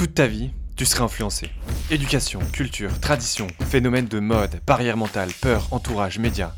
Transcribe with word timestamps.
Toute 0.00 0.14
ta 0.14 0.26
vie, 0.26 0.48
tu 0.76 0.86
serais 0.86 1.02
influencé. 1.02 1.50
Éducation, 1.90 2.40
culture, 2.54 3.00
tradition, 3.00 3.48
phénomène 3.68 4.06
de 4.06 4.18
mode, 4.18 4.58
barrière 4.66 4.96
mentale, 4.96 5.28
peur, 5.42 5.68
entourage, 5.72 6.18
médias. 6.18 6.54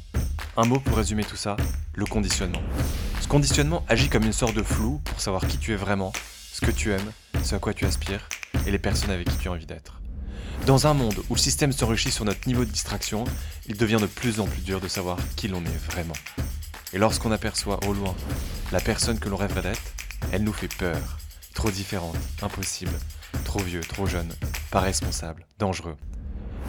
Un 0.57 0.65
mot 0.65 0.79
pour 0.79 0.97
résumer 0.97 1.25
tout 1.25 1.35
ça, 1.35 1.57
le 1.97 2.07
conditionnement. 2.07 2.63
Ce 3.21 3.27
conditionnement 3.27 3.85
agit 3.89 4.09
comme 4.09 4.23
une 4.23 4.33
sorte 4.33 4.55
de 4.55 4.63
flou 4.63 5.01
pour 5.05 5.21
savoir 5.21 5.45
qui 5.49 5.59
tu 5.59 5.73
es 5.73 5.75
vraiment, 5.75 6.13
ce 6.53 6.61
que 6.61 6.71
tu 6.71 6.93
aimes, 6.93 7.11
ce 7.43 7.57
à 7.57 7.59
quoi 7.59 7.75
tu 7.75 7.85
aspires 7.85 8.29
et 8.65 8.71
les 8.71 8.79
personnes 8.79 9.11
avec 9.11 9.29
qui 9.29 9.37
tu 9.39 9.49
as 9.49 9.51
envie 9.51 9.67
d'être. 9.67 10.01
Dans 10.65 10.87
un 10.87 10.95
monde 10.95 11.19
où 11.29 11.35
le 11.35 11.41
système 11.41 11.73
s'enrichit 11.73 12.13
sur 12.13 12.25
notre 12.25 12.47
niveau 12.47 12.65
de 12.65 12.71
distraction, 12.71 13.25
il 13.67 13.77
devient 13.77 13.99
de 14.01 14.07
plus 14.07 14.39
en 14.39 14.47
plus 14.47 14.63
dur 14.63 14.81
de 14.81 14.87
savoir 14.87 15.19
qui 15.35 15.49
l'on 15.49 15.65
est 15.65 15.91
vraiment. 15.91 16.15
Et 16.93 16.99
lorsqu'on 16.99 17.33
aperçoit 17.33 17.81
au 17.89 17.93
loin 17.93 18.15
la 18.71 18.79
personne 18.79 19.19
que 19.19 19.29
l'on 19.29 19.37
rêverait 19.37 19.63
d'être, 19.63 19.93
elle 20.31 20.45
nous 20.45 20.53
fait 20.53 20.73
peur. 20.73 21.19
Trop 21.55 21.73
différente, 21.73 22.17
impossible, 22.41 22.93
Trop 23.45 23.61
vieux, 23.61 23.81
trop 23.81 24.07
jeune, 24.07 24.33
pas 24.71 24.81
responsable, 24.81 25.47
dangereux. 25.59 25.97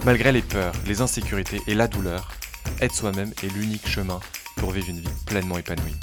Malgré 0.04 0.32
les 0.32 0.42
peurs, 0.42 0.74
les 0.86 1.00
insécurités 1.00 1.60
et 1.66 1.74
la 1.74 1.88
douleur, 1.88 2.32
être 2.80 2.94
soi-même 2.94 3.32
est 3.42 3.54
l'unique 3.54 3.88
chemin 3.88 4.20
pour 4.56 4.70
vivre 4.70 4.90
une 4.90 5.00
vie 5.00 5.08
pleinement 5.26 5.58
épanouie. 5.58 5.96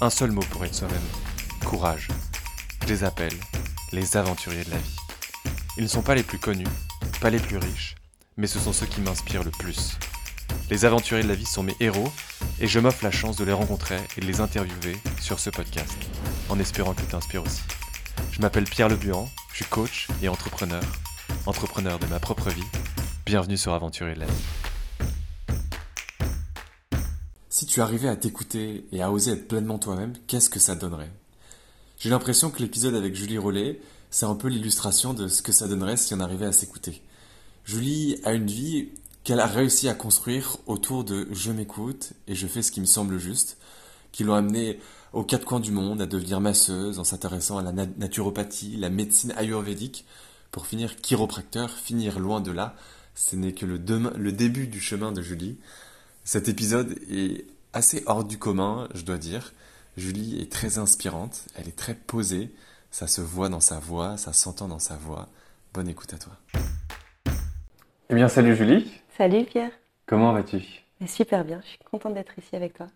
Un 0.00 0.10
seul 0.10 0.30
mot 0.30 0.42
pour 0.50 0.64
être 0.64 0.74
soi-même, 0.74 0.98
courage. 1.64 2.08
Je 2.82 2.88
les 2.88 3.04
appelle 3.04 3.32
les 3.92 4.16
aventuriers 4.16 4.64
de 4.64 4.70
la 4.70 4.78
vie. 4.78 4.96
Ils 5.76 5.84
ne 5.84 5.88
sont 5.88 6.02
pas 6.02 6.14
les 6.14 6.22
plus 6.22 6.38
connus, 6.38 6.66
pas 7.20 7.30
les 7.30 7.38
plus 7.38 7.56
riches, 7.56 7.94
mais 8.36 8.46
ce 8.46 8.58
sont 8.58 8.72
ceux 8.72 8.86
qui 8.86 9.00
m'inspirent 9.00 9.44
le 9.44 9.50
plus. 9.50 9.96
Les 10.70 10.84
aventuriers 10.84 11.22
de 11.22 11.28
la 11.28 11.34
vie 11.34 11.46
sont 11.46 11.62
mes 11.62 11.76
héros 11.80 12.12
et 12.60 12.66
je 12.66 12.78
m'offre 12.78 13.04
la 13.04 13.10
chance 13.10 13.36
de 13.36 13.44
les 13.44 13.52
rencontrer 13.52 13.98
et 14.16 14.20
de 14.20 14.26
les 14.26 14.40
interviewer 14.40 14.96
sur 15.20 15.38
ce 15.38 15.50
podcast, 15.50 15.96
en 16.48 16.58
espérant 16.58 16.94
qu'ils 16.94 17.06
t'inspirent 17.06 17.44
aussi. 17.44 17.62
Je 18.32 18.40
m'appelle 18.40 18.64
Pierre 18.64 18.88
Lebuan 18.88 19.28
je 19.54 19.58
suis 19.58 19.70
coach 19.70 20.08
et 20.20 20.28
entrepreneur, 20.28 20.82
entrepreneur 21.46 21.96
de 22.00 22.06
ma 22.06 22.18
propre 22.18 22.50
vie. 22.50 22.64
Bienvenue 23.24 23.56
sur 23.56 23.72
Aventurier 23.72 24.16
de 24.16 24.20
la 24.20 24.26
vie. 24.26 24.32
Si 27.50 27.64
tu 27.64 27.80
arrivais 27.80 28.08
à 28.08 28.16
t'écouter 28.16 28.84
et 28.90 29.00
à 29.00 29.12
oser 29.12 29.30
être 29.30 29.46
pleinement 29.46 29.78
toi-même, 29.78 30.14
qu'est-ce 30.26 30.50
que 30.50 30.58
ça 30.58 30.74
donnerait? 30.74 31.12
J'ai 32.00 32.10
l'impression 32.10 32.50
que 32.50 32.58
l'épisode 32.58 32.96
avec 32.96 33.14
Julie 33.14 33.38
Rollet, 33.38 33.80
c'est 34.10 34.26
un 34.26 34.34
peu 34.34 34.48
l'illustration 34.48 35.14
de 35.14 35.28
ce 35.28 35.40
que 35.40 35.52
ça 35.52 35.68
donnerait 35.68 35.96
si 35.96 36.14
on 36.14 36.20
arrivait 36.20 36.46
à 36.46 36.52
s'écouter. 36.52 37.00
Julie 37.64 38.20
a 38.24 38.32
une 38.32 38.48
vie 38.48 38.88
qu'elle 39.22 39.38
a 39.38 39.46
réussi 39.46 39.88
à 39.88 39.94
construire 39.94 40.56
autour 40.66 41.04
de 41.04 41.28
je 41.30 41.52
m'écoute 41.52 42.14
et 42.26 42.34
je 42.34 42.48
fais 42.48 42.62
ce 42.62 42.72
qui 42.72 42.80
me 42.80 42.86
semble 42.86 43.18
juste, 43.18 43.56
qui 44.10 44.24
l'ont 44.24 44.34
amené 44.34 44.80
aux 45.14 45.24
quatre 45.24 45.44
coins 45.44 45.60
du 45.60 45.70
monde, 45.70 46.02
à 46.02 46.06
devenir 46.06 46.40
masseuse 46.40 46.98
en 46.98 47.04
s'intéressant 47.04 47.58
à 47.58 47.62
la 47.62 47.72
naturopathie, 47.72 48.76
la 48.76 48.90
médecine 48.90 49.32
ayurvédique, 49.36 50.04
pour 50.50 50.66
finir 50.66 50.96
chiropracteur, 50.96 51.70
finir 51.70 52.18
loin 52.18 52.40
de 52.40 52.50
là. 52.50 52.74
Ce 53.14 53.36
n'est 53.36 53.52
que 53.52 53.64
le, 53.64 53.80
le 54.16 54.32
début 54.32 54.66
du 54.66 54.80
chemin 54.80 55.12
de 55.12 55.22
Julie. 55.22 55.58
Cet 56.24 56.48
épisode 56.48 56.98
est 57.10 57.46
assez 57.72 58.02
hors 58.06 58.24
du 58.24 58.38
commun, 58.38 58.88
je 58.94 59.02
dois 59.02 59.18
dire. 59.18 59.52
Julie 59.96 60.40
est 60.40 60.50
très 60.50 60.78
inspirante, 60.78 61.46
elle 61.54 61.68
est 61.68 61.76
très 61.76 61.94
posée, 61.94 62.52
ça 62.90 63.06
se 63.06 63.20
voit 63.20 63.48
dans 63.48 63.60
sa 63.60 63.78
voix, 63.78 64.16
ça 64.16 64.32
s'entend 64.32 64.66
dans 64.68 64.80
sa 64.80 64.96
voix. 64.96 65.28
Bonne 65.72 65.88
écoute 65.88 66.12
à 66.12 66.18
toi. 66.18 66.32
Eh 68.10 68.14
bien, 68.14 68.28
salut 68.28 68.56
Julie. 68.56 68.90
Salut 69.16 69.44
Pierre. 69.44 69.70
Comment 70.06 70.32
vas-tu? 70.32 70.60
Super 71.06 71.44
bien, 71.44 71.60
je 71.62 71.68
suis 71.68 71.78
contente 71.90 72.14
d'être 72.14 72.38
ici 72.38 72.56
avec 72.56 72.74
toi. 72.74 72.88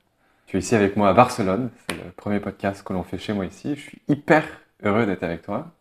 Tu 0.48 0.56
es 0.56 0.60
ici 0.60 0.74
avec 0.74 0.96
moi 0.96 1.10
à 1.10 1.12
Barcelone. 1.12 1.68
C'est 1.86 2.02
le 2.02 2.10
premier 2.10 2.40
podcast 2.40 2.82
que 2.82 2.94
l'on 2.94 3.02
fait 3.02 3.18
chez 3.18 3.34
moi 3.34 3.44
ici. 3.44 3.76
Je 3.76 3.80
suis 3.82 4.00
hyper 4.08 4.44
heureux 4.82 5.04
d'être 5.04 5.22
avec 5.22 5.42
toi. 5.42 5.72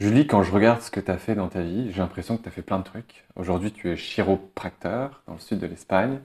Julie, 0.00 0.26
quand 0.26 0.42
je 0.42 0.50
regarde 0.50 0.80
ce 0.80 0.90
que 0.90 0.98
tu 0.98 1.08
as 1.08 1.18
fait 1.18 1.36
dans 1.36 1.46
ta 1.46 1.60
vie, 1.60 1.92
j'ai 1.92 2.00
l'impression 2.00 2.36
que 2.36 2.42
tu 2.42 2.48
as 2.48 2.50
fait 2.50 2.62
plein 2.62 2.80
de 2.80 2.82
trucs. 2.82 3.24
Aujourd'hui, 3.36 3.70
tu 3.70 3.88
es 3.88 3.94
chiropracteur 3.94 5.22
dans 5.28 5.34
le 5.34 5.38
sud 5.38 5.60
de 5.60 5.68
l'Espagne. 5.68 6.18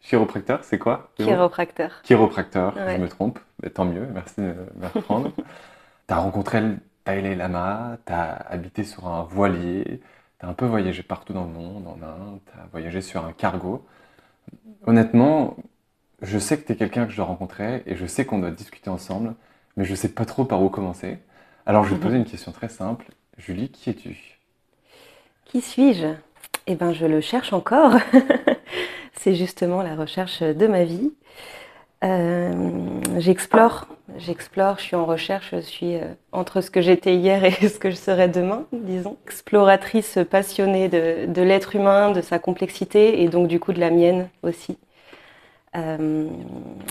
Chiropracteur, 0.00 0.64
c'est 0.64 0.78
quoi 0.78 1.10
Chiropracteur. 1.18 2.00
Chiropracteur, 2.02 2.74
je 2.74 2.96
me 2.96 3.08
trompe. 3.08 3.40
Mais 3.62 3.68
tant 3.68 3.84
mieux, 3.84 4.06
merci 4.14 4.40
de 4.40 4.54
me 4.76 4.86
reprendre. 4.86 5.32
tu 6.08 6.14
as 6.14 6.16
rencontré 6.16 6.62
le 6.62 6.78
Dalai 7.04 7.34
Lama, 7.34 7.98
tu 8.06 8.12
as 8.14 8.36
habité 8.36 8.84
sur 8.84 9.06
un 9.06 9.24
voilier, 9.24 10.00
tu 10.40 10.46
as 10.46 10.48
un 10.48 10.54
peu 10.54 10.64
voyagé 10.64 11.02
partout 11.02 11.34
dans 11.34 11.44
le 11.44 11.52
monde, 11.52 11.86
en 11.86 12.02
Inde, 12.02 12.40
tu 12.46 12.58
as 12.58 12.64
voyagé 12.72 13.02
sur 13.02 13.22
un 13.22 13.32
cargo. 13.32 13.84
Honnêtement, 14.86 15.58
je 16.24 16.38
sais 16.38 16.58
que 16.58 16.66
tu 16.66 16.72
es 16.72 16.76
quelqu'un 16.76 17.06
que 17.06 17.12
je 17.12 17.16
dois 17.16 17.26
rencontrer 17.26 17.82
et 17.86 17.96
je 17.96 18.06
sais 18.06 18.24
qu'on 18.24 18.38
doit 18.38 18.50
discuter 18.50 18.90
ensemble, 18.90 19.34
mais 19.76 19.84
je 19.84 19.90
ne 19.92 19.96
sais 19.96 20.08
pas 20.08 20.24
trop 20.24 20.44
par 20.44 20.62
où 20.62 20.68
commencer. 20.68 21.18
Alors 21.66 21.84
je 21.84 21.90
vais 21.90 21.96
te 21.96 22.02
poser 22.02 22.16
une 22.16 22.24
question 22.24 22.52
très 22.52 22.68
simple. 22.68 23.06
Julie, 23.38 23.68
qui 23.70 23.90
es-tu? 23.90 24.38
Qui 25.44 25.60
suis-je? 25.60 26.08
Eh 26.66 26.76
bien, 26.76 26.92
je 26.92 27.06
le 27.06 27.20
cherche 27.20 27.52
encore. 27.52 27.94
C'est 29.14 29.34
justement 29.34 29.82
la 29.82 29.94
recherche 29.94 30.42
de 30.42 30.66
ma 30.66 30.84
vie. 30.84 31.12
Euh, 32.02 32.52
j'explore, 33.16 33.86
j'explore, 34.18 34.78
je 34.78 34.82
suis 34.84 34.96
en 34.96 35.06
recherche, 35.06 35.52
je 35.52 35.60
suis 35.60 35.94
euh, 35.94 36.12
entre 36.32 36.60
ce 36.60 36.70
que 36.70 36.82
j'étais 36.82 37.16
hier 37.16 37.44
et 37.44 37.52
ce 37.68 37.78
que 37.78 37.90
je 37.90 37.96
serai 37.96 38.28
demain, 38.28 38.66
disons. 38.72 39.16
Exploratrice 39.26 40.18
passionnée 40.30 40.88
de, 40.88 41.26
de 41.26 41.42
l'être 41.42 41.76
humain, 41.76 42.10
de 42.10 42.20
sa 42.20 42.38
complexité 42.38 43.22
et 43.22 43.28
donc 43.28 43.48
du 43.48 43.58
coup 43.58 43.72
de 43.72 43.80
la 43.80 43.90
mienne 43.90 44.28
aussi. 44.42 44.76
Euh, 45.76 46.28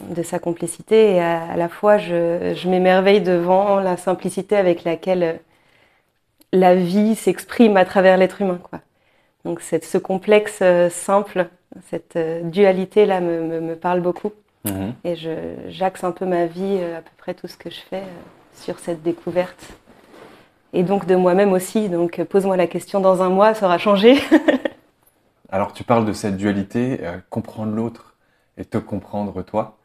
de 0.09 0.23
sa 0.23 0.39
complicité 0.39 1.13
et 1.13 1.21
à, 1.21 1.55
la 1.55 1.69
fois 1.69 1.97
je, 1.97 2.67
m'émerveille 2.67 3.21
devant 3.21 3.79
la 3.79 3.95
simplicité 3.95 4.57
avec 4.57 4.83
laquelle 4.83 5.39
la 6.51 6.75
vie 6.75 7.15
s'exprime 7.15 7.77
à 7.77 7.85
travers 7.85 8.17
l'être 8.17 8.41
humain. 8.41 8.59
Quoi. 8.61 8.81
Donc 9.45 9.61
cette, 9.61 9.85
ce 9.85 9.97
complexe 9.97 10.59
euh, 10.61 10.89
simple, 10.89 11.47
cette 11.89 12.17
euh, 12.17 12.43
dualité-là 12.43 13.21
me, 13.21 13.75
parle 13.75 14.01
beaucoup. 14.01 14.33
Mhm. 14.65 14.93
Et 15.05 15.15
j'axe 15.69 16.03
un 16.03 16.11
peu 16.11 16.25
ma 16.25 16.45
vie, 16.45 16.77
à 16.77 17.01
peu 17.01 17.11
près 17.17 17.33
tout 17.33 17.47
ce 17.47 17.55
que 17.55 17.69
je 17.69 17.79
fais, 17.89 18.03
sur 18.53 18.79
cette 18.79 19.01
découverte. 19.01 19.65
Et 20.73 20.83
donc 20.83 21.05
de 21.05 21.15
moi-même 21.15 21.53
aussi. 21.53 21.87
Donc 21.87 22.21
pose-moi 22.25 22.57
la 22.57 22.67
question 22.67 22.99
dans 22.99 23.21
un 23.21 23.29
mois, 23.29 23.53
ça 23.53 23.67
aura 23.67 23.77
changé. 23.77 24.17
Alors 25.49 25.71
tu 25.71 25.85
parles 25.85 26.03
de 26.03 26.13
cette 26.13 26.35
dualité, 26.35 26.99
comprendre 27.29 27.73
l'autre 27.73 28.12
et 28.57 28.65
te 28.65 28.77
comprendre 28.77 29.41
toi. 29.41 29.77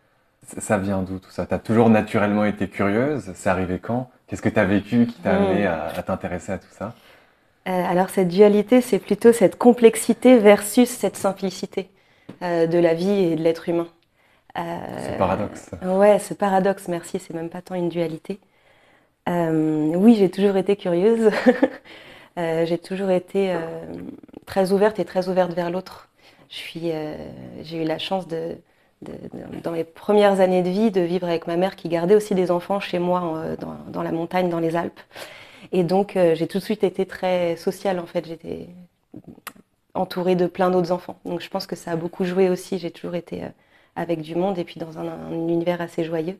Ça 0.58 0.78
vient 0.78 1.02
d'où 1.02 1.18
tout 1.18 1.30
ça? 1.30 1.46
Tu 1.46 1.54
as 1.54 1.58
toujours 1.58 1.90
naturellement 1.90 2.44
été 2.44 2.68
curieuse? 2.68 3.32
C'est 3.34 3.50
arrivé 3.50 3.78
quand? 3.78 4.10
Qu'est-ce 4.26 4.42
que 4.42 4.48
tu 4.48 4.58
as 4.58 4.64
vécu 4.64 5.06
qui 5.06 5.20
t'a 5.20 5.36
amené 5.36 5.66
hmm. 5.66 5.98
à, 5.98 6.02
t'intéresser 6.02 6.52
à 6.52 6.58
tout 6.58 6.70
ça? 6.70 6.94
Euh, 7.66 7.84
Alors 7.84 8.08
cette 8.10 8.28
dualité, 8.28 8.80
c'est 8.80 8.98
plutôt 8.98 9.32
cette 9.32 9.58
complexité 9.58 10.38
versus 10.38 10.88
cette 10.88 11.16
simplicité 11.16 11.90
euh, 12.42 12.66
de 12.66 12.78
la 12.78 12.94
vie 12.94 13.10
et 13.10 13.36
de 13.36 13.42
l'être 13.42 13.68
humain. 13.68 13.88
Euh, 14.58 15.12
ce 15.12 15.18
paradoxe. 15.18 15.70
Ouais, 15.84 16.18
ce 16.18 16.34
paradoxe, 16.34 16.88
merci, 16.88 17.18
c'est 17.18 17.34
même 17.34 17.50
pas 17.50 17.62
tant 17.62 17.74
une 17.74 17.88
dualité. 17.88 18.40
oui, 19.26 20.14
j'ai 20.14 20.30
toujours 20.30 20.56
été 20.56 20.76
curieuse. 20.76 21.30
j'ai 22.36 22.78
toujours 22.78 23.10
été 23.10 23.54
très 24.46 24.72
ouverte 24.72 24.98
et 24.98 25.04
très 25.04 25.28
ouverte 25.28 25.52
vers 25.52 25.70
l'autre. 25.70 26.07
Euh, 26.76 27.16
j'ai 27.62 27.82
eu 27.82 27.84
la 27.84 27.98
chance 27.98 28.26
de, 28.26 28.56
dans 29.62 29.72
mes 29.72 29.84
premières 29.84 30.40
années 30.40 30.62
de 30.62 30.70
vie, 30.70 30.90
de 30.90 31.00
vivre 31.00 31.26
avec 31.26 31.46
ma 31.46 31.56
mère 31.56 31.76
qui 31.76 31.88
gardait 31.88 32.14
aussi 32.14 32.34
des 32.34 32.50
enfants 32.50 32.80
chez 32.80 32.98
moi 32.98 33.36
euh, 33.36 33.56
dans, 33.88 34.02
la 34.02 34.12
montagne, 34.12 34.48
dans 34.48 34.60
les 34.60 34.76
Alpes. 34.76 35.00
Et 35.72 35.82
donc, 35.84 36.16
euh, 36.16 36.34
j'ai 36.34 36.46
tout 36.46 36.58
de 36.58 36.64
suite 36.64 36.84
été 36.84 37.06
très 37.06 37.56
sociale, 37.56 37.98
en 37.98 38.06
fait. 38.06 38.26
J'étais 38.26 38.68
entourée 39.94 40.36
de 40.36 40.46
plein 40.46 40.70
d'autres 40.70 40.92
enfants. 40.92 41.18
Donc, 41.24 41.40
je 41.40 41.48
pense 41.48 41.66
que 41.66 41.76
ça 41.76 41.92
a 41.92 41.96
beaucoup 41.96 42.24
joué 42.24 42.48
aussi. 42.48 42.78
J'ai 42.78 42.90
toujours 42.90 43.14
été 43.14 43.42
avec 43.96 44.20
du 44.20 44.34
monde 44.34 44.58
et 44.58 44.64
puis 44.64 44.78
dans 44.78 44.98
un, 44.98 45.32
univers 45.32 45.80
assez 45.80 46.04
joyeux. 46.04 46.38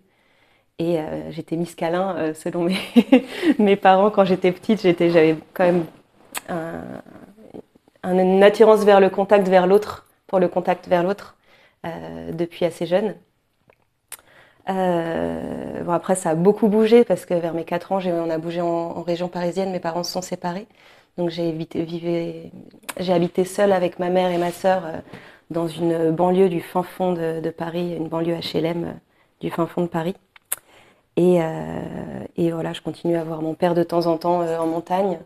Et 0.78 0.98
j'étais 1.30 1.56
Miss 1.56 1.74
selon 1.74 2.68
mes 3.58 3.74
parents. 3.74 4.10
Quand 4.10 4.24
j'étais 4.24 4.52
petite, 4.52 4.80
j'avais 4.80 5.36
quand 5.52 5.64
même 5.64 5.84
un, 6.48 7.02
une 8.04 8.42
attirance 8.42 8.84
vers 8.84 9.00
le 9.00 9.10
contact 9.10 9.48
vers 9.48 9.66
l'autre, 9.66 10.06
pour 10.26 10.38
le 10.38 10.48
contact 10.48 10.88
vers 10.88 11.02
l'autre, 11.02 11.36
euh, 11.86 12.32
depuis 12.32 12.64
assez 12.64 12.86
jeune. 12.86 13.14
Euh, 14.68 15.82
bon, 15.82 15.92
après, 15.92 16.14
ça 16.14 16.30
a 16.30 16.34
beaucoup 16.34 16.68
bougé 16.68 17.04
parce 17.04 17.24
que 17.24 17.34
vers 17.34 17.54
mes 17.54 17.64
4 17.64 17.92
ans, 17.92 17.98
on 18.04 18.30
a 18.30 18.38
bougé 18.38 18.60
en, 18.60 19.02
région 19.02 19.28
parisienne, 19.28 19.70
mes 19.70 19.80
parents 19.80 20.02
se 20.02 20.12
sont 20.12 20.22
séparés. 20.22 20.66
Donc 21.16 21.30
j'ai 21.30 21.48
habité 23.08 23.44
seule 23.44 23.72
avec 23.72 23.98
ma 23.98 24.08
mère 24.08 24.30
et 24.30 24.38
ma 24.38 24.52
sœur 24.52 24.86
euh, 24.86 24.98
dans 25.50 25.66
une 25.66 26.10
banlieue 26.12 26.48
du 26.48 26.60
fin 26.60 26.82
fond 26.82 27.12
de, 27.12 27.50
Paris, 27.50 27.96
une 27.96 28.08
banlieue 28.08 28.36
HLM 28.36 28.94
du 29.40 29.50
fin 29.50 29.66
fond 29.66 29.82
de 29.82 29.88
Paris. 29.88 30.14
Et, 31.16 31.38
et, 32.36 32.52
voilà, 32.52 32.72
je 32.72 32.80
continue 32.80 33.16
à 33.16 33.24
voir 33.24 33.42
mon 33.42 33.54
père 33.54 33.74
de 33.74 33.82
temps 33.82 34.06
en 34.06 34.18
temps 34.18 34.40
en 34.40 34.66
montagne. 34.66 35.18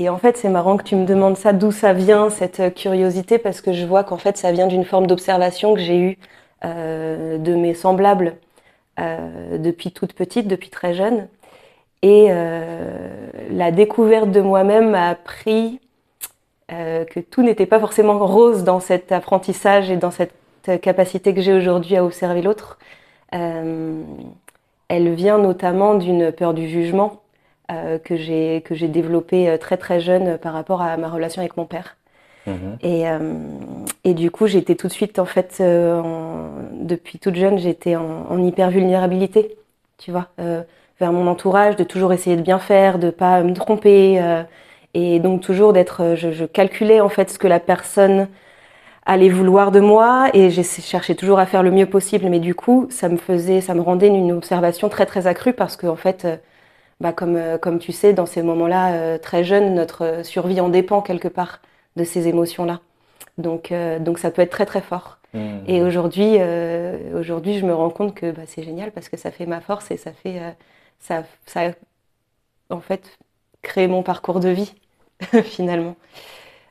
Et 0.00 0.08
en 0.08 0.16
fait, 0.16 0.38
c'est 0.38 0.48
marrant 0.48 0.78
que 0.78 0.82
tu 0.82 0.96
me 0.96 1.04
demandes 1.04 1.36
ça, 1.36 1.52
d'où 1.52 1.72
ça 1.72 1.92
vient, 1.92 2.30
cette 2.30 2.60
euh, 2.60 2.70
curiosité, 2.70 3.36
parce 3.36 3.60
que 3.60 3.74
je 3.74 3.84
vois 3.84 4.02
qu'en 4.02 4.16
fait, 4.16 4.38
ça 4.38 4.50
vient 4.50 4.66
d'une 4.66 4.86
forme 4.86 5.06
d'observation 5.06 5.74
que 5.74 5.80
j'ai 5.80 5.98
eue 5.98 6.18
euh, 6.64 7.36
de 7.36 7.54
mes 7.54 7.74
semblables 7.74 8.36
euh, 8.98 9.58
depuis 9.58 9.92
toute 9.92 10.14
petite, 10.14 10.48
depuis 10.48 10.70
très 10.70 10.94
jeune. 10.94 11.28
Et 12.00 12.30
la 13.50 13.72
découverte 13.72 14.30
de 14.30 14.40
moi-même 14.40 14.92
m'a 14.92 15.10
appris 15.10 15.80
que 16.68 17.20
tout 17.20 17.42
n'était 17.42 17.66
pas 17.66 17.78
forcément 17.78 18.18
rose 18.26 18.64
dans 18.64 18.80
cet 18.80 19.12
apprentissage 19.12 19.90
et 19.90 19.98
dans 19.98 20.10
cette 20.10 20.32
capacité 20.80 21.34
que 21.34 21.42
j'ai 21.42 21.52
aujourd'hui 21.52 21.96
à 21.98 22.04
observer 22.06 22.40
l'autre. 22.40 22.78
Elle 23.32 25.14
vient 25.14 25.36
notamment 25.36 25.94
d'une 25.94 26.32
peur 26.32 26.54
du 26.54 26.70
jugement 26.70 27.20
que 28.04 28.16
j'ai 28.16 28.62
que 28.64 28.74
j'ai 28.74 28.88
développée 28.88 29.56
très 29.60 29.76
très 29.76 30.00
jeune 30.00 30.38
par 30.38 30.52
rapport 30.52 30.82
à 30.82 30.96
ma 30.96 31.08
relation 31.08 31.40
avec 31.40 31.56
mon 31.56 31.66
père. 31.66 31.96
Mhm. 32.46 32.78
Et, 32.82 33.04
et, 34.04 34.14
du 34.14 34.30
coup, 34.30 34.46
j'étais 34.46 34.74
tout 34.74 34.88
de 34.88 34.92
suite, 34.92 35.18
en 35.18 35.26
fait, 35.26 35.62
depuis 36.72 37.18
toute 37.18 37.34
jeune, 37.34 37.58
j'étais 37.58 37.96
en, 37.96 38.26
en 38.30 38.42
hyper 38.42 38.70
vulnérabilité, 38.70 39.56
tu 39.98 40.10
vois 40.10 40.28
vers 41.00 41.12
mon 41.12 41.26
entourage, 41.26 41.76
de 41.76 41.84
toujours 41.84 42.12
essayer 42.12 42.36
de 42.36 42.42
bien 42.42 42.58
faire, 42.58 42.98
de 42.98 43.10
pas 43.10 43.42
me 43.42 43.54
tromper, 43.54 44.20
euh, 44.22 44.42
et 44.94 45.18
donc 45.18 45.40
toujours 45.40 45.72
d'être, 45.72 46.02
euh, 46.02 46.16
je, 46.16 46.44
calculais 46.44 47.00
en 47.00 47.08
fait 47.08 47.30
ce 47.30 47.38
que 47.38 47.48
la 47.48 47.58
personne 47.58 48.28
allait 49.06 49.30
vouloir 49.30 49.72
de 49.72 49.80
moi, 49.80 50.28
et 50.34 50.50
j'ai 50.50 50.62
cherché 50.62 51.16
toujours 51.16 51.38
à 51.38 51.46
faire 51.46 51.62
le 51.62 51.70
mieux 51.70 51.86
possible, 51.86 52.26
mais 52.28 52.38
du 52.38 52.54
coup, 52.54 52.86
ça 52.90 53.08
me 53.08 53.16
faisait, 53.16 53.62
ça 53.62 53.74
me 53.74 53.80
rendait 53.80 54.08
une 54.08 54.30
observation 54.30 54.88
très 54.90 55.06
très 55.06 55.26
accrue 55.26 55.54
parce 55.54 55.76
que 55.76 55.86
en 55.86 55.96
fait, 55.96 56.26
euh, 56.26 56.36
bah, 57.00 57.12
comme 57.12 57.58
comme 57.60 57.78
tu 57.78 57.92
sais, 57.92 58.12
dans 58.12 58.26
ces 58.26 58.42
moments-là, 58.42 59.18
très 59.18 59.44
jeunes, 59.44 59.74
notre 59.74 60.24
survie 60.24 60.60
en 60.60 60.68
dépend 60.68 61.02
quelque 61.02 61.28
part 61.28 61.60
de 61.96 62.04
ces 62.04 62.28
émotions-là. 62.28 62.80
Donc 63.38 63.72
donc 64.00 64.18
ça 64.18 64.30
peut 64.30 64.42
être 64.42 64.50
très 64.50 64.66
très 64.66 64.80
fort. 64.80 65.18
Mmh. 65.32 65.58
Et 65.68 65.82
aujourd'hui, 65.82 66.38
aujourd'hui, 67.14 67.58
je 67.58 67.66
me 67.66 67.74
rends 67.74 67.90
compte 67.90 68.14
que 68.14 68.30
bah, 68.30 68.42
c'est 68.46 68.62
génial 68.62 68.90
parce 68.92 69.08
que 69.08 69.16
ça 69.16 69.30
fait 69.30 69.46
ma 69.46 69.60
force 69.60 69.90
et 69.90 69.96
ça 69.96 70.12
fait 70.12 70.40
ça, 70.98 71.24
ça 71.46 71.68
a 71.68 71.72
en 72.68 72.80
fait 72.80 73.18
créé 73.62 73.88
mon 73.88 74.02
parcours 74.02 74.40
de 74.40 74.48
vie 74.48 74.74
finalement. 75.44 75.96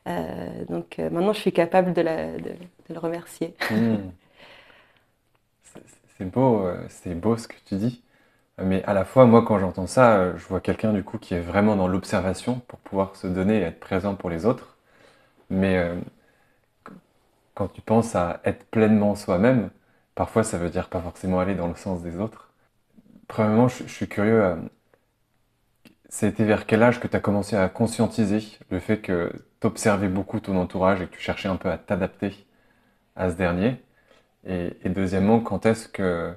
Euh, 0.06 0.64
donc 0.68 0.98
euh, 0.98 1.10
maintenant, 1.10 1.32
je 1.32 1.40
suis 1.40 1.52
capable 1.52 1.92
de, 1.92 2.02
le 2.02 2.98
remercier. 2.98 3.54
Hmm. 3.70 4.10
C'est 6.18 6.26
beau, 6.26 6.66
euh, 6.66 6.84
c'est 6.88 7.14
beau 7.14 7.36
ce 7.38 7.48
que 7.48 7.54
tu 7.64 7.76
dis. 7.76 8.02
Mais 8.62 8.84
à 8.84 8.94
la 8.94 9.04
fois, 9.04 9.26
moi, 9.26 9.42
quand 9.44 9.58
j'entends 9.58 9.86
ça, 9.86 10.36
je 10.36 10.46
vois 10.46 10.60
quelqu'un 10.60 10.92
du 10.92 11.02
coup 11.04 11.18
qui 11.18 11.34
est 11.34 11.40
vraiment 11.40 11.76
dans 11.76 11.88
l'observation 11.88 12.60
pour 12.68 12.78
pouvoir 12.80 13.16
se 13.16 13.26
donner 13.26 13.58
et 13.58 13.62
être 13.62 13.80
présent 13.80 14.14
pour 14.14 14.30
les 14.30 14.46
autres. 14.46 14.76
Mais 15.50 15.78
quand 17.54 17.68
tu 17.68 17.80
penses 17.82 18.14
à 18.16 18.40
être 18.44 18.64
pleinement 18.70 19.14
soi-même, 19.14 19.70
parfois 20.14 20.44
ça 20.44 20.58
veut 20.58 20.70
dire 20.70 20.88
pas 20.88 21.00
forcément 21.00 21.40
aller 21.40 21.54
dans 21.54 21.68
le 21.68 21.74
sens 21.74 22.02
des 22.02 22.18
autres. 22.18 22.50
Premièrement, 23.28 23.68
je, 23.68 23.84
suis 23.86 24.08
curieux. 24.08 24.42
Euh, 24.44 24.56
C'était 26.08 26.44
vers 26.44 26.66
quel 26.66 26.82
âge 26.82 27.00
que 27.00 27.06
tu 27.08 27.16
as 27.16 27.20
commencé 27.20 27.56
à 27.56 27.68
conscientiser 27.68 28.40
le 28.70 28.80
fait 28.80 28.98
que 29.00 29.32
tu 29.60 29.66
observais 29.66 30.08
beaucoup 30.08 30.40
ton 30.40 30.56
entourage 30.56 31.00
et 31.00 31.06
que 31.06 31.14
tu 31.14 31.20
cherchais 31.20 31.48
un 31.48 31.56
peu 31.56 31.70
à 31.70 31.78
t'adapter 31.78 32.46
à 33.16 33.30
ce 33.30 33.36
dernier? 33.36 33.82
Et, 34.46 34.70
deuxièmement, 34.86 35.40
quand 35.40 35.66
est-ce 35.66 35.88
que 35.88 36.34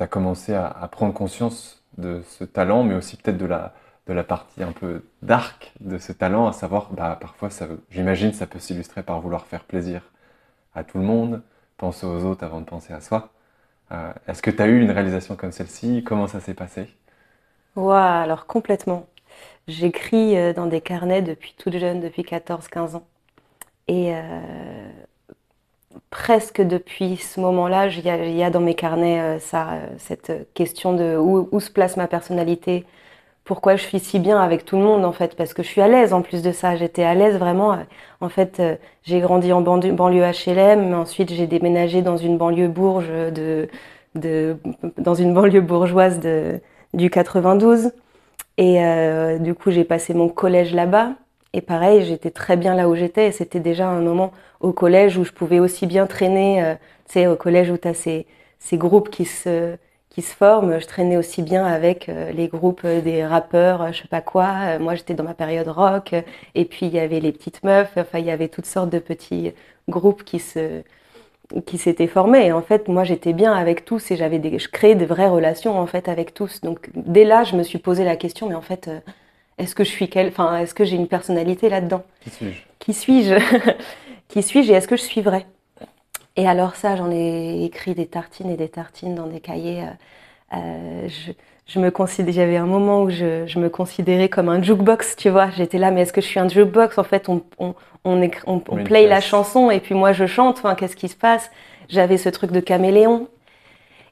tu 0.00 0.04
as 0.04 0.06
commencé 0.06 0.54
à, 0.54 0.88
prendre 0.90 1.12
conscience 1.12 1.82
de 1.98 2.22
ce 2.26 2.44
talent, 2.44 2.84
mais 2.84 2.94
aussi 2.94 3.18
peut-être 3.18 3.36
de 3.36 3.44
la, 3.44 3.74
de 4.06 4.14
la 4.14 4.24
partie 4.24 4.62
un 4.62 4.72
peu 4.72 5.04
dark 5.20 5.74
de 5.80 5.98
ce 5.98 6.12
talent, 6.12 6.46
à 6.46 6.54
savoir, 6.54 6.90
bah, 6.92 7.18
parfois, 7.20 7.50
j'imagine, 7.90 8.32
ça 8.32 8.46
peut 8.46 8.58
s'illustrer 8.58 9.02
par 9.02 9.20
vouloir 9.20 9.44
faire 9.46 9.62
plaisir 9.64 10.00
à 10.74 10.84
tout 10.84 10.96
le 10.96 11.04
monde, 11.04 11.42
penser 11.76 12.06
aux 12.06 12.24
autres 12.24 12.44
avant 12.44 12.62
de 12.62 12.64
penser 12.64 12.94
à 12.94 13.02
soi. 13.02 13.28
Euh, 13.92 14.10
est-ce 14.26 14.40
que 14.40 14.50
tu 14.50 14.62
as 14.62 14.68
eu 14.68 14.80
une 14.80 14.90
réalisation 14.90 15.36
comme 15.36 15.52
celle-ci? 15.52 16.02
Comment 16.02 16.28
ça 16.28 16.40
s'est 16.40 16.54
passé? 16.54 16.88
Ouais, 17.76 17.94
alors 17.94 18.46
complètement. 18.46 19.06
J'écris 19.68 20.38
euh, 20.38 20.54
dans 20.54 20.66
des 20.66 20.80
carnets 20.80 21.20
depuis 21.20 21.54
toute 21.58 21.76
jeune, 21.76 22.00
depuis 22.00 22.22
14-15 22.22 22.96
ans. 22.96 23.06
Et 23.86 24.14
euh, 24.14 24.90
presque 26.10 26.60
depuis 26.60 27.16
ce 27.16 27.40
moment-là, 27.40 27.88
il 27.88 28.36
y, 28.36 28.42
a 28.42 28.50
dans 28.50 28.60
mes 28.60 28.74
carnets 28.74 29.38
ça, 29.40 29.78
cette 29.98 30.52
question 30.54 30.92
de 30.92 31.16
où, 31.16 31.60
se 31.60 31.70
place 31.70 31.96
ma 31.96 32.06
personnalité, 32.06 32.84
pourquoi 33.44 33.76
je 33.76 33.82
suis 33.82 33.98
si 34.00 34.18
bien 34.18 34.40
avec 34.40 34.64
tout 34.64 34.76
le 34.76 34.82
monde 34.82 35.04
en 35.04 35.12
fait, 35.12 35.34
parce 35.36 35.54
que 35.54 35.62
je 35.62 35.68
suis 35.68 35.80
à 35.80 35.88
l'aise 35.88 36.12
en 36.12 36.22
plus 36.22 36.42
de 36.42 36.52
ça. 36.52 36.76
J'étais 36.76 37.02
à 37.02 37.14
l'aise 37.14 37.36
vraiment. 37.38 37.76
En 38.20 38.28
fait, 38.28 38.62
j'ai 39.02 39.20
grandi 39.20 39.52
en 39.52 39.62
banlieue, 39.62 40.24
HLM, 40.24 40.94
ensuite 40.94 41.32
j'ai 41.32 41.46
déménagé 41.46 42.02
dans 42.02 42.16
une 42.16 42.38
banlieue 42.38 42.68
bourge 42.68 43.08
de, 43.08 43.68
dans 44.14 45.14
une 45.14 45.34
banlieue 45.34 45.60
bourgeoise 45.60 46.20
de, 46.20 46.60
du 46.94 47.10
92. 47.10 47.92
Et 48.58 48.84
euh, 48.84 49.38
du 49.38 49.54
coup, 49.54 49.70
j'ai 49.70 49.84
passé 49.84 50.14
mon 50.14 50.28
collège 50.28 50.74
là-bas. 50.74 51.14
Et 51.52 51.60
pareil, 51.60 52.04
j'étais 52.04 52.30
très 52.30 52.56
bien 52.56 52.74
là 52.74 52.88
où 52.88 52.94
j'étais. 52.94 53.32
C'était 53.32 53.60
déjà 53.60 53.88
un 53.88 54.00
moment 54.00 54.32
au 54.60 54.72
collège 54.72 55.18
où 55.18 55.24
je 55.24 55.32
pouvais 55.32 55.58
aussi 55.60 55.86
bien 55.86 56.06
traîner. 56.06 56.62
Euh, 56.62 56.74
tu 57.06 57.14
sais, 57.14 57.26
au 57.26 57.36
collège 57.36 57.70
où 57.70 57.78
tu 57.78 57.88
as 57.88 57.94
ces, 57.94 58.26
ces 58.58 58.78
groupes 58.78 59.10
qui 59.10 59.24
se 59.24 59.76
qui 60.10 60.22
se 60.22 60.34
forment. 60.34 60.80
Je 60.80 60.86
traînais 60.86 61.16
aussi 61.16 61.42
bien 61.42 61.64
avec 61.64 62.08
euh, 62.08 62.32
les 62.32 62.48
groupes 62.48 62.86
des 62.86 63.24
rappeurs, 63.24 63.92
je 63.92 64.02
sais 64.02 64.08
pas 64.08 64.20
quoi. 64.20 64.48
Euh, 64.76 64.78
moi, 64.80 64.94
j'étais 64.96 65.14
dans 65.14 65.24
ma 65.24 65.34
période 65.34 65.68
rock. 65.68 66.14
Et 66.54 66.64
puis, 66.64 66.86
il 66.86 66.92
y 66.92 66.98
avait 66.98 67.20
les 67.20 67.32
petites 67.32 67.62
meufs. 67.62 67.92
Enfin, 67.96 68.18
il 68.18 68.26
y 68.26 68.30
avait 68.30 68.48
toutes 68.48 68.66
sortes 68.66 68.90
de 68.90 68.98
petits 68.98 69.52
groupes 69.88 70.24
qui 70.24 70.40
se 70.40 70.82
qui 71.66 71.78
s'étaient 71.78 72.06
formés. 72.06 72.46
Et 72.46 72.52
en 72.52 72.62
fait, 72.62 72.88
moi, 72.88 73.04
j'étais 73.04 73.32
bien 73.32 73.52
avec 73.52 73.84
tous 73.84 74.10
et 74.10 74.16
j'avais 74.16 74.38
des, 74.38 74.58
je 74.58 74.68
créais 74.68 74.94
de 74.94 75.04
vraies 75.04 75.28
relations 75.28 75.78
en 75.78 75.86
fait 75.86 76.08
avec 76.08 76.34
tous. 76.34 76.60
Donc, 76.60 76.90
dès 76.94 77.24
là, 77.24 77.44
je 77.44 77.56
me 77.56 77.62
suis 77.62 77.78
posé 77.78 78.04
la 78.04 78.16
question, 78.16 78.48
mais 78.48 78.54
en 78.54 78.60
fait, 78.62 78.88
euh, 78.88 79.00
est-ce 79.60 79.74
que 79.74 79.84
je 79.84 79.90
suis 79.90 80.08
quel, 80.08 80.28
enfin, 80.28 80.58
est-ce 80.58 80.74
que 80.74 80.84
j'ai 80.84 80.96
une 80.96 81.08
personnalité 81.08 81.68
là-dedans? 81.68 82.02
Qui 82.20 82.30
suis-je? 82.30 82.60
Qui 82.78 82.94
suis-je? 82.94 83.34
Qui 84.28 84.42
suis-je 84.42 84.72
et 84.72 84.74
est-ce 84.76 84.88
que 84.88 84.96
je 84.96 85.02
suis 85.02 85.20
vraie 85.20 85.46
et 86.36 86.46
alors 86.46 86.76
ça, 86.76 86.96
j'en 86.96 87.10
ai 87.10 87.64
écrit 87.64 87.94
des 87.94 88.06
tartines 88.06 88.50
et 88.50 88.56
des 88.56 88.68
tartines 88.68 89.14
dans 89.14 89.26
des 89.26 89.40
cahiers. 89.40 89.82
Euh, 89.82 90.56
euh, 90.56 91.08
je, 91.66 91.78
me 91.78 91.90
considère, 91.90 92.32
j'avais 92.32 92.56
un 92.56 92.66
moment 92.66 93.02
où 93.02 93.10
je, 93.10 93.58
me 93.58 93.68
considérais 93.68 94.28
comme 94.28 94.48
un 94.48 94.62
jukebox, 94.62 95.16
tu 95.16 95.28
vois. 95.28 95.50
J'étais 95.50 95.78
là, 95.78 95.90
mais 95.90 96.02
est-ce 96.02 96.12
que 96.12 96.20
je 96.20 96.26
suis 96.26 96.40
un 96.40 96.48
jukebox? 96.48 96.98
En 96.98 97.04
fait, 97.04 97.28
on, 97.28 97.42
on, 97.58 97.74
on, 98.04 98.84
play 98.84 99.06
la 99.06 99.20
chanson 99.20 99.70
et 99.70 99.80
puis 99.80 99.94
moi 99.94 100.12
je 100.12 100.26
chante. 100.26 100.58
Enfin, 100.58 100.74
qu'est-ce 100.74 100.96
qui 100.96 101.08
se 101.08 101.16
passe? 101.16 101.50
J'avais 101.88 102.16
ce 102.16 102.28
truc 102.28 102.52
de 102.52 102.60
caméléon. 102.60 103.28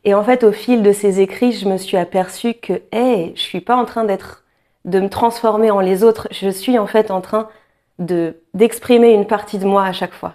Et 0.05 0.15
en 0.15 0.23
fait, 0.23 0.45
au 0.45 0.53
fil 0.53 0.83
de 0.83 0.93
ces 0.93 1.21
écrits, 1.21 1.53
je 1.53 1.69
me 1.69 1.77
suis 1.77 1.97
aperçue 1.97 2.55
que, 2.55 2.83
hé, 2.93 3.33
je 3.35 3.41
suis 3.41 3.61
pas 3.61 3.77
en 3.77 3.85
train 3.85 4.05
d'être, 4.05 4.45
de 4.85 5.01
me 5.01 5.09
transformer 5.09 5.71
en 5.71 5.81
les 5.81 6.05
autres. 6.05 6.29
Je 6.31 6.49
suis 6.49 6.79
en 6.79 6.87
fait 6.87 7.11
en 7.11 7.21
train 7.21 7.49
de 7.99 8.37
d'exprimer 8.55 9.13
une 9.13 9.27
partie 9.27 9.59
de 9.59 9.67
moi 9.67 9.85
à 9.85 9.93
chaque 9.93 10.15
fois. 10.15 10.35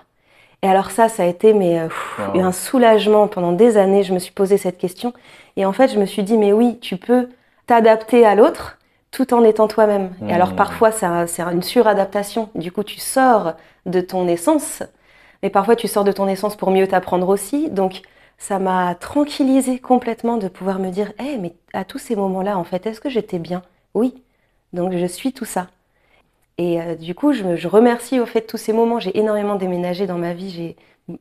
Et 0.64 0.68
alors 0.68 0.92
ça, 0.92 1.10
ça 1.10 1.24
a 1.24 1.26
été 1.26 1.54
mais, 1.54 1.80
euh, 1.80 1.90
un 2.36 2.54
soulagement 2.54 3.28
pendant 3.28 3.52
des 3.52 3.78
années. 3.78 4.04
Je 4.04 4.14
me 4.14 4.20
suis 4.20 4.32
posé 4.32 4.58
cette 4.58 4.78
question. 4.78 5.14
Et 5.58 5.66
en 5.66 5.74
fait, 5.74 5.90
je 5.90 6.00
me 6.00 6.06
suis 6.06 6.24
dit, 6.24 6.38
mais 6.38 6.54
oui, 6.54 6.80
tu 6.80 6.96
peux 6.96 7.30
t'adapter 7.68 8.26
à 8.26 8.34
l'autre 8.34 8.78
tout 9.12 9.34
en 9.34 9.44
étant 9.44 9.68
toi-même. 9.68 10.12
Et 10.28 10.34
alors 10.34 10.54
mmh. 10.54 10.56
parfois, 10.56 10.92
c'est 10.92 11.42
une 11.42 11.62
suradaptation. 11.62 12.50
Du 12.56 12.72
coup, 12.72 12.84
tu 12.84 13.00
sors 13.00 13.54
de 13.86 14.02
ton 14.02 14.28
essence. 14.28 14.82
Mais 15.44 15.50
parfois, 15.50 15.76
tu 15.76 15.88
sors 15.88 16.06
de 16.06 16.12
ton 16.12 16.28
essence 16.28 16.56
pour 16.56 16.72
mieux 16.72 16.88
t'apprendre 16.88 17.28
aussi. 17.28 17.70
Donc, 17.70 18.02
ça 18.38 18.58
m'a 18.58 18.96
tranquillisé 18.96 19.80
complètement 19.80 20.38
de 20.38 20.48
pouvoir 20.48 20.80
me 20.80 20.90
dire, 20.90 21.12
hé, 21.20 21.38
mais 21.38 21.54
à 21.74 21.84
tous 21.84 22.00
ces 22.00 22.16
moments-là, 22.16 22.58
en 22.58 22.64
fait, 22.64 22.88
est-ce 22.88 23.02
que 23.02 23.10
j'étais 23.10 23.40
bien? 23.40 23.62
Oui. 23.94 24.24
Donc, 24.74 24.94
je 24.94 25.06
suis 25.06 25.34
tout 25.34 25.46
ça. 25.46 25.68
Et 26.58 26.82
euh, 26.82 26.96
du 26.96 27.16
coup, 27.16 27.34
je, 27.34 27.68
remercie 27.68 28.20
au 28.20 28.26
fait 28.26 28.42
tous 28.42 28.58
ces 28.58 28.74
moments. 28.74 29.00
J'ai 29.00 29.18
énormément 29.18 29.56
déménagé 29.56 30.08
dans 30.08 30.18
ma 30.18 30.34
vie. 30.34 30.76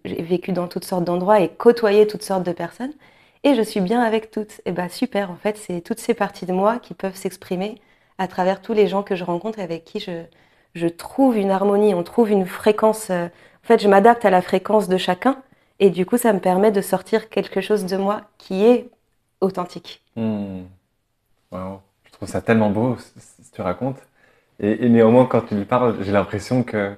J'ai 0.04 0.22
vécu 0.22 0.52
dans 0.52 0.68
toutes 0.68 0.84
sortes 0.84 1.04
d'endroits 1.04 1.40
et 1.40 1.48
côtoyé 1.48 2.06
toutes 2.06 2.22
sortes 2.22 2.44
de 2.44 2.52
personnes. 2.52 2.92
Et 3.44 3.54
je 3.54 3.62
suis 3.62 3.80
bien 3.80 4.00
avec 4.02 4.30
toutes. 4.30 4.60
Et 4.66 4.72
bah 4.72 4.88
super, 4.88 5.30
en 5.30 5.36
fait, 5.36 5.56
c'est 5.56 5.80
toutes 5.80 5.98
ces 6.00 6.14
parties 6.14 6.46
de 6.46 6.52
moi 6.52 6.78
qui 6.78 6.94
peuvent 6.94 7.16
s'exprimer 7.16 7.80
à 8.18 8.28
travers 8.28 8.60
tous 8.60 8.72
les 8.72 8.86
gens 8.86 9.02
que 9.02 9.16
je 9.16 9.24
rencontre 9.24 9.58
et 9.58 9.62
avec 9.62 9.84
qui 9.84 9.98
je, 10.00 10.86
trouve 10.88 11.36
une 11.36 11.50
harmonie, 11.50 11.94
on 11.94 12.02
trouve 12.02 12.30
une 12.30 12.46
fréquence. 12.46 13.10
Euh, 13.10 13.26
en 13.26 13.66
fait, 13.66 13.82
je 13.82 13.88
m'adapte 13.88 14.24
à 14.24 14.30
la 14.30 14.42
fréquence 14.42 14.88
de 14.88 14.96
chacun. 14.96 15.42
Et 15.80 15.90
du 15.90 16.06
coup, 16.06 16.18
ça 16.18 16.32
me 16.32 16.38
permet 16.38 16.70
de 16.70 16.80
sortir 16.80 17.28
quelque 17.28 17.60
chose 17.60 17.84
de 17.86 17.96
moi 17.96 18.22
qui 18.38 18.64
est 18.64 18.88
authentique. 19.40 20.02
Hmm. 20.14 20.62
Trouve 22.22 22.32
ça 22.32 22.40
tellement 22.40 22.70
beau 22.70 22.94
que 22.94 23.00
tu 23.52 23.62
racontes. 23.62 23.98
Et, 24.60 24.88
néanmoins, 24.88 25.26
quand 25.26 25.42
tu 25.42 25.56
lui 25.56 25.64
parles, 25.64 25.96
j'ai 26.02 26.12
l'impression 26.12 26.62
que, 26.62 26.94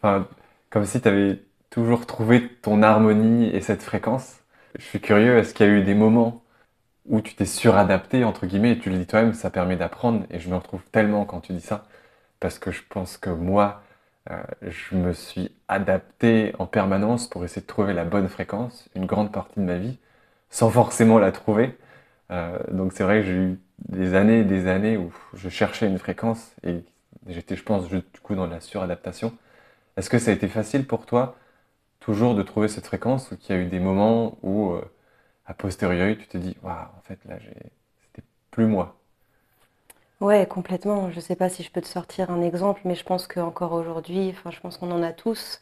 enfin, 0.00 0.26
comme 0.70 0.86
si 0.86 1.02
tu 1.02 1.08
avais 1.08 1.42
toujours 1.70 2.06
trouvé 2.06 2.48
ton 2.62 2.82
harmonie 2.82 3.48
et 3.48 3.60
cette 3.60 3.82
fréquence. 3.82 4.40
Je 4.78 4.84
suis 4.84 5.00
curieux, 5.00 5.36
est-ce 5.38 5.54
qu'il 5.54 5.66
y 5.66 5.68
a 5.68 5.72
eu 5.72 5.82
des 5.82 5.94
moments 5.94 6.42
où 7.06 7.20
tu 7.20 7.34
t'es 7.34 7.46
suradapté, 7.46 8.24
entre 8.24 8.46
guillemets, 8.46 8.72
et 8.72 8.78
tu 8.78 8.90
le 8.90 8.98
dis 8.98 9.06
toi-même, 9.06 9.34
ça 9.34 9.50
permet 9.50 9.76
d'apprendre, 9.76 10.24
et 10.30 10.40
je 10.40 10.48
me 10.48 10.56
retrouve 10.56 10.82
tellement 10.92 11.26
quand 11.26 11.40
tu 11.40 11.52
dis 11.52 11.60
ça, 11.60 11.86
parce 12.40 12.58
que 12.58 12.70
je 12.72 12.82
pense 12.88 13.18
que 13.18 13.30
moi, 13.30 13.82
euh, 14.30 14.42
je 14.62 14.96
me 14.96 15.12
suis 15.12 15.50
adapté 15.68 16.54
en 16.58 16.66
permanence 16.66 17.28
pour 17.28 17.44
essayer 17.44 17.62
de 17.62 17.66
trouver 17.66 17.92
la 17.94 18.04
bonne 18.04 18.28
fréquence, 18.28 18.88
une 18.96 19.06
grande 19.06 19.32
partie 19.32 19.60
de 19.60 19.64
ma 19.66 19.78
vie, 19.78 19.98
sans 20.50 20.70
forcément 20.70 21.18
la 21.18 21.32
trouver. 21.32 21.76
Euh, 22.30 22.58
donc 22.72 22.92
c'est 22.94 23.04
vrai 23.04 23.20
que 23.20 23.26
j'ai 23.26 23.34
eu 23.34 23.58
des 23.88 24.14
années 24.14 24.40
et 24.40 24.44
des 24.44 24.66
années 24.68 24.96
où 24.96 25.12
je 25.34 25.48
cherchais 25.48 25.86
une 25.88 25.98
fréquence 25.98 26.52
et 26.64 26.84
j'étais, 27.28 27.56
je 27.56 27.62
pense, 27.64 27.88
du 27.88 28.02
coup 28.22 28.34
dans 28.34 28.46
la 28.46 28.60
suradaptation. 28.60 29.32
Est-ce 29.96 30.10
que 30.10 30.18
ça 30.18 30.30
a 30.32 30.34
été 30.34 30.48
facile 30.48 30.86
pour 30.86 31.06
toi 31.06 31.36
toujours 32.00 32.34
de 32.34 32.42
trouver 32.42 32.68
cette 32.68 32.86
fréquence 32.86 33.32
ou 33.32 33.36
qu'il 33.36 33.56
y 33.56 33.58
a 33.58 33.62
eu 33.62 33.66
des 33.66 33.80
moments 33.80 34.38
où, 34.42 34.72
euh, 34.72 34.82
a 35.46 35.54
posteriori, 35.54 36.18
tu 36.18 36.26
te 36.28 36.38
dis, 36.38 36.56
waouh, 36.62 36.74
en 36.98 37.02
fait, 37.04 37.18
là, 37.26 37.38
c'était 37.40 38.26
plus 38.50 38.66
moi? 38.66 38.96
Ouais, 40.20 40.46
complètement. 40.46 41.10
Je 41.10 41.16
ne 41.16 41.20
sais 41.20 41.36
pas 41.36 41.48
si 41.48 41.62
je 41.62 41.70
peux 41.70 41.80
te 41.80 41.86
sortir 41.88 42.30
un 42.30 42.40
exemple, 42.40 42.80
mais 42.84 42.94
je 42.94 43.04
pense 43.04 43.26
qu'encore 43.26 43.72
aujourd'hui, 43.72 44.30
enfin, 44.30 44.50
je 44.50 44.60
pense 44.60 44.78
qu'on 44.78 44.90
en 44.90 45.02
a 45.02 45.12
tous. 45.12 45.60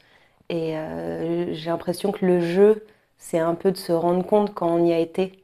Et 0.48 0.76
euh, 0.78 1.54
j'ai 1.54 1.70
l'impression 1.70 2.12
que 2.12 2.24
le 2.26 2.40
jeu, 2.40 2.86
c'est 3.18 3.38
un 3.38 3.54
peu 3.54 3.72
de 3.72 3.76
se 3.76 3.92
rendre 3.92 4.24
compte 4.26 4.54
quand 4.54 4.68
on 4.68 4.84
y 4.84 4.92
a 4.92 4.98
été 4.98 5.42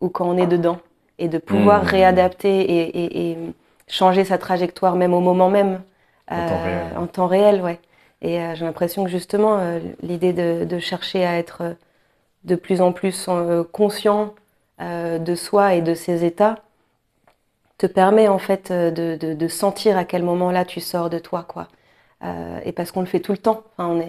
ou 0.00 0.08
quand 0.10 0.28
on 0.28 0.38
est 0.38 0.46
dedans 0.48 0.80
et 1.18 1.28
de 1.28 1.38
pouvoir 1.38 1.84
mmh. 1.84 1.88
réadapter 1.88 3.30
et, 3.30 3.38
changer 3.86 4.24
sa 4.24 4.38
trajectoire 4.38 4.96
même 4.96 5.12
au 5.12 5.20
moment 5.20 5.50
même. 5.50 5.82
En 6.30 6.48
temps 6.48 6.62
réel. 6.62 6.78
Euh, 6.78 6.98
en 6.98 7.06
temps 7.06 7.26
réel, 7.26 7.60
ouais. 7.60 7.78
Et 8.22 8.40
euh, 8.40 8.54
j'ai 8.54 8.64
l'impression 8.64 9.04
que 9.04 9.10
justement, 9.10 9.60
l'idée 10.02 10.32
de, 10.32 10.78
chercher 10.78 11.26
à 11.26 11.38
être 11.38 11.76
de 12.44 12.54
plus 12.54 12.80
en 12.80 12.92
plus 12.92 13.28
conscient 13.72 14.34
de 14.80 15.34
soi 15.34 15.74
et 15.74 15.82
de 15.82 15.94
ses 15.94 16.24
états 16.24 16.56
te 17.76 17.86
permet 17.86 18.28
en 18.28 18.38
fait 18.38 18.72
de, 18.72 19.16
de 19.16 19.48
sentir 19.48 19.98
à 19.98 20.04
quel 20.04 20.22
moment 20.22 20.50
là 20.50 20.64
tu 20.64 20.80
sors 20.80 21.10
de 21.10 21.18
toi, 21.18 21.44
quoi. 21.46 21.68
Euh, 22.24 22.60
et 22.64 22.72
parce 22.72 22.90
qu'on 22.90 23.00
le 23.00 23.06
fait 23.06 23.20
tout 23.20 23.32
le 23.32 23.38
temps. 23.38 23.64
on 23.78 23.94
n'a 23.94 24.04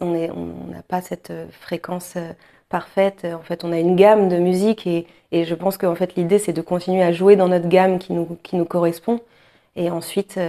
on 0.00 0.14
est, 0.14 0.30
on 0.30 0.54
pas 0.88 1.00
cette 1.00 1.30
euh, 1.30 1.46
fréquence 1.50 2.14
euh, 2.16 2.32
parfaite. 2.68 3.24
En 3.24 3.42
fait, 3.42 3.64
on 3.64 3.72
a 3.72 3.78
une 3.78 3.96
gamme 3.96 4.28
de 4.28 4.38
musique 4.38 4.86
et, 4.86 5.06
je 5.32 5.54
pense 5.54 5.78
qu'en 5.78 5.94
fait, 5.94 6.14
l'idée, 6.16 6.38
c'est 6.38 6.52
de 6.52 6.62
continuer 6.62 7.02
à 7.02 7.12
jouer 7.12 7.36
dans 7.36 7.48
notre 7.48 7.68
gamme 7.68 7.98
qui 7.98 8.12
nous, 8.12 8.38
qui 8.42 8.56
nous 8.56 8.64
correspond. 8.64 9.20
Et 9.76 9.90
ensuite, 9.90 10.40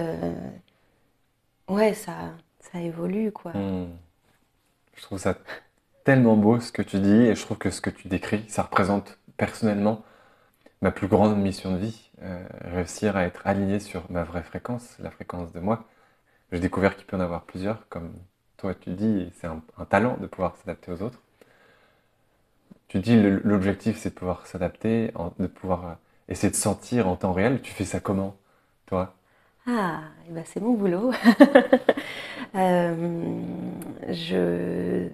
ouais, 1.68 1.94
ça, 1.94 2.14
ça 2.60 2.80
évolue, 2.80 3.32
quoi. 3.32 3.52
Hmm. 3.52 3.88
Je 4.94 5.02
trouve 5.02 5.18
ça 5.18 5.36
tellement 6.04 6.36
beau 6.36 6.58
ce 6.60 6.72
que 6.72 6.82
tu 6.82 6.98
dis 6.98 7.26
et 7.26 7.34
je 7.34 7.42
trouve 7.42 7.58
que 7.58 7.70
ce 7.70 7.80
que 7.80 7.90
tu 7.90 8.08
décris, 8.08 8.44
ça 8.48 8.62
représente 8.62 9.18
personnellement 9.36 10.02
ma 10.80 10.90
plus 10.90 11.08
grande 11.08 11.38
mission 11.38 11.72
de 11.72 11.78
vie. 11.78 12.10
réussir 12.64 13.16
à 13.16 13.24
être 13.24 13.42
aligné 13.46 13.80
sur 13.80 14.10
ma 14.10 14.24
vraie 14.24 14.42
fréquence, 14.42 14.96
la 14.98 15.10
fréquence 15.10 15.52
de 15.52 15.60
moi. 15.60 15.84
J'ai 16.52 16.60
découvert 16.60 16.96
qu'il 16.96 17.06
peut 17.06 17.16
en 17.16 17.20
avoir 17.20 17.44
plusieurs, 17.44 17.88
comme 17.88 18.12
toi 18.56 18.74
tu 18.74 18.90
dis, 18.90 19.30
c'est 19.38 19.46
un, 19.46 19.62
talent 19.88 20.16
de 20.18 20.26
pouvoir 20.26 20.56
s'adapter 20.56 20.90
aux 20.90 21.02
autres. 21.02 21.20
Tu 22.88 22.98
dis 23.00 23.16
l'objectif 23.16 23.96
c'est 23.98 24.10
de 24.10 24.14
pouvoir 24.14 24.46
s'adapter, 24.46 25.10
de 25.38 25.46
pouvoir 25.46 25.86
euh, 25.86 25.94
essayer 26.28 26.50
de 26.50 26.56
sentir 26.56 27.08
en 27.08 27.16
temps 27.16 27.32
réel. 27.32 27.62
Tu 27.62 27.72
fais 27.72 27.84
ça 27.86 28.00
comment, 28.00 28.36
toi? 28.86 29.14
Ah, 29.66 30.02
eh 30.28 30.32
ben 30.32 30.44
c'est 30.46 30.60
mon 30.60 30.74
boulot. 30.74 31.12
Euh, 32.54 32.94
je, 34.08 35.08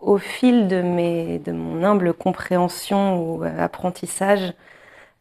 au 0.00 0.18
fil 0.18 0.68
de, 0.68 0.82
mes, 0.82 1.38
de 1.38 1.52
mon 1.52 1.82
humble 1.84 2.14
compréhension 2.14 3.22
ou 3.22 3.44
euh, 3.44 3.58
apprentissage, 3.58 4.54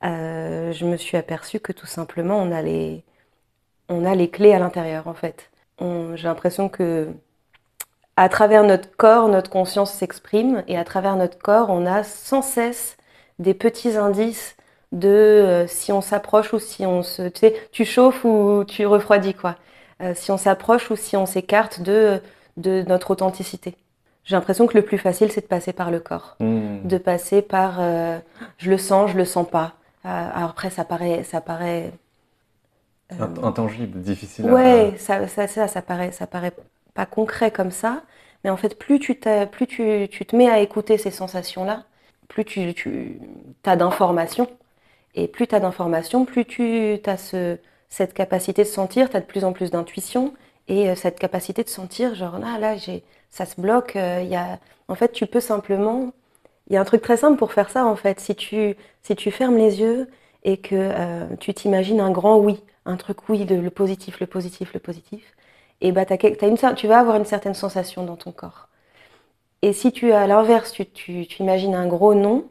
je 0.03 0.85
me 0.85 0.97
suis 0.97 1.17
aperçue 1.17 1.59
que 1.59 1.73
tout 1.73 1.87
simplement 1.87 2.37
on 2.37 2.51
allait 2.51 3.03
on 3.89 4.05
a 4.05 4.15
les 4.15 4.29
clés 4.29 4.53
à 4.53 4.59
l'intérieur 4.59 5.07
en 5.07 5.13
fait. 5.15 5.51
J'ai 5.81 6.23
l'impression 6.27 6.69
que 6.69 7.09
à 8.19 8.27
travers 8.27 8.65
notre 8.65 8.93
corps, 8.97 9.29
notre 9.29 9.49
conscience 9.49 9.93
s'exprime 9.93 10.61
et 10.67 10.77
à 10.77 10.83
travers 10.83 11.15
notre 11.15 11.37
corps, 11.37 11.69
on 11.69 11.85
a 11.85 12.03
sans 12.03 12.41
cesse 12.41 12.97
des 13.39 13.53
petits 13.53 13.95
indices 13.95 14.57
de 14.91 15.07
euh, 15.07 15.67
si 15.67 15.93
on 15.93 16.01
s'approche 16.01 16.51
ou 16.51 16.59
si 16.59 16.85
on 16.85 17.01
se 17.01 17.29
tu 17.29 17.39
sais 17.39 17.55
tu 17.71 17.85
chauffes 17.85 18.25
ou 18.25 18.65
tu 18.67 18.85
refroidis 18.85 19.35
quoi. 19.35 19.55
Euh, 20.01 20.11
si 20.15 20.31
on 20.31 20.37
s'approche 20.37 20.91
ou 20.91 20.97
si 20.97 21.15
on 21.15 21.25
s'écarte 21.25 21.81
de 21.81 22.21
de 22.57 22.83
notre 22.89 23.11
authenticité. 23.11 23.77
J'ai 24.25 24.35
l'impression 24.35 24.67
que 24.67 24.77
le 24.77 24.83
plus 24.83 24.97
facile 24.97 25.31
c'est 25.31 25.41
de 25.41 25.47
passer 25.47 25.71
par 25.71 25.89
le 25.89 26.01
corps, 26.01 26.35
mmh. 26.41 26.79
de 26.83 26.97
passer 26.97 27.41
par 27.41 27.77
euh, 27.79 28.19
je 28.57 28.69
le 28.69 28.77
sens, 28.77 29.11
je 29.11 29.17
le 29.17 29.23
sens 29.23 29.47
pas. 29.49 29.75
après 30.03 30.71
ça 30.71 30.83
paraît 30.83 31.23
ça 31.23 31.39
paraît 31.39 31.93
intangible, 33.41 34.01
difficile 34.01 34.51
ouais, 34.51 34.93
ça, 34.97 35.25
ça, 35.27 35.47
ça, 35.47 35.69
ça, 35.69 35.81
paraît, 35.81 36.11
ça 36.11 36.27
paraît 36.27 36.53
concret 37.05 37.51
comme 37.51 37.71
ça, 37.71 38.03
mais 38.43 38.49
en 38.49 38.57
fait, 38.57 38.77
plus 38.77 38.99
tu, 38.99 39.19
plus 39.51 39.67
tu, 39.67 40.07
tu 40.09 40.25
te 40.25 40.35
mets 40.35 40.49
à 40.49 40.59
écouter 40.59 40.97
ces 40.97 41.11
sensations-là, 41.11 41.83
plus 42.27 42.45
tu, 42.45 42.73
tu 42.73 43.19
as 43.65 43.75
d'informations, 43.75 44.49
et 45.15 45.27
plus 45.27 45.47
tu 45.47 45.55
as 45.55 45.59
d'informations, 45.59 46.25
plus 46.25 46.45
tu 46.45 46.99
as 47.05 47.17
ce, 47.17 47.57
cette 47.89 48.13
capacité 48.13 48.63
de 48.63 48.67
sentir, 48.67 49.09
tu 49.09 49.17
as 49.17 49.21
de 49.21 49.25
plus 49.25 49.43
en 49.43 49.53
plus 49.53 49.71
d'intuition, 49.71 50.33
et 50.67 50.89
euh, 50.89 50.95
cette 50.95 51.19
capacité 51.19 51.63
de 51.63 51.69
sentir, 51.69 52.15
genre, 52.15 52.39
ah 52.43 52.59
là, 52.59 52.75
ça 53.29 53.45
se 53.45 53.59
bloque, 53.59 53.95
euh, 53.95 54.21
y 54.23 54.35
a... 54.35 54.59
en 54.87 54.95
fait, 54.95 55.11
tu 55.11 55.25
peux 55.25 55.41
simplement... 55.41 56.11
Il 56.69 56.73
y 56.73 56.77
a 56.77 56.81
un 56.81 56.85
truc 56.85 57.01
très 57.01 57.17
simple 57.17 57.37
pour 57.37 57.51
faire 57.51 57.71
ça, 57.71 57.85
en 57.85 57.95
fait. 57.95 58.19
Si 58.19 58.35
tu, 58.35 58.75
si 59.01 59.15
tu 59.15 59.31
fermes 59.31 59.57
les 59.57 59.81
yeux 59.81 60.07
et 60.43 60.57
que 60.57 61.35
tu 61.37 61.51
t'imagines 61.51 61.99
un 61.99 62.11
grand 62.11 62.37
oui, 62.37 62.61
un 62.85 62.95
truc 62.95 63.27
oui, 63.27 63.45
de, 63.45 63.55
le 63.55 63.69
positif, 63.71 64.19
le 64.19 64.27
positif, 64.27 64.73
le 64.73 64.79
positif, 64.79 65.23
et 65.81 65.91
bah, 65.91 66.05
as 66.09 66.73
tu 66.73 66.87
vas 66.87 66.99
avoir 66.99 67.15
une 67.15 67.25
certaine 67.25 67.53
sensation 67.53 68.03
dans 68.03 68.15
ton 68.15 68.31
corps. 68.31 68.67
Et 69.61 69.73
si 69.73 69.91
tu, 69.91 70.11
à 70.11 70.27
l'inverse, 70.27 70.71
tu, 70.71 70.85
tu, 70.85 71.25
imagines 71.39 71.75
un 71.75 71.87
gros 71.87 72.13
non, 72.13 72.47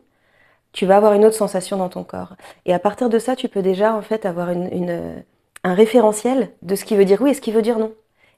tu 0.72 0.86
vas 0.86 0.96
avoir 0.96 1.14
une 1.14 1.24
autre 1.24 1.36
sensation 1.36 1.76
dans 1.76 1.88
ton 1.88 2.04
corps. 2.04 2.36
Et 2.66 2.74
à 2.74 2.78
partir 2.78 3.08
de 3.08 3.18
ça, 3.18 3.36
tu 3.36 3.48
peux 3.48 3.62
déjà 3.62 3.94
en 3.94 4.02
fait 4.02 4.26
avoir 4.26 4.50
une, 4.50 5.24
un 5.64 5.74
référentiel 5.74 6.50
de 6.62 6.74
ce 6.74 6.84
qui 6.84 6.96
veut 6.96 7.04
dire 7.04 7.20
oui 7.22 7.30
et 7.30 7.34
ce 7.34 7.40
qui 7.40 7.52
veut 7.52 7.62
dire 7.62 7.78
non. 7.78 7.92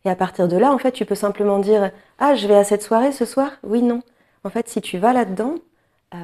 Et 0.04 0.10
à 0.10 0.16
partir 0.16 0.48
de 0.48 0.56
là, 0.56 0.72
en 0.72 0.78
fait, 0.78 0.92
tu 0.92 1.04
peux 1.04 1.14
simplement 1.14 1.58
dire 1.58 1.90
ah 2.18 2.34
je 2.34 2.46
vais 2.46 2.56
à 2.56 2.64
cette 2.64 2.82
soirée 2.82 3.12
ce 3.12 3.24
soir, 3.24 3.52
oui 3.64 3.82
non. 3.82 4.02
En 4.44 4.50
fait, 4.50 4.68
si 4.68 4.80
tu 4.80 4.98
vas 4.98 5.12
là-dedans, 5.12 5.56
euh, 6.14 6.18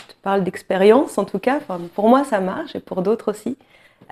je 0.00 0.06
te 0.06 0.18
parle 0.22 0.44
d'expérience 0.44 1.18
en 1.18 1.24
tout 1.24 1.38
cas. 1.38 1.60
pour 1.94 2.08
moi, 2.08 2.24
ça 2.24 2.40
marche 2.40 2.74
et 2.74 2.80
pour 2.80 3.02
d'autres 3.02 3.30
aussi. 3.30 3.56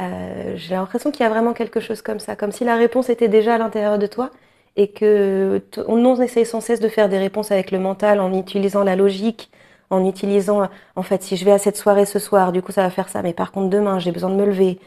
Euh, 0.00 0.54
j'ai 0.56 0.74
l'impression 0.74 1.10
qu'il 1.10 1.22
y 1.22 1.26
a 1.26 1.28
vraiment 1.28 1.52
quelque 1.52 1.80
chose 1.80 2.02
comme 2.02 2.18
ça, 2.18 2.36
comme 2.36 2.52
si 2.52 2.64
la 2.64 2.76
réponse 2.76 3.08
était 3.10 3.28
déjà 3.28 3.54
à 3.54 3.58
l'intérieur 3.58 3.98
de 3.98 4.06
toi 4.06 4.30
et 4.76 4.88
que 4.88 5.62
on 5.86 6.20
essaye 6.20 6.44
sans 6.44 6.60
cesse 6.60 6.80
de 6.80 6.88
faire 6.88 7.08
des 7.08 7.18
réponses 7.18 7.52
avec 7.52 7.70
le 7.70 7.78
mental 7.78 8.20
en 8.20 8.36
utilisant 8.36 8.82
la 8.82 8.96
logique, 8.96 9.50
en 9.90 10.04
utilisant, 10.04 10.68
en 10.96 11.02
fait, 11.02 11.22
si 11.22 11.36
je 11.36 11.44
vais 11.44 11.52
à 11.52 11.58
cette 11.58 11.76
soirée 11.76 12.06
ce 12.06 12.18
soir, 12.18 12.50
du 12.50 12.60
coup 12.60 12.72
ça 12.72 12.82
va 12.82 12.90
faire 12.90 13.08
ça, 13.08 13.22
mais 13.22 13.32
par 13.32 13.52
contre 13.52 13.70
demain 13.70 14.00
j'ai 14.00 14.10
besoin 14.10 14.30
de 14.30 14.34
me 14.34 14.44
lever. 14.44 14.80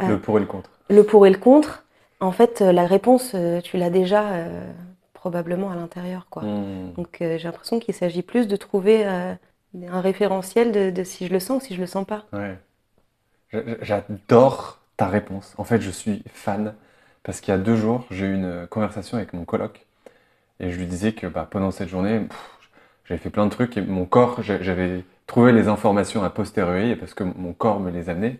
Euh, 0.00 0.08
le 0.08 0.18
pour 0.18 0.38
et 0.38 0.40
le 0.40 0.46
contre. 0.46 0.70
Le 0.88 1.04
pour 1.04 1.26
et 1.26 1.30
le 1.30 1.38
contre. 1.38 1.84
En 2.20 2.32
fait, 2.32 2.62
euh, 2.62 2.72
la 2.72 2.86
réponse, 2.86 3.36
tu 3.64 3.76
l'as 3.76 3.90
déjà 3.90 4.24
probablement 5.12 5.70
à 5.70 5.74
l'intérieur, 5.74 6.26
quoi. 6.30 6.42
Hmm. 6.42 6.92
Donc 6.96 7.16
j'ai 7.20 7.38
l'impression 7.38 7.80
qu'il 7.80 7.94
s'agit 7.94 8.22
plus 8.22 8.48
de 8.48 8.56
trouver 8.56 9.04
un 9.04 10.00
référentiel 10.00 10.72
de, 10.72 10.88
de, 10.88 11.04
si 11.04 11.26
je 11.26 11.32
le 11.32 11.40
sens 11.40 11.62
ou 11.62 11.66
si 11.66 11.74
je 11.74 11.80
le 11.80 11.86
sens 11.86 12.06
pas. 12.06 12.24
Ouais. 12.32 12.56
J'adore 13.82 14.80
ta 14.96 15.08
réponse. 15.08 15.54
En 15.58 15.64
fait, 15.64 15.80
je 15.80 15.90
suis 15.90 16.22
fan 16.32 16.74
parce 17.22 17.40
qu'il 17.40 17.52
y 17.52 17.54
a 17.54 17.58
deux 17.58 17.76
jours, 17.76 18.06
j'ai 18.10 18.26
eu 18.26 18.34
une 18.34 18.66
conversation 18.68 19.16
avec 19.16 19.32
mon 19.32 19.44
coloc 19.44 19.86
et 20.60 20.70
je 20.70 20.78
lui 20.78 20.86
disais 20.86 21.12
que 21.12 21.26
bah, 21.26 21.48
pendant 21.50 21.70
cette 21.70 21.88
journée, 21.88 22.26
j'avais 23.06 23.18
fait 23.18 23.30
plein 23.30 23.46
de 23.46 23.50
trucs 23.50 23.76
et 23.76 23.80
mon 23.82 24.06
corps, 24.06 24.42
j'avais 24.42 25.04
trouvé 25.26 25.52
les 25.52 25.68
informations 25.68 26.22
à 26.22 26.30
posteriori 26.30 26.96
parce 26.96 27.14
que 27.14 27.24
mon 27.24 27.52
corps 27.52 27.80
me 27.80 27.90
les 27.90 28.08
amenait. 28.10 28.38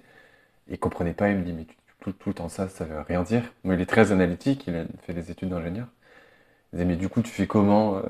Il 0.68 0.78
comprenait 0.78 1.14
pas, 1.14 1.30
il 1.30 1.38
me 1.38 1.44
dit 1.44 1.52
mais 1.52 1.66
tout, 2.00 2.12
tout, 2.12 2.30
le 2.30 2.35
temps 2.35 2.49
ça, 2.49 2.68
ça 2.68 2.85
veut 2.85 3.00
rien 3.00 3.23
dire. 3.23 3.42
Moi, 3.64 3.75
il 3.75 3.80
est 3.80 3.87
très 3.87 4.12
analytique, 4.12 4.66
il 4.66 4.76
a 4.76 4.85
fait 5.02 5.14
des 5.14 5.30
études 5.30 5.50
d'ingénieur. 5.50 5.87
Il 6.73 6.76
disait 6.76 6.87
mais 6.87 6.97
du 6.97 7.09
coup, 7.09 7.23
tu 7.23 7.30
fais 7.30 7.47
comment 7.47 8.00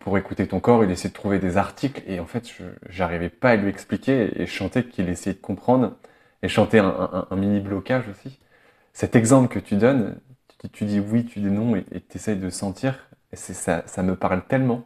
pour, 0.00 0.18
écouter 0.18 0.46
ton 0.46 0.60
corps, 0.60 0.84
il 0.84 0.90
essayait 0.90 1.10
de 1.10 1.14
trouver 1.14 1.38
des 1.38 1.56
articles 1.56 2.02
et 2.06 2.20
en 2.20 2.26
fait, 2.26 2.48
je 2.88 2.98
n'arrivais 2.98 3.30
pas 3.30 3.50
à 3.50 3.56
lui 3.56 3.68
expliquer 3.68 4.40
et 4.40 4.46
je 4.46 4.80
qu'il 4.80 5.08
essayait 5.08 5.34
de 5.34 5.40
comprendre 5.40 5.96
et 6.42 6.48
chanter 6.48 6.78
un, 6.78 7.26
mini 7.32 7.60
blocage 7.60 8.08
aussi. 8.08 8.38
Cet 8.92 9.16
exemple 9.16 9.48
que 9.48 9.58
tu 9.58 9.76
donnes, 9.76 10.18
tu, 10.72 10.84
dis 10.84 11.00
oui, 11.00 11.24
tu 11.24 11.40
dis 11.40 11.50
non 11.50 11.76
et 11.76 11.84
tu 11.84 12.16
essayes 12.16 12.38
de 12.38 12.50
sentir, 12.50 13.08
et 13.32 13.36
ça, 13.36 13.82
ça 13.86 14.02
me 14.02 14.16
parle 14.16 14.44
tellement. 14.46 14.84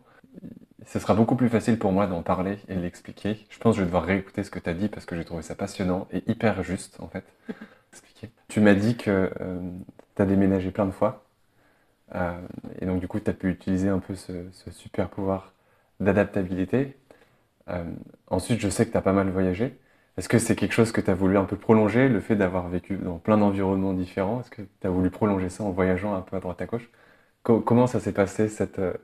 Ce 0.87 0.99
sera 0.99 1.15
beaucoup 1.15 1.37
plus 1.37 1.49
facile 1.51 1.79
pour 1.79 1.93
moi 1.93 2.07
d'en 2.07 2.23
parler 2.23 2.59
et 2.69 2.75
de 2.75 2.81
l'expliquer. 2.81 3.47
Je 3.51 3.59
pense 3.59 3.75
que 3.75 3.79
je 3.79 3.83
vais 3.83 3.87
devoir 3.87 4.05
réécouter 4.05 4.43
ce 4.43 4.51
que 4.51 4.59
tu 4.59 4.71
as 4.71 4.75
dit 4.75 4.89
parce 4.89 5.05
que 5.05 5.17
j'ai 5.17 5.25
trouvé 5.25 5.43
ça 5.43 5.55
passionnant 5.55 6.09
et 6.13 6.23
hyper 6.31 6.63
juste 6.63 7.01
en 7.01 7.09
fait. 7.09 7.25
Tu 8.49 8.61
m'as 8.61 8.75
dit 8.75 8.97
que 8.97 9.31
euh, 9.41 9.61
tu 10.17 10.23
as 10.23 10.27
déménagé 10.27 10.71
plein 10.71 10.87
de 10.87 10.91
fois. 10.91 11.28
Euh, 12.15 12.41
et 12.81 12.87
donc, 12.87 13.01
du 13.01 13.09
coup, 13.09 13.21
tu 13.21 13.31
as 13.31 13.35
pu 13.35 13.51
utiliser 13.51 13.89
un 13.89 13.99
peu 14.01 14.15
ce, 14.15 14.33
super 14.71 15.09
pouvoir 15.11 15.53
d'adaptabilité. 16.01 16.97
Euh, 17.71 17.85
ensuite, 18.29 18.61
je 18.61 18.69
sais 18.71 18.87
que 18.87 18.93
tu 18.93 18.99
as 18.99 19.03
pas 19.03 19.13
mal 19.15 19.31
voyagé. 19.31 19.79
Est-ce 20.19 20.29
que 20.29 20.39
c'est 20.39 20.57
quelque 20.57 20.73
chose 20.75 20.93
que 20.93 21.01
tu 21.01 21.11
as 21.11 21.15
voulu 21.15 21.39
un 21.39 21.45
peu 21.45 21.57
prolonger, 21.57 22.09
le 22.09 22.21
fait 22.21 22.37
d'avoir 22.37 22.69
vécu 22.69 22.97
dans 22.99 23.19
plein 23.19 23.39
d'environnements 23.39 23.95
différents? 23.95 24.41
Est-ce 24.41 24.51
que 24.51 24.63
tu 24.63 24.87
as 24.87 24.91
voulu 24.91 25.11
prolonger 25.11 25.49
ça 25.51 25.65
en 25.65 25.71
voyageant 25.73 26.15
un 26.15 26.23
peu 26.23 26.37
à 26.37 26.41
droite 26.41 26.63
à 26.63 26.67
gauche? 26.67 26.91
Comment 27.45 27.87
ça 27.89 28.01
s'est 28.01 28.13
passé 28.13 28.49
cette, 28.49 28.79
euh, 28.81 28.95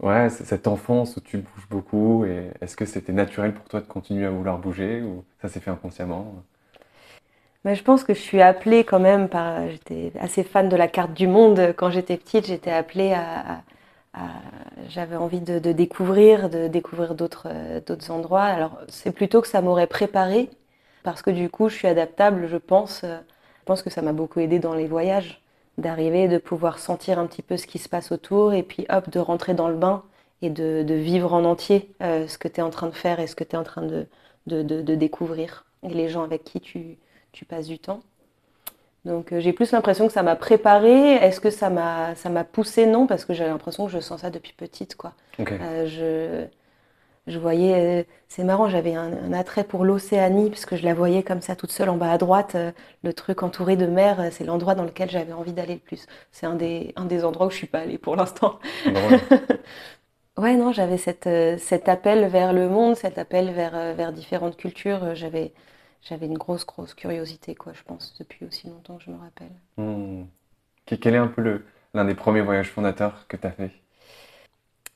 Ouais, 0.00 0.30
cette 0.30 0.66
enfance 0.66 1.16
où 1.16 1.20
tu 1.20 1.38
bouges 1.38 1.68
beaucoup, 1.68 2.24
et 2.24 2.50
est-ce 2.60 2.74
que 2.76 2.84
c'était 2.86 3.12
naturel 3.12 3.54
pour 3.54 3.68
toi 3.68 3.80
de 3.80 3.86
continuer 3.86 4.24
à 4.26 4.30
vouloir 4.30 4.58
bouger 4.58 5.00
ou 5.02 5.24
ça 5.40 5.48
s'est 5.48 5.60
fait 5.60 5.70
inconsciemment? 5.70 6.42
Je 7.64 7.82
pense 7.82 8.04
que 8.04 8.14
je 8.14 8.20
suis 8.20 8.40
appelée 8.42 8.84
quand 8.84 9.00
même. 9.00 9.28
J'étais 9.70 10.12
assez 10.18 10.44
fan 10.44 10.68
de 10.68 10.76
la 10.76 10.88
carte 10.88 11.12
du 11.12 11.26
monde 11.26 11.74
quand 11.76 11.90
j'étais 11.90 12.16
petite. 12.16 12.46
J'étais 12.46 12.72
appelée 12.72 13.12
à. 13.12 13.62
J'avais 14.88 15.16
envie 15.16 15.40
de, 15.40 15.58
découvrir, 15.72 16.50
de 16.50 16.66
découvrir 16.66 17.14
d'autres 17.14 17.48
endroits. 18.10 18.42
Alors 18.42 18.78
c'est 18.88 19.12
plutôt 19.12 19.40
que 19.40 19.48
ça 19.48 19.62
m'aurait 19.62 19.86
préparée 19.86 20.50
parce 21.02 21.22
que 21.22 21.30
du 21.30 21.48
coup 21.48 21.68
je 21.68 21.76
suis 21.76 21.88
adaptable, 21.88 22.48
je 22.48 22.56
pense. 22.56 23.02
Je 23.02 23.64
pense 23.64 23.82
que 23.82 23.90
ça 23.90 24.02
m'a 24.02 24.12
beaucoup 24.12 24.40
aidé 24.40 24.58
dans 24.58 24.74
les 24.74 24.86
voyages 24.86 25.40
d'arriver, 25.78 26.28
de 26.28 26.38
pouvoir 26.38 26.78
sentir 26.78 27.18
un 27.18 27.26
petit 27.26 27.42
peu 27.42 27.56
ce 27.56 27.66
qui 27.66 27.78
se 27.78 27.88
passe 27.88 28.12
autour 28.12 28.52
et 28.52 28.62
puis 28.62 28.86
hop, 28.90 29.10
de 29.10 29.18
rentrer 29.18 29.54
dans 29.54 29.68
le 29.68 29.76
bain 29.76 30.02
et 30.42 30.50
de, 30.50 30.94
vivre 30.94 31.32
en 31.32 31.44
entier 31.44 31.92
euh, 32.02 32.26
ce 32.28 32.38
que 32.38 32.48
tu 32.48 32.60
es 32.60 32.62
en 32.62 32.70
train 32.70 32.88
de 32.88 32.94
faire 32.94 33.20
et 33.20 33.26
ce 33.26 33.36
que 33.36 33.44
tu 33.44 33.56
es 33.56 33.58
en 33.58 33.64
train 33.64 33.82
de, 33.82 34.06
découvrir 34.94 35.64
et 35.82 35.88
les 35.88 36.08
gens 36.08 36.22
avec 36.22 36.44
qui 36.44 36.60
tu, 36.60 36.98
tu 37.32 37.44
passes 37.44 37.66
du 37.66 37.78
temps. 37.78 38.00
Donc 39.04 39.32
euh, 39.32 39.40
j'ai 39.40 39.52
plus 39.52 39.72
l'impression 39.72 40.06
que 40.06 40.12
ça 40.12 40.22
m'a 40.22 40.36
préparé. 40.36 41.14
Est-ce 41.14 41.40
que 41.40 41.50
ça 41.50 41.70
m'a 41.70 42.14
ça 42.14 42.28
m'a 42.28 42.44
poussé? 42.44 42.86
Non, 42.86 43.06
parce 43.06 43.24
que 43.24 43.32
j'ai 43.32 43.46
l'impression 43.46 43.86
que 43.86 43.92
je 43.92 44.00
sens 44.00 44.20
ça 44.20 44.30
depuis 44.30 44.52
petite. 44.52 44.94
Quoi. 44.96 45.14
Euh, 45.40 45.86
je, 45.86 46.46
je 47.26 47.38
voyais, 47.38 48.00
euh, 48.00 48.04
c'est 48.28 48.44
marrant, 48.44 48.68
j'avais 48.68 48.94
un, 48.94 49.32
attrait 49.32 49.64
pour 49.64 49.84
l'Océanie, 49.84 50.50
puisque 50.50 50.76
je 50.76 50.84
la 50.84 50.94
voyais 50.94 51.22
comme 51.22 51.40
ça 51.40 51.56
toute 51.56 51.70
seule 51.70 51.88
en 51.88 51.96
bas 51.96 52.12
à 52.12 52.18
droite, 52.18 52.54
euh, 52.54 52.72
le 53.02 53.12
truc 53.12 53.42
entouré 53.42 53.76
de 53.76 53.86
mer, 53.86 54.30
c'est 54.32 54.44
l'endroit 54.44 54.74
dans 54.74 54.84
lequel 54.84 55.10
j'avais 55.10 55.32
envie 55.32 55.52
d'aller 55.52 55.74
le 55.74 55.80
plus. 55.80 56.06
C'est 56.32 56.46
un 56.46 56.54
des, 56.54 56.92
un 56.96 57.04
des 57.04 57.24
endroits 57.24 57.46
où 57.46 57.50
je 57.50 57.56
suis 57.56 57.66
pas 57.66 57.80
allée 57.80 57.98
pour 57.98 58.16
l'instant. 58.16 58.58
ouais, 60.38 60.54
non, 60.56 60.72
j'avais 60.72 60.98
cette, 60.98 61.28
cet 61.58 61.88
appel 61.88 62.26
vers 62.26 62.52
le 62.52 62.68
monde, 62.68 62.96
cet 62.96 63.18
appel 63.18 63.50
vers, 63.52 63.94
vers 63.94 64.12
différentes 64.12 64.56
cultures. 64.56 65.14
J'avais, 65.14 65.52
j'avais 66.02 66.26
une 66.26 66.38
grosse, 66.38 66.66
grosse 66.66 66.94
curiosité, 66.94 67.54
quoi, 67.54 67.72
je 67.72 67.82
pense, 67.82 68.14
depuis 68.18 68.44
aussi 68.46 68.68
longtemps 68.68 68.96
que 68.96 69.04
je 69.04 69.10
me 69.10 69.18
rappelle. 69.18 69.52
Hmm. 69.76 70.24
Quel 70.86 71.14
est 71.14 71.18
un 71.18 71.28
peu 71.28 71.62
l'un 71.94 72.04
des 72.04 72.14
premiers 72.14 72.40
voyages 72.40 72.70
fondateurs 72.70 73.26
que 73.28 73.36
tu 73.36 73.46
as 73.46 73.52
fait? 73.52 73.70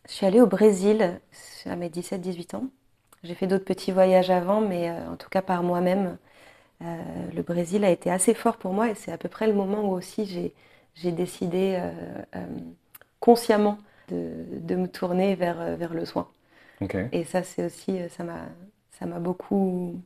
Je 0.08 0.12
suis 0.12 0.26
allée 0.26 0.40
au 0.40 0.46
Brésil 0.46 1.20
à 1.66 1.76
mes 1.76 1.88
17-18 1.88 2.56
ans. 2.56 2.66
J'ai 3.22 3.34
fait 3.34 3.46
d'autres 3.46 3.64
petits 3.64 3.92
voyages 3.92 4.30
avant, 4.30 4.60
mais 4.60 4.90
euh, 4.90 5.10
en 5.10 5.16
tout 5.16 5.30
cas 5.30 5.40
par 5.40 5.62
moi-même, 5.62 6.18
euh, 6.82 6.96
le 7.34 7.42
Brésil 7.42 7.84
a 7.84 7.90
été 7.90 8.10
assez 8.10 8.34
fort 8.34 8.58
pour 8.58 8.72
moi 8.72 8.90
et 8.90 8.94
c'est 8.94 9.12
à 9.12 9.18
peu 9.18 9.28
près 9.28 9.46
le 9.46 9.54
moment 9.54 9.88
où 9.88 9.92
aussi 9.92 10.52
j'ai 10.94 11.12
décidé 11.12 11.78
euh, 11.80 12.46
consciemment 13.20 13.78
de, 14.08 14.74
me 14.74 14.86
tourner 14.86 15.34
vers, 15.34 15.76
vers 15.76 15.94
le 15.94 16.04
soin. 16.04 16.28
Et 17.12 17.24
ça, 17.24 17.42
c'est 17.42 17.64
aussi, 17.64 17.98
ça 18.10 18.24
m'a 19.06 19.18
beaucoup 19.20 19.98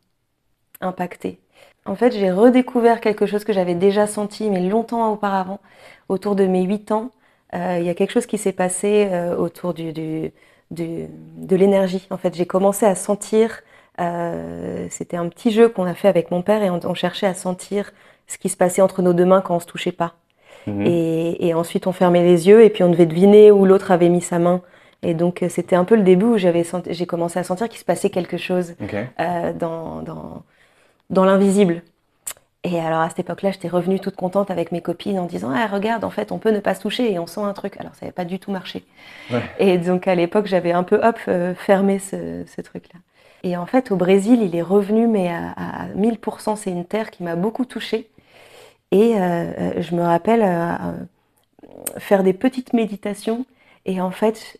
impacté. 0.80 1.38
En 1.84 1.94
fait, 1.94 2.12
j'ai 2.12 2.30
redécouvert 2.30 3.00
quelque 3.00 3.26
chose 3.26 3.44
que 3.44 3.52
j'avais 3.52 3.74
déjà 3.74 4.06
senti, 4.06 4.50
mais 4.50 4.60
longtemps 4.60 5.12
auparavant, 5.12 5.60
autour 6.08 6.36
de 6.36 6.46
mes 6.46 6.62
8 6.62 6.92
ans. 6.92 7.10
Il 7.54 7.82
y 7.82 7.88
a 7.88 7.94
quelque 7.94 8.10
chose 8.10 8.26
qui 8.26 8.36
s'est 8.36 8.52
passé 8.52 9.08
autour 9.38 9.72
du, 9.72 9.94
du, 9.94 10.32
de 10.70 11.56
l'énergie. 11.56 12.06
En 12.10 12.16
fait, 12.16 12.34
j'ai 12.34 12.46
commencé 12.46 12.86
à 12.86 12.94
sentir, 12.94 13.60
euh, 14.00 14.86
c'était 14.90 15.16
un 15.16 15.28
petit 15.28 15.50
jeu 15.50 15.68
qu'on 15.68 15.84
a 15.84 15.94
fait 15.94 16.08
avec 16.08 16.30
mon 16.30 16.42
père 16.42 16.62
et 16.62 16.70
on, 16.70 16.94
cherchait 16.94 17.26
à 17.26 17.34
sentir 17.34 17.92
ce 18.26 18.38
qui 18.38 18.48
se 18.48 18.56
passait 18.56 18.82
entre 18.82 19.02
nos 19.02 19.12
deux 19.12 19.24
mains 19.24 19.40
quand 19.40 19.56
on 19.56 19.60
se 19.60 19.66
touchait 19.66 19.92
pas. 19.92 20.14
Mhm. 20.66 20.86
Et, 20.86 21.54
ensuite, 21.54 21.86
on 21.86 21.92
fermait 21.92 22.22
les 22.22 22.48
yeux 22.48 22.62
et 22.62 22.70
puis 22.70 22.82
on 22.82 22.90
devait 22.90 23.06
deviner 23.06 23.50
où 23.50 23.64
l'autre 23.64 23.90
avait 23.90 24.08
mis 24.08 24.20
sa 24.20 24.38
main. 24.38 24.60
Et 25.02 25.14
donc, 25.14 25.42
euh, 25.42 25.48
c'était 25.48 25.76
un 25.76 25.84
peu 25.84 25.96
le 25.96 26.02
début 26.02 26.26
où 26.26 26.38
j'avais 26.38 26.64
j'ai 26.90 27.06
commencé 27.06 27.38
à 27.38 27.44
sentir 27.44 27.68
qu'il 27.68 27.78
se 27.78 27.84
passait 27.84 28.10
quelque 28.10 28.36
chose 28.36 28.74
euh, 29.20 29.52
dans, 29.52 30.02
dans, 30.02 30.42
dans 31.10 31.24
l'invisible. 31.24 31.82
Et 32.64 32.80
alors 32.80 33.00
à 33.00 33.08
cette 33.08 33.20
époque-là, 33.20 33.52
j'étais 33.52 33.68
revenue 33.68 34.00
toute 34.00 34.16
contente 34.16 34.50
avec 34.50 34.72
mes 34.72 34.82
copines 34.82 35.18
en 35.18 35.26
disant 35.26 35.50
Ah, 35.54 35.66
regarde, 35.66 36.04
en 36.04 36.10
fait, 36.10 36.32
on 36.32 36.38
peut 36.38 36.50
ne 36.50 36.60
pas 36.60 36.74
se 36.74 36.80
toucher 36.80 37.12
et 37.12 37.18
on 37.18 37.26
sent 37.26 37.40
un 37.40 37.52
truc. 37.52 37.76
Alors 37.78 37.94
ça 37.94 38.00
n'avait 38.02 38.12
pas 38.12 38.24
du 38.24 38.38
tout 38.38 38.50
marché. 38.50 38.84
Et 39.58 39.78
donc 39.78 40.08
à 40.08 40.14
l'époque, 40.14 40.46
j'avais 40.46 40.72
un 40.72 40.82
peu 40.82 40.96
hop, 41.02 41.18
euh, 41.28 41.54
fermé 41.54 41.98
ce, 41.98 42.60
truc-là. 42.60 42.98
Et 43.44 43.56
en 43.56 43.66
fait, 43.66 43.92
au 43.92 43.96
Brésil, 43.96 44.42
il 44.42 44.56
est 44.56 44.62
revenu, 44.62 45.06
mais 45.06 45.28
à, 45.28 45.86
1000%, 45.96 46.56
c'est 46.56 46.70
une 46.70 46.84
terre 46.84 47.10
qui 47.10 47.22
m'a 47.22 47.36
beaucoup 47.36 47.64
touchée. 47.64 48.10
Et 48.90 49.14
euh, 49.14 49.20
euh, 49.20 49.72
je 49.80 49.94
me 49.94 50.02
rappelle 50.02 50.42
faire 51.98 52.24
des 52.24 52.32
petites 52.32 52.72
méditations. 52.72 53.46
Et 53.86 54.00
en 54.00 54.10
fait, 54.10 54.58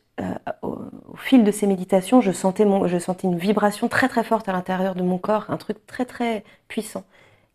au, 0.63 0.79
fil 1.17 1.45
de 1.45 1.51
ces 1.51 1.67
méditations, 1.67 2.21
je 2.21 2.33
sentais, 2.33 2.65
une 2.65 3.39
vibration 3.39 3.89
très 3.89 4.09
très 4.09 4.25
forte 4.25 4.49
à 4.49 4.53
l'intérieur 4.53 4.95
de 4.95 5.03
mon 5.03 5.19
corps, 5.19 5.47
un 5.49 5.57
truc 5.57 5.87
très 5.87 6.05
très 6.05 6.45
puissant 6.69 7.05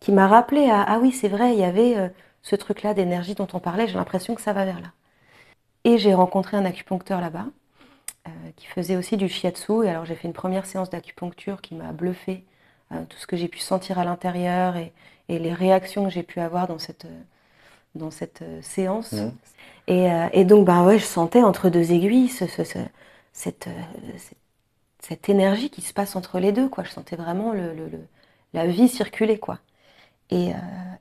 qui 0.04 0.12
m'a 0.12 0.28
rappelé 0.28 0.70
à 0.70 0.82
ah 0.82 1.00
oui, 1.00 1.14
c'est 1.14 1.30
vrai, 1.30 1.54
il 1.54 1.60
y 1.60 1.64
avait 1.64 1.96
euh, 1.96 2.10
ce 2.42 2.58
truc-là 2.58 2.94
d'énergie 2.94 3.36
dont 3.36 3.48
on 3.54 3.60
parlait, 3.60 3.88
j'ai 3.88 3.94
l'impression 3.94 4.36
que 4.36 4.42
ça 4.42 4.52
va 4.52 4.66
vers 4.66 4.82
là. 4.82 4.92
Et 5.86 5.98
j'ai 5.98 6.14
rencontré 6.14 6.58
un 6.58 6.66
acupuncteur 6.66 7.22
là-bas 7.22 7.46
euh, 8.28 8.32
qui 8.58 8.68
faisait 8.68 8.98
aussi 8.98 9.16
du 9.16 9.30
shiatsu. 9.30 9.86
Et 9.86 9.90
alors 9.90 10.04
j'ai 10.04 10.16
fait 10.16 10.28
une 10.28 10.34
première 10.34 10.66
séance 10.66 10.90
d'acupuncture 10.90 11.62
qui 11.62 11.74
m'a 11.74 11.94
bluffé, 11.94 12.44
euh, 12.92 13.02
tout 13.08 13.18
ce 13.18 13.26
que 13.26 13.38
j'ai 13.38 13.48
pu 13.48 13.60
sentir 13.60 13.98
à 13.98 14.04
l'intérieur 14.04 14.76
et, 14.76 14.92
les 15.30 15.54
réactions 15.54 16.04
que 16.04 16.12
j'ai 16.12 16.22
pu 16.22 16.42
avoir 16.42 16.68
dans 16.68 16.78
cette, 16.78 17.08
dans 17.96 18.12
cette 18.12 18.44
séance. 18.62 19.14
Mmh. 19.14 19.32
Et, 19.88 20.46
donc 20.46 20.66
bah 20.66 20.84
ouais, 20.84 20.98
je 21.00 21.04
sentais 21.04 21.44
entre 21.44 21.70
deux 21.70 21.92
aiguilles 21.92 22.30
cette, 22.30 22.80
cette, 23.34 25.30
énergie 25.30 25.70
qui 25.70 25.82
se 25.82 25.94
passe 25.94 26.16
entre 26.16 26.40
les 26.40 26.52
deux. 26.52 26.70
Quoi. 26.70 26.84
Je 26.84 26.92
sentais 26.92 27.16
vraiment 27.16 27.52
le, 27.52 27.74
la 28.54 28.68
vie 28.68 28.88
circuler. 28.88 29.38
quoi. 29.40 29.60
Euh, 30.34 30.52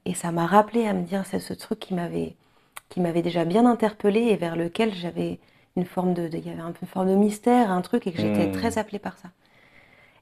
et, 0.05 0.15
ça 0.15 0.33
m'a 0.33 0.47
rappelé 0.47 0.87
à 0.87 0.93
me 0.93 1.03
dire, 1.03 1.25
c'est 1.27 1.39
ce 1.39 1.55
truc 1.55 1.79
qui 1.79 1.95
m'avait 1.95 2.35
qui 2.89 3.01
m'avait 3.01 3.23
déjà 3.23 3.47
bien 3.47 3.65
interpellée 3.65 4.25
et 4.25 4.37
vers 4.37 4.55
lequel 4.55 4.95
j'avais 4.95 5.39
une 5.77 5.87
forme 5.87 6.13
de, 6.13 6.29
il 6.31 6.47
y 6.47 6.51
avait 6.51 6.61
un 6.61 6.73
peu 6.73 6.81
une 6.83 6.89
forme 6.89 7.09
de 7.09 7.15
mystère, 7.15 7.71
un 7.71 7.81
truc, 7.81 8.07
et 8.07 8.13
que 8.13 8.21
j'étais 8.21 8.49
hmm. 8.49 8.53
très 8.53 8.77
appelée 8.77 8.99
par 8.99 9.17
ça. 9.17 9.31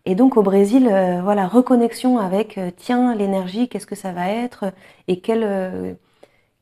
Et 0.05 0.15
donc 0.15 0.37
au 0.37 0.43
Brésil, 0.43 0.89
euh, 0.89 1.21
voilà, 1.21 1.49
reconnexion 1.49 2.19
avec, 2.19 2.59
euh, 2.59 2.71
tiens, 2.77 3.17
l'énergie, 3.17 3.69
qu'est-ce 3.69 3.87
que 3.89 3.97
ça 3.97 4.13
va 4.13 4.29
être, 4.29 4.73
et 5.09 5.21
quel, 5.21 5.97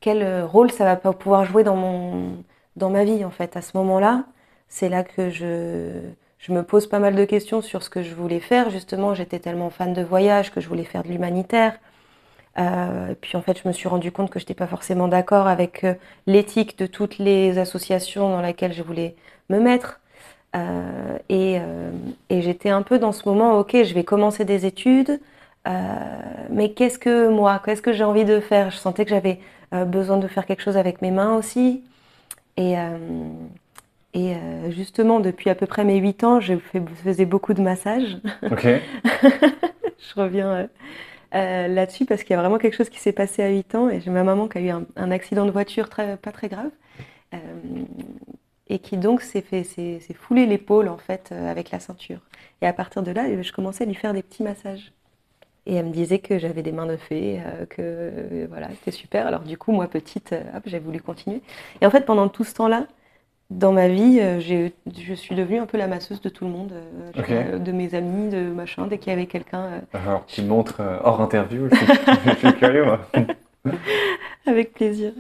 quel 0.00 0.42
rôle 0.42 0.70
ça 0.70 0.84
va 0.84 0.96
pouvoir 0.96 1.44
jouer 1.44 1.64
dans, 1.64 1.76
mon, 1.76 2.42
dans 2.76 2.90
ma 2.90 3.04
vie, 3.04 3.24
en 3.24 3.30
fait. 3.30 3.56
À 3.56 3.62
ce 3.62 3.76
moment-là, 3.76 4.24
c'est 4.68 4.88
là 4.88 5.02
que 5.02 5.30
je, 5.30 6.00
je 6.38 6.52
me 6.52 6.62
pose 6.62 6.86
pas 6.86 6.98
mal 6.98 7.14
de 7.14 7.24
questions 7.24 7.60
sur 7.62 7.82
ce 7.82 7.90
que 7.90 8.02
je 8.02 8.14
voulais 8.14 8.40
faire. 8.40 8.70
Justement, 8.70 9.14
j'étais 9.14 9.38
tellement 9.38 9.70
fan 9.70 9.92
de 9.92 10.02
voyage 10.02 10.52
que 10.52 10.60
je 10.60 10.68
voulais 10.68 10.84
faire 10.84 11.02
de 11.02 11.08
l'humanitaire. 11.08 11.78
Euh, 12.58 13.14
puis 13.20 13.36
en 13.36 13.42
fait, 13.42 13.60
je 13.62 13.68
me 13.68 13.72
suis 13.72 13.88
rendu 13.88 14.10
compte 14.12 14.30
que 14.30 14.38
je 14.38 14.44
n'étais 14.44 14.54
pas 14.54 14.66
forcément 14.66 15.08
d'accord 15.08 15.46
avec 15.46 15.84
euh, 15.84 15.94
l'éthique 16.26 16.78
de 16.78 16.86
toutes 16.86 17.18
les 17.18 17.58
associations 17.58 18.30
dans 18.30 18.42
lesquelles 18.42 18.72
je 18.72 18.82
voulais 18.82 19.16
me 19.48 19.58
mettre. 19.60 20.00
Euh, 20.56 21.18
et, 21.28 21.60
j'étais 22.30 22.70
un 22.70 22.82
peu 22.82 22.98
dans 22.98 23.12
ce 23.12 23.28
moment, 23.28 23.58
ok, 23.58 23.72
je 23.84 23.94
vais 23.94 24.04
commencer 24.04 24.44
des 24.44 24.66
études, 24.66 25.20
mais 26.50 26.72
qu'est-ce 26.72 26.98
que 26.98 27.28
moi, 27.28 27.60
qu'est-ce 27.64 27.82
que 27.82 27.92
j'ai 27.92 28.04
envie 28.04 28.24
de 28.24 28.40
faire? 28.40 28.70
Je 28.70 28.76
sentais 28.78 29.04
que 29.04 29.10
j'avais 29.10 29.38
besoin 29.72 30.16
de 30.16 30.26
faire 30.28 30.46
quelque 30.46 30.62
chose 30.62 30.76
avec 30.76 31.02
mes 31.02 31.10
mains 31.10 31.36
aussi. 31.36 31.82
Et, 32.56 32.74
et 34.14 34.34
justement, 34.70 35.20
depuis 35.20 35.50
à 35.50 35.54
peu 35.54 35.66
près 35.66 35.84
mes 35.84 35.98
8 35.98 36.24
ans, 36.24 36.40
je 36.40 36.54
faisais 37.04 37.26
beaucoup 37.26 37.54
de 37.54 37.62
massages. 37.62 38.18
Ok. 38.50 38.66
je 39.98 40.20
reviens 40.20 40.68
euh, 41.34 41.68
là-dessus 41.68 42.06
parce 42.06 42.22
qu'il 42.22 42.34
y 42.34 42.38
a 42.38 42.40
vraiment 42.40 42.56
quelque 42.56 42.74
chose 42.74 42.88
qui 42.88 42.98
s'est 42.98 43.12
passé 43.12 43.42
à 43.42 43.50
8 43.50 43.74
ans 43.74 43.90
et 43.90 44.00
j'ai 44.00 44.10
ma 44.10 44.24
maman 44.24 44.48
qui 44.48 44.58
a 44.58 44.60
eu 44.62 44.70
un, 44.70 45.10
accident 45.10 45.44
de 45.44 45.50
voiture 45.50 45.90
très, 45.90 46.16
pas 46.16 46.32
très 46.32 46.48
grave 46.48 46.70
euh, 47.34 47.38
et 48.68 48.78
qui 48.78 48.96
donc 48.96 49.20
s'est 49.20 49.42
fait 49.42 49.62
s'est 49.62 50.00
foulé 50.14 50.46
l'épaule 50.46 50.88
en 50.88 50.96
fait 50.96 51.28
euh, 51.32 51.50
avec 51.50 51.70
la 51.70 51.80
ceinture. 51.80 52.20
Et 52.62 52.66
à 52.66 52.72
partir 52.72 53.02
de 53.02 53.10
là, 53.10 53.42
je 53.42 53.52
commençais 53.52 53.84
à 53.84 53.86
lui 53.86 53.94
faire 53.94 54.14
des 54.14 54.22
petits 54.22 54.42
massages. 54.42 54.92
Et 55.68 55.74
elle 55.74 55.86
me 55.86 55.92
disait 55.92 56.18
que 56.18 56.38
j'avais 56.38 56.62
des 56.62 56.72
mains 56.72 56.86
de 56.86 56.96
fée, 56.96 57.40
que 57.68 58.46
voilà, 58.48 58.68
c'était 58.70 58.90
super. 58.90 59.26
Alors 59.26 59.42
du 59.42 59.56
coup, 59.56 59.70
moi 59.70 59.86
petite, 59.86 60.34
j'ai 60.64 60.78
voulu 60.78 61.00
continuer. 61.00 61.42
Et 61.80 61.86
en 61.86 61.90
fait, 61.90 62.06
pendant 62.06 62.28
tout 62.28 62.42
ce 62.42 62.54
temps-là, 62.54 62.86
dans 63.50 63.72
ma 63.72 63.88
vie, 63.88 64.18
euh, 64.20 64.40
je 64.40 65.14
suis 65.14 65.34
devenue 65.34 65.58
un 65.58 65.66
peu 65.66 65.78
la 65.78 65.86
masseuse 65.86 66.20
de 66.20 66.28
tout 66.28 66.44
le 66.44 66.50
monde, 66.50 66.72
euh, 67.16 67.58
de 67.58 67.72
mes 67.72 67.94
amis, 67.94 68.28
de 68.28 68.50
machin, 68.50 68.86
dès 68.86 68.98
qu'il 68.98 69.10
y 69.10 69.16
avait 69.16 69.26
quelqu'un. 69.26 69.60
Euh, 69.60 69.80
Alors, 69.94 70.26
tu 70.26 70.42
montres 70.42 70.82
hors 71.02 71.20
interview, 71.20 71.68
je 71.70 72.34
suis 72.36 72.52
curieux, 72.58 72.84
moi. 72.84 73.00
Avec 74.46 74.74
plaisir. 74.74 75.12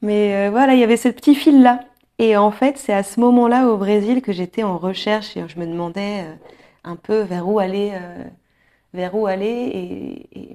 Mais 0.00 0.48
voilà, 0.48 0.74
il 0.74 0.80
y 0.80 0.84
avait 0.84 0.96
ce 0.96 1.08
petit 1.08 1.34
fil-là. 1.34 1.80
Et 2.18 2.36
en 2.36 2.50
fait, 2.50 2.78
c'est 2.78 2.94
à 2.94 3.02
ce 3.02 3.20
moment-là 3.20 3.68
au 3.68 3.76
Brésil 3.76 4.22
que 4.22 4.32
j'étais 4.32 4.62
en 4.62 4.78
recherche 4.78 5.36
et 5.36 5.44
je 5.46 5.58
me 5.58 5.66
demandais 5.66 6.24
un 6.84 6.96
peu 6.96 7.20
vers 7.20 7.48
où 7.48 7.58
aller, 7.58 7.92
vers 8.96 9.14
où 9.14 9.26
aller 9.26 10.26
et, 10.32 10.48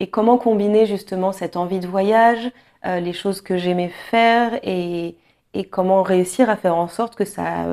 et, 0.00 0.06
comment 0.08 0.38
combiner 0.38 0.86
justement 0.86 1.32
cette 1.32 1.56
envie 1.56 1.80
de 1.80 1.86
voyage, 1.86 2.50
les 2.84 3.12
choses 3.12 3.40
que 3.40 3.56
j'aimais 3.56 3.88
faire 4.10 4.58
et 4.62 5.16
et 5.54 5.64
comment 5.64 6.02
réussir 6.02 6.48
à 6.50 6.56
faire 6.56 6.76
en 6.76 6.88
sorte 6.88 7.14
que 7.14 7.24
ça 7.24 7.66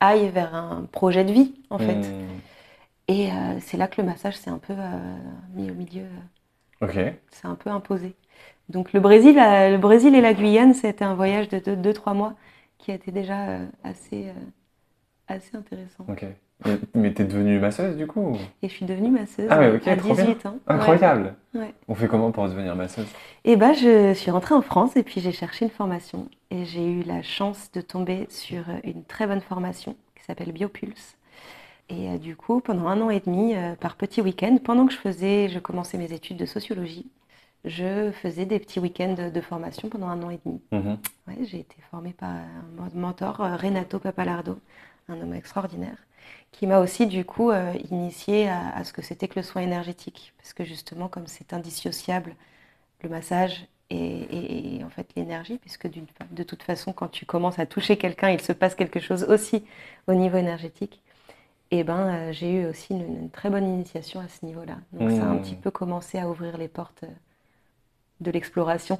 aille 0.00 0.28
vers 0.28 0.54
un 0.54 0.86
projet 0.92 1.24
de 1.24 1.32
vie, 1.32 1.54
en 1.70 1.78
fait. 1.78 1.96
Hmm. 1.96 2.38
Et 3.08 3.30
euh, 3.30 3.32
c'est 3.60 3.76
là 3.76 3.88
que 3.88 4.00
le 4.00 4.06
massage 4.06 4.36
s'est 4.36 4.50
un 4.50 4.58
peu 4.58 4.72
euh, 4.72 5.16
mis 5.54 5.70
au 5.70 5.74
milieu, 5.74 6.04
euh, 6.04 6.86
Ok. 6.86 7.14
c'est 7.30 7.46
un 7.46 7.54
peu 7.54 7.70
imposé. 7.70 8.14
Donc 8.68 8.92
le 8.92 9.00
Brésil, 9.00 9.38
euh, 9.38 9.70
le 9.70 9.78
Brésil 9.78 10.14
et 10.14 10.20
la 10.20 10.34
Guyane, 10.34 10.74
c'était 10.74 11.04
un 11.04 11.14
voyage 11.14 11.48
de 11.48 11.58
2-3 11.58 12.14
mois 12.14 12.34
qui 12.78 12.90
a 12.90 12.94
été 12.94 13.12
déjà 13.12 13.48
euh, 13.48 13.66
assez, 13.84 14.28
euh, 14.28 14.32
assez 15.28 15.56
intéressant. 15.56 16.04
Ok. 16.08 16.24
Et- 16.64 16.78
mais 16.94 17.12
t'es 17.12 17.24
devenue 17.24 17.58
masseuse 17.58 17.96
du 17.96 18.06
coup? 18.06 18.36
Et 18.62 18.68
je 18.68 18.72
suis 18.74 18.86
devenue 18.86 19.10
masseuse 19.10 19.46
Ah 19.50 19.58
ouais, 19.58 19.76
ok, 19.76 19.86
à 19.86 19.96
trop 19.96 20.14
bien. 20.14 20.24
18 20.24 20.46
ans. 20.46 20.58
Incroyable. 20.66 21.34
Ouais. 21.54 21.74
On 21.88 21.94
fait 21.94 22.08
comment 22.08 22.32
pour 22.32 22.48
devenir 22.48 22.74
masseuse? 22.74 23.06
Et 23.44 23.56
ben, 23.56 23.74
je 23.74 24.14
suis 24.14 24.30
rentrée 24.30 24.54
en 24.54 24.62
France 24.62 24.96
et 24.96 25.02
puis 25.02 25.20
j'ai 25.20 25.32
cherché 25.32 25.66
une 25.66 25.70
formation. 25.70 26.28
Et 26.50 26.64
j'ai 26.64 26.90
eu 26.90 27.02
la 27.02 27.22
chance 27.22 27.70
de 27.72 27.80
tomber 27.80 28.26
sur 28.30 28.64
une 28.84 29.04
très 29.04 29.26
bonne 29.26 29.42
formation 29.42 29.96
qui 30.16 30.24
s'appelle 30.24 30.52
Biopulse. 30.52 31.16
Et 31.88 32.08
euh, 32.08 32.18
du 32.18 32.36
coup, 32.36 32.60
pendant 32.60 32.88
un 32.88 33.00
an 33.00 33.10
et 33.10 33.20
demi, 33.20 33.54
euh, 33.54 33.74
par 33.76 33.96
petits 33.96 34.20
week-ends, 34.20 34.58
pendant 34.62 34.86
que 34.86 34.92
je 34.92 34.98
faisais, 34.98 35.48
je 35.48 35.58
commençais 35.58 35.98
mes 35.98 36.12
études 36.12 36.36
de 36.36 36.46
sociologie, 36.46 37.06
je 37.64 38.10
faisais 38.12 38.46
des 38.46 38.58
petits 38.58 38.80
week-ends 38.80 39.30
de, 39.32 39.40
formation 39.40 39.88
pendant 39.88 40.08
un 40.08 40.22
an 40.22 40.30
et 40.30 40.40
demi. 40.44 40.60
Mhm. 40.72 40.98
Ouais, 41.28 41.44
j'ai 41.44 41.60
été 41.60 41.76
formée 41.90 42.12
par 42.12 42.30
un 42.30 42.90
mentor, 42.94 43.40
euh, 43.40 43.56
Renato 43.56 43.98
Papalardo, 43.98 44.58
un 45.08 45.20
homme 45.20 45.34
extraordinaire, 45.34 45.96
qui 46.52 46.66
m'a 46.66 46.80
aussi 46.80 47.06
du 47.06 47.24
coup 47.24 47.50
euh, 47.50 47.74
initié 47.90 48.48
à, 48.48 48.70
à 48.76 48.84
ce 48.84 48.92
que 48.92 49.02
c'était 49.02 49.28
que 49.28 49.36
le 49.38 49.42
soin 49.44 49.62
énergétique. 49.62 50.32
Parce 50.38 50.52
que 50.54 50.64
justement, 50.64 51.08
comme 51.08 51.26
c'est 51.26 51.52
indissociable, 51.52 52.34
le 53.02 53.08
massage 53.10 53.66
et, 53.90 53.96
et- 53.98 54.76
et 54.78 54.84
en 54.84 54.90
fait 54.90 55.08
l'énergie, 55.16 55.58
puisque 55.58 55.88
de 56.32 56.42
toute 56.44 56.62
façon, 56.64 56.92
quand 56.92 57.08
tu 57.08 57.26
commences 57.26 57.58
à 57.58 57.66
toucher 57.66 57.96
quelqu'un, 57.98 58.30
il 58.30 58.40
se 58.40 58.52
passe 58.52 58.74
quelque 58.74 59.00
chose 59.00 59.24
aussi 59.24 59.64
au 60.08 60.14
niveau 60.14 60.38
énergétique. 60.38 61.02
Et 61.72 61.84
ben, 61.84 62.14
euh, 62.30 62.32
j'ai 62.32 62.52
eu 62.62 62.66
aussi 62.66 62.94
une, 62.94 63.02
une 63.24 63.30
très 63.30 63.50
bonne 63.50 63.64
initiation 63.66 64.20
à 64.20 64.28
ce 64.28 64.44
niveau-là. 64.46 64.78
Donc 64.92 65.10
ça 65.12 65.26
a 65.26 65.28
un 65.30 65.36
Mmh. 65.36 65.40
petit 65.40 65.56
peu 65.56 65.70
commencé 65.70 66.18
à 66.18 66.28
ouvrir 66.30 66.58
les 66.58 66.68
portes 66.68 67.04
euh, 67.04 67.08
de 68.20 68.30
l'exploration. 68.30 68.98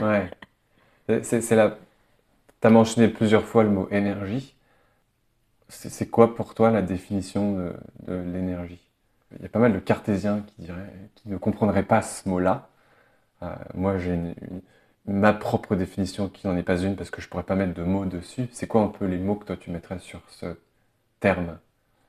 Ouais. 0.00 0.30
C'est- 1.24 1.50
la... 1.56 1.78
T'as 2.60 2.70
mentionné 2.70 3.08
plusieurs 3.08 3.44
fois 3.44 3.64
le 3.64 3.70
mot 3.70 3.88
énergie. 3.92 4.56
C'est 5.68 6.08
quoi 6.08 6.34
pour 6.34 6.54
toi 6.54 6.70
la 6.70 6.82
définition 6.82 7.72
de, 8.06 8.14
l'énergie? 8.32 8.80
Il 9.36 9.42
y 9.42 9.44
a 9.44 9.48
pas 9.48 9.58
mal 9.58 9.74
de 9.74 9.78
cartésiens 9.78 10.44
qui 11.14 11.28
ne 11.28 11.36
comprendraient 11.36 11.82
pas 11.82 12.00
ce 12.00 12.28
mot-là. 12.28 12.68
Euh, 13.42 13.54
moi, 13.74 13.98
j'ai 13.98 14.18
ma 15.06 15.32
propre 15.32 15.76
définition 15.76 16.28
qui 16.28 16.46
n'en 16.46 16.56
est 16.56 16.62
pas 16.62 16.78
une 16.78 16.96
parce 16.96 17.10
que 17.10 17.20
je 17.20 17.28
pourrais 17.28 17.42
pas 17.42 17.54
mettre 17.54 17.74
de 17.74 17.82
mots 17.82 18.04
dessus. 18.06 18.48
C'est 18.52 18.66
quoi 18.66 18.82
un 18.82 18.88
peu 18.88 19.04
les 19.04 19.18
mots 19.18 19.34
que 19.36 19.44
toi 19.44 19.56
tu 19.56 19.70
mettrais 19.70 19.98
sur 19.98 20.22
ce 20.30 20.58
terme? 21.20 21.58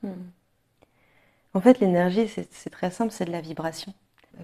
Hmm. 0.04 0.14
En 1.54 1.62
fait, 1.62 1.80
l'énergie, 1.80 2.28
c'est 2.28 2.70
très 2.70 2.92
simple, 2.92 3.12
c'est 3.12 3.26
de 3.26 3.32
la 3.32 3.42
vibration. 3.42 3.94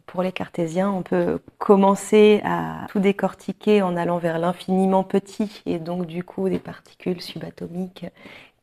Pour 0.08 0.23
les 0.23 0.32
cartésiens, 0.32 0.91
on 0.91 1.04
peut 1.04 1.39
commencer 1.58 2.41
à 2.43 2.88
tout 2.89 2.99
décortiquer 2.99 3.82
en 3.82 3.95
allant 3.95 4.17
vers 4.17 4.39
l'infiniment 4.39 5.04
petit 5.04 5.62
et 5.65 5.80
donc 5.80 6.08
du 6.08 6.23
coup 6.23 6.49
des 6.49 6.60
particules 6.60 7.21
subatomiques 7.21 8.06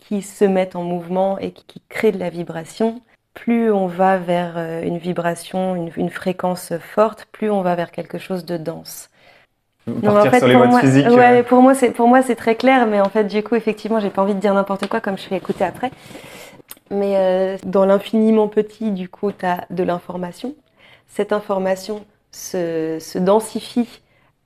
qui 0.09 0.23
se 0.23 0.45
mettent 0.45 0.77
en 0.77 0.83
mouvement 0.85 1.39
et 1.39 1.53
qui, 1.53 1.65
qui 1.67 1.83
créent 1.89 2.13
de 2.13 2.19
la 2.19 2.31
vibration. 2.31 3.01
Plus 3.35 3.73
on 3.73 3.87
va 3.87 4.19
vers 4.19 4.55
euh, 4.57 4.83
une 4.83 4.99
vibration, 4.99 5.75
une, 5.75 5.91
une 5.97 6.11
fréquence 6.11 6.73
forte, 6.95 7.27
plus 7.33 7.51
on 7.51 7.63
va 7.63 7.75
vers 7.75 7.91
quelque 7.91 8.19
chose 8.19 8.45
de 8.45 8.57
dense. 8.59 9.09
Non, 9.87 10.13
Partir 10.13 10.35
sur 10.39 10.47
les 10.49 10.55
pour 10.55 10.63
modes 10.63 10.71
moi, 10.71 10.81
physiques. 10.81 11.09
ouais, 11.09 11.41
euh, 11.41 11.43
pour 11.43 11.63
moi, 11.63 11.75
c'est 11.75 11.91
pour 11.91 12.09
moi 12.09 12.23
c'est 12.23 12.37
très 12.37 12.55
clair, 12.57 12.87
mais 12.87 13.01
en 13.01 13.09
fait, 13.09 13.25
du 13.25 13.43
coup, 13.43 13.55
effectivement, 13.57 14.01
j'ai 14.01 14.11
pas 14.11 14.23
envie 14.23 14.35
de 14.35 14.41
dire 14.41 14.55
n'importe 14.55 14.87
quoi 14.87 15.01
comme 15.01 15.19
je 15.19 15.25
fais 15.25 15.37
écouter 15.37 15.65
après. 15.65 15.91
Mais 16.91 17.17
euh, 17.17 17.57
dans 17.65 17.85
l'infiniment 17.87 18.49
petit, 18.49 18.91
du 18.93 19.09
coup, 19.09 19.33
tu 19.33 19.47
as 19.47 19.67
de 19.71 19.83
l'information. 19.83 20.55
Cette 21.09 21.33
information 21.33 22.05
se, 22.33 22.99
se 23.01 23.19
densifie 23.19 24.01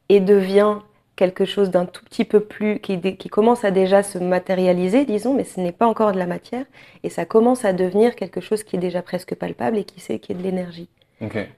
et 0.08 0.20
devient 0.20 0.76
quelque 1.16 1.46
chose 1.46 1.70
d'un 1.70 1.86
tout 1.86 2.04
petit 2.04 2.24
peu 2.24 2.40
plus 2.40 2.78
qui, 2.78 3.28
commence 3.30 3.64
à 3.64 3.70
déjà 3.70 4.02
se 4.02 4.18
matérialiser, 4.18 5.04
disons, 5.06 5.34
mais 5.34 5.44
ce 5.44 5.58
n'est 5.60 5.72
pas 5.72 5.86
encore 5.86 6.12
de 6.12 6.18
la 6.18 6.26
matière, 6.26 6.64
et 7.02 7.10
ça 7.10 7.24
commence 7.24 7.64
à 7.64 7.72
devenir 7.72 8.14
quelque 8.14 8.40
chose 8.40 8.62
qui 8.62 8.76
est 8.76 8.78
déjà 8.78 9.02
presque 9.02 9.34
palpable 9.34 9.78
et 9.78 9.84
qui 9.84 9.98
sait 10.00 10.18
qui 10.18 10.32
est 10.32 10.34
de 10.36 10.42
l'énergie. 10.42 10.88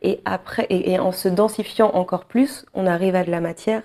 Et 0.03 0.21
après, 0.25 0.67
et, 0.71 0.93
et 0.93 0.99
en 1.01 1.11
se 1.11 1.29
densifiant 1.29 1.91
encore 1.95 2.25
plus, 2.27 2.65
on 2.75 2.87
arrive 2.87 3.17
à 3.17 3.25
de 3.25 3.31
la 3.31 3.41
matière. 3.41 3.83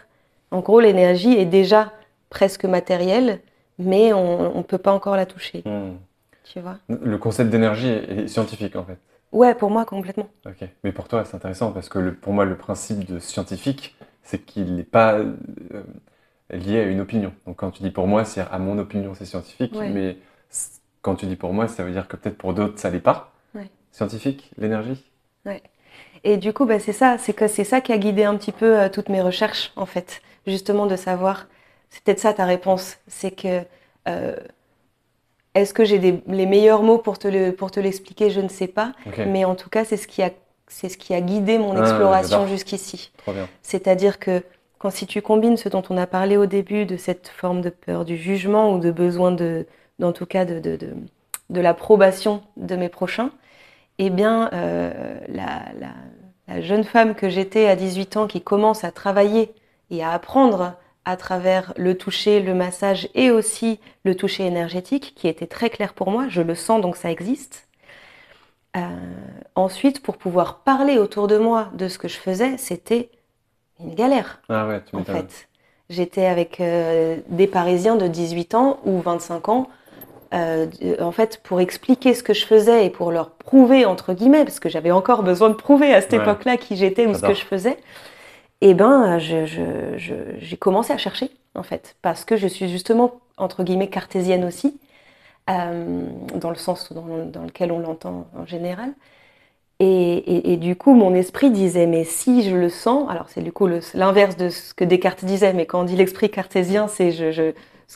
En 0.51 0.59
gros, 0.59 0.79
l'énergie 0.79 1.33
est 1.33 1.45
déjà 1.45 1.91
presque 2.29 2.65
matérielle, 2.65 3.39
mais 3.79 4.13
on 4.13 4.57
ne 4.57 4.61
peut 4.63 4.77
pas 4.77 4.91
encore 4.91 5.15
la 5.17 5.25
toucher, 5.25 5.63
Hmm. 5.65 5.95
tu 6.43 6.59
vois? 6.59 6.77
Le 6.87 7.17
concept 7.17 7.49
d'énergie 7.49 7.87
est, 7.89 8.11
est 8.23 8.27
scientifique 8.27 8.75
en 8.75 8.83
fait. 8.83 8.99
Ouais, 9.31 9.55
pour 9.55 9.71
moi, 9.71 9.83
complètement. 9.83 10.29
Ok. 10.45 10.67
Mais 10.83 10.91
pour 10.91 11.07
toi, 11.07 11.25
c'est 11.25 11.35
intéressant 11.35 11.71
parce 11.71 11.89
que 11.89 11.97
le- 11.97 12.13
pour 12.13 12.33
moi, 12.33 12.45
le 12.45 12.55
principe 12.55 13.03
de 13.11 13.17
scientifique, 13.17 13.95
c'est 14.23 14.39
qu'il 14.39 14.75
n'est 14.75 14.83
pas 14.83 15.15
euh, 15.15 15.33
lié 16.49 16.79
à 16.79 16.83
une 16.83 17.01
opinion. 17.01 17.33
Donc 17.45 17.57
quand 17.57 17.71
tu 17.71 17.83
dis 17.83 17.91
pour 17.91 18.07
moi, 18.07 18.25
c'est 18.25 18.41
à 18.41 18.57
mon 18.57 18.77
opinion, 18.77 19.13
c'est 19.13 19.25
scientifique. 19.25 19.75
Ouais. 19.75 19.89
Mais 19.89 20.17
quand 21.01 21.15
tu 21.15 21.25
dis 21.25 21.35
pour 21.35 21.53
moi, 21.53 21.67
ça 21.67 21.83
veut 21.83 21.91
dire 21.91 22.07
que 22.07 22.15
peut-être 22.15 22.37
pour 22.37 22.53
d'autres, 22.53 22.79
ça 22.79 22.89
l'est 22.89 22.99
pas. 22.99 23.33
Ouais. 23.53 23.69
Scientifique, 23.91 24.51
l'énergie. 24.57 25.03
Et 26.23 26.37
du 26.37 26.53
coup, 26.53 26.65
bah, 26.65 26.79
c'est 26.79 26.93
ça, 26.93 27.17
c'est 27.17 27.33
que 27.33 27.47
c'est 27.47 27.63
ça 27.63 27.81
qui 27.81 27.91
a 27.91 27.97
guidé 27.97 28.23
un 28.23 28.37
petit 28.37 28.53
peu 28.53 28.79
euh, 28.79 28.89
toutes 28.89 29.09
mes 29.09 29.21
recherches, 29.21 29.73
en 29.75 29.85
fait. 29.85 30.21
Justement, 30.47 30.85
de 30.85 30.95
savoir, 30.95 31.47
c'est 31.89 32.01
peut-être 32.03 32.19
ça 32.19 32.33
ta 32.33 32.45
réponse, 32.45 32.97
c'est 33.07 33.31
que 33.31 33.61
euh, 34.07 34.35
est-ce 35.53 35.73
que 35.73 35.83
j'ai 35.83 35.99
les 35.99 36.45
meilleurs 36.45 36.81
mots 36.81 36.97
pour 36.97 37.19
te 37.19 37.27
le, 37.27 37.51
pour 37.51 37.71
te 37.71 37.79
l'expliquer, 37.79 38.29
je 38.29 38.39
ne 38.39 38.47
sais 38.47 38.67
pas, 38.67 38.93
mais 39.27 39.45
en 39.45 39.55
tout 39.55 39.69
cas, 39.69 39.85
c'est 39.85 39.97
ce 39.97 40.07
qui 40.07 40.23
a, 40.23 40.31
c'est 40.67 40.89
ce 40.89 40.97
qui 40.97 41.13
a 41.13 41.21
guidé 41.21 41.57
mon 41.57 41.75
Ah, 41.75 41.79
exploration 41.81 42.47
jusqu'ici. 42.47 43.11
C'est-à-dire 43.61 44.19
que 44.19 44.43
quand 44.79 44.89
si 44.89 45.07
tu 45.07 45.21
combines 45.21 45.57
ce 45.57 45.69
dont 45.69 45.83
on 45.89 45.97
a 45.97 46.07
parlé 46.07 46.37
au 46.37 46.45
début, 46.45 46.85
de 46.85 46.97
cette 46.97 47.27
forme 47.29 47.61
de 47.61 47.69
peur 47.69 48.05
du 48.05 48.17
jugement 48.17 48.73
ou 48.73 48.79
de 48.79 48.91
besoin 48.91 49.31
de, 49.31 49.65
en 50.01 50.11
tout 50.11 50.25
cas 50.25 50.45
de, 50.45 50.59
de, 50.59 50.75
de, 50.75 50.93
de 51.49 51.61
l'approbation 51.61 52.41
de 52.57 52.75
mes 52.75 52.89
prochains, 52.89 53.31
eh 53.99 54.09
bien, 54.09 54.49
euh, 54.53 55.19
la, 55.27 55.63
la, 55.79 55.93
la 56.47 56.61
jeune 56.61 56.83
femme 56.83 57.15
que 57.15 57.29
j'étais 57.29 57.67
à 57.67 57.75
18 57.75 58.17
ans 58.17 58.27
qui 58.27 58.41
commence 58.41 58.83
à 58.83 58.91
travailler 58.91 59.53
et 59.91 60.03
à 60.03 60.11
apprendre 60.11 60.73
à 61.05 61.17
travers 61.17 61.73
le 61.77 61.97
toucher, 61.97 62.39
le 62.39 62.53
massage 62.55 63.09
et 63.13 63.29
aussi 63.31 63.79
le 64.05 64.15
toucher 64.15 64.45
énergétique, 64.45 65.13
qui 65.15 65.27
était 65.27 65.47
très 65.47 65.69
clair 65.69 65.93
pour 65.93 66.09
moi, 66.09 66.27
je 66.29 66.41
le 66.41 66.55
sens 66.55 66.81
donc 66.81 66.95
ça 66.95 67.11
existe. 67.11 67.67
Euh, 68.75 68.79
ensuite, 69.55 70.01
pour 70.01 70.17
pouvoir 70.17 70.59
parler 70.59 70.97
autour 70.97 71.27
de 71.27 71.37
moi 71.37 71.69
de 71.73 71.87
ce 71.87 71.97
que 71.97 72.07
je 72.07 72.17
faisais, 72.17 72.57
c'était 72.57 73.09
une 73.79 73.93
galère 73.93 74.41
Ah 74.49 74.67
ouais, 74.67 74.81
tu 74.83 74.95
en 74.95 75.03
fait. 75.03 75.47
J'étais 75.89 76.25
avec 76.25 76.59
euh, 76.59 77.17
des 77.27 77.45
Parisiens 77.45 77.95
de 77.95 78.07
18 78.07 78.55
ans 78.55 78.79
ou 78.85 78.99
25 78.99 79.49
ans, 79.49 79.67
euh, 80.33 80.65
en 80.99 81.11
fait, 81.11 81.41
pour 81.43 81.59
expliquer 81.61 82.15
ce 82.15 82.23
que 82.23 82.33
je 82.33 82.45
faisais 82.45 82.85
et 82.87 82.89
pour 82.89 83.11
leur 83.11 83.31
prouver, 83.31 83.85
entre 83.85 84.13
guillemets, 84.13 84.43
parce 84.43 84.59
que 84.59 84.69
j'avais 84.69 84.91
encore 84.91 85.21
besoin 85.21 85.49
de 85.49 85.55
prouver 85.55 85.93
à 85.93 86.01
cette 86.01 86.13
Ouais. 86.13 86.19
époque-là 86.19 86.57
qui 86.57 86.75
j'étais 86.77 87.05
ou 87.05 87.13
ce 87.13 87.21
que 87.21 87.33
je 87.35 87.45
faisais, 87.45 87.77
et 88.61 88.73
ben, 88.73 89.19
j'ai 89.19 90.57
commencé 90.57 90.93
à 90.93 90.97
chercher, 90.97 91.29
en 91.53 91.63
fait, 91.63 91.95
parce 92.01 92.25
que 92.25 92.37
je 92.37 92.47
suis 92.47 92.69
justement, 92.69 93.19
entre 93.37 93.63
guillemets, 93.63 93.89
cartésienne 93.89 94.45
aussi, 94.45 94.79
euh, 95.49 96.07
dans 96.35 96.49
le 96.49 96.55
sens 96.55 96.91
dans, 96.93 97.25
dans 97.25 97.43
lequel 97.43 97.71
on 97.71 97.79
l'entend 97.79 98.27
en 98.37 98.45
général. 98.45 98.93
Et, 99.79 99.85
et- 100.17 100.53
et 100.53 100.57
du 100.57 100.75
coup, 100.75 100.93
mon 100.93 101.13
esprit 101.15 101.51
disait, 101.51 101.87
mais 101.87 102.03
si 102.05 102.43
je 102.49 102.55
le 102.55 102.69
sens, 102.69 103.09
alors 103.09 103.27
c'est 103.29 103.41
du 103.41 103.51
coup 103.51 103.67
l'inverse 103.93 104.37
de 104.37 104.49
ce 104.49 104.73
que 104.73 104.83
Descartes 104.85 105.25
disait, 105.25 105.53
mais 105.53 105.65
quand 105.65 105.81
on 105.81 105.83
dit 105.83 105.95
l'esprit 105.95 106.29
cartésien, 106.29 106.87
c'est 106.87 107.11
je, 107.11 107.51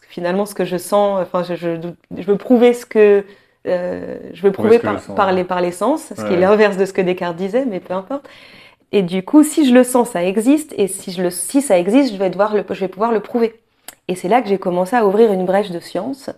finalement 0.09 0.45
ce 0.45 0.55
que 0.55 0.65
je 0.65 0.77
sens, 0.77 1.21
enfin, 1.21 1.43
je, 1.43 1.55
je, 1.55 1.75
je 2.17 2.23
veux 2.23 2.37
prouver 2.37 2.73
ce 2.73 2.85
que 2.85 3.25
euh, 3.67 4.17
je 4.33 4.41
veux 4.41 4.51
Prouver 4.51 4.79
par, 4.79 5.01
sens, 5.01 5.35
les, 5.35 5.43
par 5.43 5.61
les 5.61 5.71
sens, 5.71 6.13
ce 6.15 6.23
qui 6.25 6.33
est 6.33 6.37
l'inverse 6.37 6.77
de 6.77 6.85
ce 6.85 6.93
que 6.93 7.01
Descartes 7.01 7.35
disait, 7.37 7.65
mais 7.65 7.79
peu 7.79 7.93
importe. 7.93 8.27
Et 8.91 9.01
du 9.03 9.23
coup, 9.23 9.43
si 9.43 9.67
je 9.67 9.73
le 9.73 9.83
sens, 9.83 10.09
ça 10.11 10.23
existe, 10.23 10.73
et 10.77 10.87
si, 10.87 11.11
je 11.11 11.21
le, 11.21 11.29
si 11.29 11.61
ça 11.61 11.77
existe, 11.77 12.13
je 12.13 12.17
vais, 12.19 12.29
devoir 12.29 12.55
le, 12.55 12.63
je 12.69 12.79
vais 12.79 12.87
pouvoir 12.87 13.11
le 13.11 13.19
prouver. 13.19 13.55
Et 14.07 14.15
c'est 14.15 14.29
là 14.29 14.41
que 14.41 14.47
j'ai 14.47 14.57
commencé 14.57 14.95
à 14.95 15.05
ouvrir 15.05 15.31
une 15.33 15.45
brèche 15.45 15.71
de 15.71 15.79
science 15.79 16.29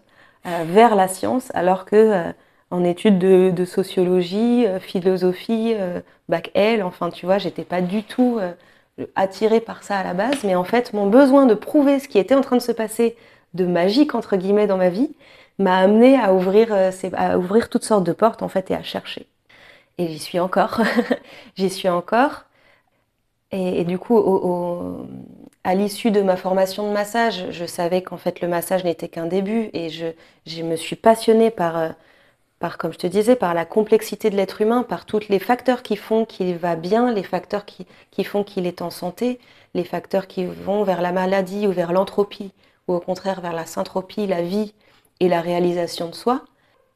vers 0.45 0.95
la 0.95 1.07
science, 1.07 1.51
alors 1.53 1.85
que 1.85 1.95
euh, 1.95 2.31
en 2.71 2.83
études 2.83 3.19
de, 3.19 3.51
de 3.51 3.65
sociologie, 3.65 4.65
euh, 4.67 4.79
philosophie, 4.79 5.73
euh, 5.75 6.01
bac 6.29 6.51
L, 6.53 6.83
enfin 6.83 7.09
tu 7.09 7.25
vois, 7.25 7.37
j'étais 7.37 7.63
pas 7.63 7.81
du 7.81 8.03
tout 8.03 8.37
euh, 8.39 8.53
attirée 9.15 9.59
par 9.61 9.83
ça 9.83 9.97
à 9.99 10.03
la 10.03 10.13
base, 10.13 10.43
mais 10.43 10.55
en 10.55 10.63
fait 10.63 10.93
mon 10.93 11.07
besoin 11.07 11.45
de 11.45 11.53
prouver 11.53 11.99
ce 11.99 12.07
qui 12.07 12.17
était 12.19 12.35
en 12.35 12.41
train 12.41 12.57
de 12.57 12.61
se 12.61 12.71
passer 12.71 13.15
de 13.53 13.65
magique 13.65 14.15
entre 14.15 14.35
guillemets 14.37 14.67
dans 14.67 14.77
ma 14.77 14.89
vie 14.89 15.11
m'a 15.59 15.77
amené 15.79 16.17
à 16.19 16.33
ouvrir, 16.33 16.69
euh, 16.73 16.91
à 17.13 17.37
ouvrir 17.37 17.69
toutes 17.69 17.83
sortes 17.85 18.03
de 18.05 18.13
portes 18.13 18.43
en 18.43 18.49
fait 18.49 18.71
et 18.71 18.75
à 18.75 18.83
chercher. 18.83 19.27
Et 19.99 20.07
j'y 20.09 20.19
suis 20.19 20.39
encore, 20.39 20.81
j'y 21.57 21.69
suis 21.69 21.89
encore. 21.89 22.45
Et, 23.51 23.81
et 23.81 23.85
du 23.85 23.97
coup, 23.97 24.15
au- 24.15 24.19
au- 24.43 25.07
à 25.69 25.75
l'issue 25.75 26.09
de 26.09 26.23
ma 26.23 26.35
formation 26.35 26.87
de 26.87 26.91
massage, 26.91 27.45
je 27.51 27.65
savais 27.65 28.01
qu'en 28.01 28.17
fait 28.17 28.41
le 28.41 28.47
massage 28.47 28.83
n'était 28.83 29.07
qu'un 29.07 29.27
début 29.27 29.69
et 29.73 29.89
je, 29.89 30.07
je, 30.47 30.63
me 30.63 30.75
suis 30.75 30.95
passionnée 30.95 31.51
par, 31.51 31.77
euh, 31.77 31.89
par, 32.57 32.79
comme 32.79 32.91
je 32.91 32.97
te 32.97 33.05
disais, 33.05 33.35
par 33.35 33.53
la 33.53 33.65
complexité 33.65 34.31
de 34.31 34.35
l'être 34.35 34.61
humain, 34.61 34.81
par 34.81 35.05
tous 35.05 35.29
les 35.29 35.37
facteurs 35.37 35.83
qui 35.83 35.95
font 35.95 36.25
qu'il 36.25 36.57
va 36.57 36.75
bien, 36.75 37.13
les 37.13 37.21
facteurs 37.21 37.65
qui, 37.65 37.85
qui 38.09 38.23
font 38.23 38.43
qu'il 38.43 38.65
est 38.65 38.81
en 38.81 38.89
santé, 38.89 39.39
les 39.75 39.83
facteurs 39.83 40.25
qui 40.25 40.43
vont 40.43 40.81
vers 40.81 41.03
la 41.03 41.11
maladie 41.11 41.67
ou 41.67 41.71
vers 41.71 41.93
l'entropie, 41.93 42.51
ou 42.87 42.95
au 42.95 42.99
contraire 42.99 43.39
vers 43.39 43.53
la 43.53 43.67
syntropie, 43.67 44.25
la 44.25 44.41
vie 44.41 44.73
et 45.19 45.29
la 45.29 45.39
réalisation 45.39 46.09
de 46.09 46.15
soi. 46.15 46.41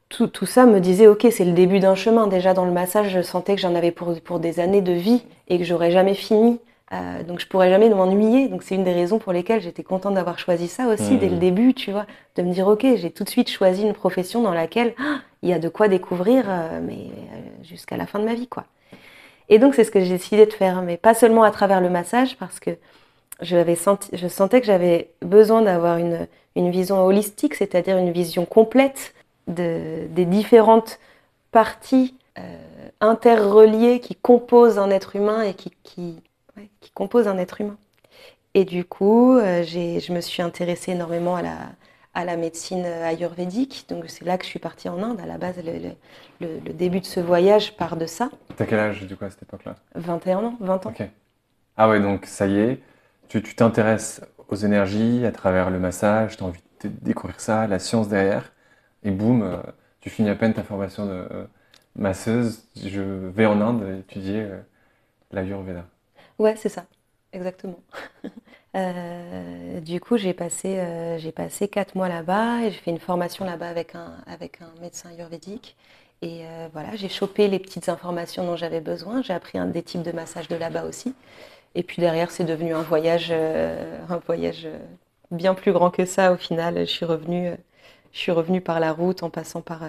Tout, 0.10 0.26
tout 0.26 0.48
ça 0.48 0.66
me 0.66 0.80
disait, 0.80 1.06
ok, 1.06 1.28
c'est 1.30 1.46
le 1.46 1.54
début 1.54 1.80
d'un 1.80 1.94
chemin. 1.94 2.26
Déjà 2.26 2.56
dans 2.56 2.66
le 2.66 2.72
massage, 2.72 3.12
je 3.12 3.22
sentais 3.22 3.54
que 3.54 3.62
j'en 3.62 3.76
avais 3.76 3.92
pour, 3.92 4.20
pour 4.22 4.40
des 4.40 4.60
années 4.60 4.82
de 4.82 4.94
vie 4.94 5.24
et 5.48 5.60
que 5.60 5.64
j'aurais 5.64 5.92
jamais 5.92 6.16
fini. 6.16 6.60
Euh, 6.94 7.24
donc 7.24 7.40
je 7.40 7.48
pourrais 7.48 7.70
jamais 7.70 7.90
m'ennuyer. 7.90 8.48
Donc 8.48 8.64
c'est 8.64 8.76
une 8.76 8.84
des 8.84 8.94
raisons 8.94 9.20
pour 9.20 9.34
lesquelles 9.34 9.62
j'étais 9.62 9.84
contente 9.84 10.14
d'avoir 10.14 10.38
choisi 10.38 10.68
ça 10.68 10.88
aussi 10.88 11.18
dès 11.18 11.30
le 11.30 11.36
mmh. 11.36 11.40
début, 11.40 11.74
tu 11.74 11.92
vois, 11.92 12.06
de 12.36 12.44
me 12.44 12.54
dire 12.54 12.68
ok, 12.68 12.86
j'ai 12.96 13.10
tout 13.10 13.24
de 13.24 13.30
suite 13.30 13.50
choisi 13.50 13.84
une 13.84 13.94
profession 13.94 14.42
dans 14.42 14.54
laquelle 14.54 14.94
ah, 15.00 15.20
il 15.42 15.50
y 15.50 15.54
a 15.54 15.60
de 15.60 15.70
quoi 15.70 15.88
découvrir, 15.88 16.46
euh, 16.48 16.80
mais 16.82 16.94
euh, 16.94 17.64
jusqu'à 17.64 17.98
la 17.98 18.06
fin 18.06 18.20
de 18.20 18.26
ma 18.26 18.36
vie, 18.36 18.48
quoi. 18.48 18.66
Et 19.50 19.60
donc 19.60 19.76
c'est 19.76 19.84
ce 19.84 19.92
que 19.92 20.00
j'ai 20.00 20.10
décidé 20.10 20.46
de 20.46 20.54
faire, 20.54 20.82
mais 20.84 20.98
pas 20.98 21.14
seulement 21.14 21.44
à 21.44 21.52
travers 21.52 21.82
le 21.82 21.90
massage, 21.90 22.38
parce 22.38 22.60
que 22.60 22.72
je, 23.42 23.76
senti, 23.76 24.10
je 24.14 24.28
sentais 24.28 24.62
que 24.62 24.68
j'avais 24.68 25.10
besoin 25.22 25.64
d'avoir 25.64 25.98
une, 25.98 26.28
une, 26.56 26.70
vision 26.70 27.04
holistique, 27.04 27.56
c'est-à-dire 27.56 27.98
une 27.98 28.12
vision 28.12 28.46
complète 28.46 29.14
de, 29.48 30.08
des 30.10 30.26
différentes 30.26 31.00
parties 31.52 32.16
interreliées 33.02 34.00
qui 34.00 34.16
composent 34.16 34.80
un 34.80 34.90
être 34.90 35.16
humain 35.16 35.42
et 35.42 35.54
qui, 35.54 35.72
qui 35.84 36.24
qui 36.84 36.92
compose 36.92 37.28
un 37.28 37.38
être 37.38 37.62
humain. 37.62 37.78
Et 38.54 38.66
du 38.66 38.86
coup, 38.86 39.38
euh, 39.38 39.64
je 39.64 40.14
me 40.14 40.22
suis 40.22 40.44
intéressée 40.44 40.92
énormément 40.92 41.36
à 41.36 41.42
la, 41.42 41.58
à 42.14 42.26
la 42.26 42.38
médecine 42.38 42.86
ayurvédique. 42.86 43.86
Donc 43.90 44.06
c'est 44.08 44.26
là 44.26 44.38
que 44.38 44.44
je 44.44 44.50
suis 44.50 44.60
partie 44.60 44.90
en 44.90 45.02
Inde. 45.02 45.20
À 45.20 45.26
la 45.26 45.38
base, 45.38 45.56
le, 45.64 45.92
le, 46.40 46.74
début 46.74 47.00
de 47.00 47.06
ce 47.06 47.20
voyage 47.20 47.76
part 47.76 47.98
de 47.98 48.06
ça. 48.06 48.30
T'as 48.56 48.66
quel 48.66 48.80
âge 48.80 49.08
du 49.08 49.16
coup 49.16 49.26
à 49.26 49.30
cette 49.30 49.44
époque-là? 49.44 49.76
21 49.96 50.38
ans, 50.40 50.58
20 50.60 50.86
ans. 50.86 50.90
Ok. 50.90 51.08
Ah 51.78 51.90
ouais, 51.90 52.00
donc 52.00 52.26
ça 52.26 52.46
y 52.46 52.60
est, 52.60 52.80
tu 53.30 53.42
t'intéresses 53.42 54.22
aux 54.48 54.56
énergies 54.56 55.26
à 55.26 55.32
travers 55.32 55.72
le 55.72 55.80
massage, 55.80 56.38
tu 56.38 56.44
as 56.44 56.46
envie 56.46 56.62
de 56.84 56.90
découvrir 57.02 57.40
ça, 57.40 57.66
la 57.66 57.80
science 57.80 58.10
derrière, 58.10 58.54
et 59.04 59.10
boum, 59.10 59.42
euh, 59.42 59.58
tu 60.00 60.12
finis 60.12 60.30
à 60.30 60.36
peine 60.36 60.54
ta 60.54 60.62
formation 60.62 61.08
de 61.08 61.28
euh, 61.32 61.46
masseuse, 61.96 62.68
je 62.76 63.02
vais 63.02 63.48
en 63.48 63.60
Inde 63.60 64.04
étudier 64.08 64.48
l'ayurveda. 65.32 65.86
Ouais, 66.40 66.56
c'est 66.56 66.70
ça, 66.70 66.86
exactement. 67.32 67.80
Euh, 68.76 69.80
du 69.82 70.00
coup, 70.00 70.18
j'ai 70.18 70.34
passé, 70.34 70.78
euh, 70.80 71.32
passé 71.32 71.68
quatre 71.68 71.94
mois 71.94 72.10
là-bas 72.10 72.64
et 72.64 72.72
j'ai 72.72 72.80
fait 72.80 72.90
une 72.90 72.98
formation 73.00 73.46
là-bas 73.46 73.70
avec 73.70 73.94
un, 73.94 74.16
avec 74.26 74.62
un 74.64 74.82
médecin 74.82 75.10
ayurvédique. 75.12 75.78
Et 76.24 76.42
euh, 76.48 76.70
voilà, 76.74 76.96
j'ai 76.96 77.08
chopé 77.08 77.48
les 77.48 77.60
petites 77.60 77.88
informations 77.88 78.44
dont 78.46 78.56
j'avais 78.56 78.82
besoin. 78.82 79.22
J'ai 79.22 79.34
appris 79.34 79.60
un 79.60 79.68
des 79.68 79.84
types 79.84 80.02
de 80.02 80.12
massage 80.12 80.48
de 80.48 80.56
là-bas 80.56 80.86
aussi. 80.86 81.14
Et 81.76 81.84
puis 81.84 82.02
derrière, 82.02 82.32
c'est 82.32 82.46
devenu 82.46 82.74
un 82.74 82.82
voyage, 82.84 83.32
un 83.32 84.18
voyage 84.26 84.68
bien 85.32 85.56
plus 85.56 85.74
grand 85.74 85.92
que 85.92 86.06
ça. 86.06 86.34
Au 86.34 86.38
final, 86.38 86.80
je 86.80 86.86
suis 86.86 87.06
revenue, 87.06 87.52
je 88.14 88.20
suis 88.20 88.32
revenue 88.32 88.62
par 88.62 88.80
la 88.80 88.94
route 88.94 89.24
en 89.24 89.30
passant 89.30 89.62
par, 89.62 89.82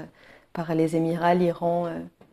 par 0.52 0.74
les 0.74 0.96
Émirats, 0.96 1.35
l'Iran, 1.35 1.88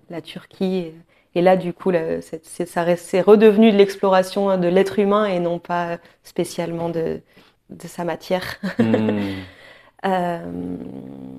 la 0.10 0.22
Turquie. 0.22 0.94
Là, 1.40 1.56
du 1.56 1.72
coup, 1.74 1.92
c'est 2.22 3.22
redevenu 3.22 3.72
de 3.72 3.78
l'exploration 3.78 4.50
hein, 4.50 4.58
de 4.58 4.68
l'être 4.68 5.00
humain 5.00 5.26
et 5.26 5.40
non 5.40 5.60
pas 5.60 5.98
spécialement 6.24 6.90
de, 6.90 7.22
sa 7.86 8.04
matière. 8.04 8.58
Hmm. 8.78 9.20
euh, 10.06 10.40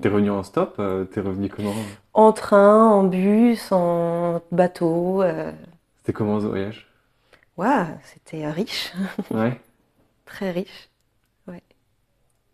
T'es 0.01 0.09
revenu 0.09 0.31
en 0.31 0.41
stop 0.41 0.75
euh, 0.79 1.05
T'es 1.05 1.21
revenu 1.21 1.49
comment? 1.49 1.73
En 2.13 2.31
train, 2.31 2.87
en 2.87 3.03
bus, 3.03 3.71
en 3.71 4.41
bateau. 4.51 5.21
Euh. 5.21 5.51
C'était 5.97 6.13
comment 6.13 6.39
ce 6.39 6.47
voyage? 6.47 6.87
Ouais, 7.57 7.85
c'était 8.03 8.49
riche. 8.49 8.93
Ouais. 9.31 9.59
Très 10.25 10.49
riche. 10.49 10.89
Ouais. 11.47 11.61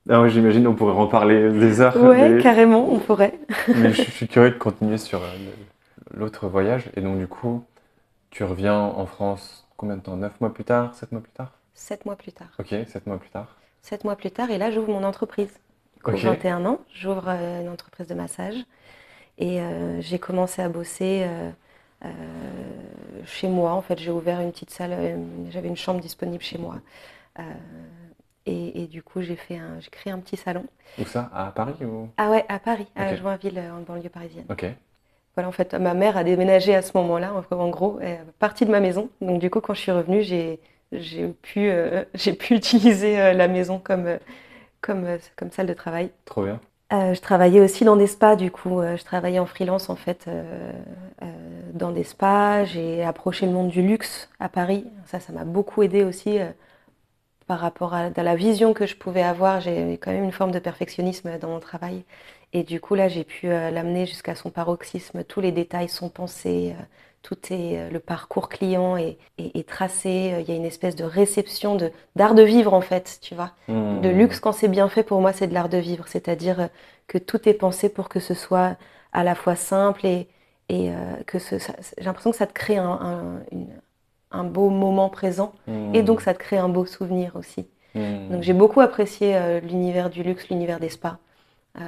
Ah 0.09 0.21
ouais, 0.21 0.29
j'imagine 0.29 0.67
on 0.67 0.75
pourrait 0.75 0.93
en 0.93 1.07
parler 1.07 1.49
des 1.51 1.79
heures. 1.79 1.95
Ouais, 1.95 2.39
carrément, 2.41 2.91
on 2.91 2.99
pourrait. 2.99 3.39
mais 3.73 3.93
je, 3.93 4.01
suis 4.01 4.27
curieux 4.27 4.49
de 4.49 4.57
continuer 4.57 4.97
sur 4.97 5.19
euh, 5.23 5.27
l'autre 6.11 6.47
voyage. 6.47 6.89
Et 6.95 7.01
donc, 7.01 7.17
du 7.17 7.27
coup, 7.27 7.63
tu 8.29 8.43
reviens 8.43 8.79
en 8.79 9.05
France 9.05 9.67
combien 9.77 9.97
de 9.97 10.01
temps? 10.01 10.15
9 10.15 10.39
mois 10.41 10.53
plus 10.53 10.63
tard? 10.63 10.93
7 10.95 11.11
mois 11.11 11.21
plus 11.21 11.31
tard? 11.31 11.51
7 11.73 12.05
mois 12.05 12.15
plus 12.15 12.31
tard. 12.31 12.49
Ok, 12.59 12.75
7 12.87 13.07
mois 13.07 13.17
plus 13.17 13.29
tard. 13.29 13.55
7 13.81 14.03
mois 14.03 14.15
plus 14.15 14.31
tard, 14.31 14.51
et 14.51 14.57
là, 14.57 14.71
j'ouvre 14.71 14.89
mon 14.91 15.03
entreprise. 15.03 15.59
Okay. 16.03 16.17
21 16.17 16.65
ans, 16.65 16.79
j'ouvre 16.93 17.25
euh, 17.27 17.61
une 17.61 17.69
entreprise 17.69 18.07
de 18.07 18.13
massage. 18.13 18.55
Et 19.37 19.61
euh, 19.61 20.01
j'ai 20.01 20.19
commencé 20.19 20.61
à 20.61 20.69
bosser 20.69 21.25
euh, 21.25 22.11
chez 23.25 23.47
moi. 23.47 23.71
En 23.71 23.81
fait, 23.81 23.97
j'ai 23.97 24.11
ouvert 24.11 24.41
une 24.41 24.51
petite 24.51 24.69
salle, 24.69 25.17
j'avais 25.49 25.67
une 25.67 25.77
chambre 25.77 26.01
disponible 26.01 26.43
chez 26.43 26.57
moi. 26.57 26.75
Et, 28.45 28.87
du 28.87 29.03
coup, 29.03 29.21
j'ai 29.21 29.35
fait 29.35 29.57
un, 29.57 29.79
j'ai 29.79 29.91
créé 29.91 30.11
un 30.11 30.19
petit 30.19 30.35
salon. 30.35 30.65
Où 30.97 31.05
ça? 31.05 31.29
À 31.33 31.51
Paris 31.51 31.85
ou... 31.85 32.09
Ah 32.17 32.31
ouais, 32.31 32.43
à 32.49 32.57
Paris, 32.57 32.87
à 32.95 33.15
Joinville, 33.15 33.59
en 33.59 33.81
banlieue 33.81 34.09
parisienne. 34.09 34.45
Ok 34.49 34.65
en 35.45 35.51
fait, 35.51 35.73
ma 35.73 35.93
mère 35.93 36.17
a 36.17 36.23
déménagé 36.23 36.75
à 36.75 36.81
ce 36.81 36.91
moment-là, 36.97 37.33
en 37.51 37.69
gros, 37.69 37.99
elle 38.01 38.09
est 38.09 38.21
partie 38.39 38.65
de 38.65 38.71
ma 38.71 38.79
maison. 38.79 39.09
Donc, 39.21 39.39
du 39.39 39.49
coup, 39.49 39.61
quand 39.61 39.73
je 39.73 39.81
suis 39.81 39.91
revenue, 39.91 40.23
j'ai 40.23 41.27
pu, 41.41 41.69
euh, 41.69 42.03
pu 42.39 42.55
utiliser 42.55 43.19
euh, 43.19 43.33
la 43.33 43.47
maison 43.47 43.79
comme, 43.79 44.07
euh, 44.07 44.17
comme, 44.81 45.05
comme 45.35 45.51
salle 45.51 45.67
de 45.67 45.73
travail. 45.73 46.11
Trop 46.25 46.43
bien. 46.43 46.59
je 46.91 47.19
travaillais 47.19 47.59
aussi 47.59 47.85
dans 47.85 47.95
des 47.95 48.07
spas, 48.07 48.35
du 48.35 48.51
coup. 48.51 48.81
je 48.81 49.03
travaillais 49.03 49.39
en 49.39 49.45
freelance, 49.45 49.89
en 49.89 49.95
fait, 49.95 50.29
dans 51.73 51.91
des 51.91 52.03
spas. 52.03 52.65
J'ai 52.65 53.03
approché 53.03 53.45
le 53.45 53.51
monde 53.51 53.69
du 53.69 53.81
luxe 53.81 54.29
à 54.39 54.49
Paris. 54.49 54.85
Ça, 55.05 55.19
ça 55.19 55.33
m'a 55.33 55.43
beaucoup 55.43 55.83
aidé 55.83 56.03
aussi 56.03 56.39
par 57.45 57.59
rapport 57.59 57.93
à, 57.93 58.09
à, 58.15 58.23
la 58.23 58.35
vision 58.35 58.73
que 58.73 58.85
je 58.85 58.95
pouvais 58.95 59.23
avoir. 59.23 59.59
J'ai 59.59 59.93
quand 59.93 60.11
même 60.11 60.23
une 60.23 60.31
forme 60.31 60.51
de 60.51 60.59
perfectionnisme 60.59 61.37
dans 61.39 61.49
mon 61.49 61.59
travail. 61.59 62.03
Et 62.53 62.63
du 62.63 62.81
coup, 62.81 62.95
là, 62.95 63.07
j'ai 63.07 63.23
pu 63.23 63.47
euh, 63.47 63.69
l'amener 63.69 64.05
jusqu'à 64.05 64.35
son 64.35 64.49
paroxysme. 64.49 65.23
Tous 65.23 65.39
les 65.39 65.51
détails 65.51 65.89
sont 65.89 66.09
pensés, 66.09 66.75
euh, 66.77 66.83
tout 67.21 67.37
est 67.51 67.77
euh, 67.77 67.89
le 67.91 67.99
parcours 67.99 68.49
client 68.49 68.97
est, 68.97 69.17
tracé. 69.67 70.35
Il 70.39 70.49
y 70.49 70.51
a 70.51 70.55
une 70.55 70.65
espèce 70.65 70.95
de 70.95 71.03
réception 71.03 71.75
de 71.75 71.91
d'art 72.15 72.33
de 72.33 72.41
vivre 72.41 72.73
en 72.73 72.81
fait, 72.81 73.19
tu 73.21 73.35
vois. 73.35 73.51
Mmh. 73.67 74.01
De 74.01 74.09
luxe 74.09 74.39
quand 74.39 74.51
c'est 74.51 74.67
bien 74.67 74.89
fait, 74.89 75.03
pour 75.03 75.21
moi, 75.21 75.31
c'est 75.31 75.47
de 75.47 75.53
l'art 75.53 75.69
de 75.69 75.77
vivre. 75.77 76.07
C'est-à-dire 76.07 76.69
que 77.07 77.17
tout 77.19 77.47
est 77.47 77.53
pensé 77.53 77.89
pour 77.89 78.09
que 78.09 78.19
ce 78.19 78.33
soit 78.33 78.77
à 79.13 79.23
la 79.23 79.35
fois 79.35 79.55
simple 79.55 80.05
et, 80.05 80.27
et 80.69 80.91
que 81.25 81.39
j'ai 81.39 82.03
l'impression 82.03 82.31
que 82.31 82.37
ça 82.37 82.45
te 82.47 82.53
crée 82.53 82.77
un, 82.77 83.41
un, 84.31 84.43
beau 84.43 84.69
moment 84.69 85.09
présent 85.09 85.53
mmh. 85.67 85.95
et 85.95 86.03
donc 86.03 86.21
ça 86.21 86.33
te 86.33 86.39
crée 86.39 86.57
un 86.57 86.69
beau 86.69 86.85
souvenir 86.85 87.35
aussi. 87.35 87.67
Mmh. 87.95 88.29
Donc 88.29 88.43
j'ai 88.43 88.53
beaucoup 88.53 88.81
apprécié 88.81 89.59
l'univers 89.61 90.09
du 90.09 90.23
luxe, 90.23 90.47
l'univers 90.49 90.79
des 90.79 90.89
spas. 90.89 91.17
Euh, 91.77 91.83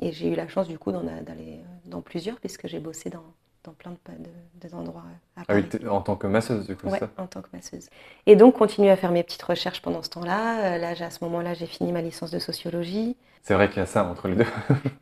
et 0.00 0.12
j'ai 0.12 0.32
eu 0.32 0.34
la 0.34 0.48
chance 0.48 0.68
du 0.68 0.78
coup 0.78 0.92
d'aller 0.92 1.60
dans 1.84 2.00
plusieurs 2.00 2.38
puisque 2.38 2.68
j'ai 2.68 2.78
bossé 2.78 3.10
dans, 3.10 3.24
dans 3.64 3.72
plein 3.72 3.90
de, 3.90 4.74
endroits 4.74 5.04
à 5.36 5.44
Paris. 5.44 5.64
Ah 5.72 5.76
oui, 5.80 5.88
en 5.88 6.00
tant 6.00 6.16
que 6.16 6.26
masseuse 6.26 6.66
du 6.66 6.76
coup 6.76 6.88
Oui, 6.88 6.98
en 7.18 7.26
tant 7.26 7.42
que 7.42 7.48
masseuse. 7.52 7.88
Et 8.26 8.36
donc 8.36 8.56
continuer 8.56 8.90
à 8.90 8.96
faire 8.96 9.12
mes 9.12 9.22
petites 9.22 9.42
recherches 9.42 9.82
pendant 9.82 10.02
ce 10.02 10.10
temps-là. 10.10 10.74
Euh, 10.74 10.78
là, 10.78 10.88
à 10.98 11.10
ce 11.10 11.22
moment-là, 11.24 11.54
j'ai 11.54 11.66
fini 11.66 11.92
ma 11.92 12.02
licence 12.02 12.30
de 12.30 12.38
sociologie. 12.38 13.16
C'est 13.42 13.54
vrai 13.54 13.68
qu'il 13.68 13.78
y 13.78 13.82
a 13.82 13.86
ça 13.86 14.04
entre 14.04 14.26
les 14.26 14.36
deux. 14.36 14.46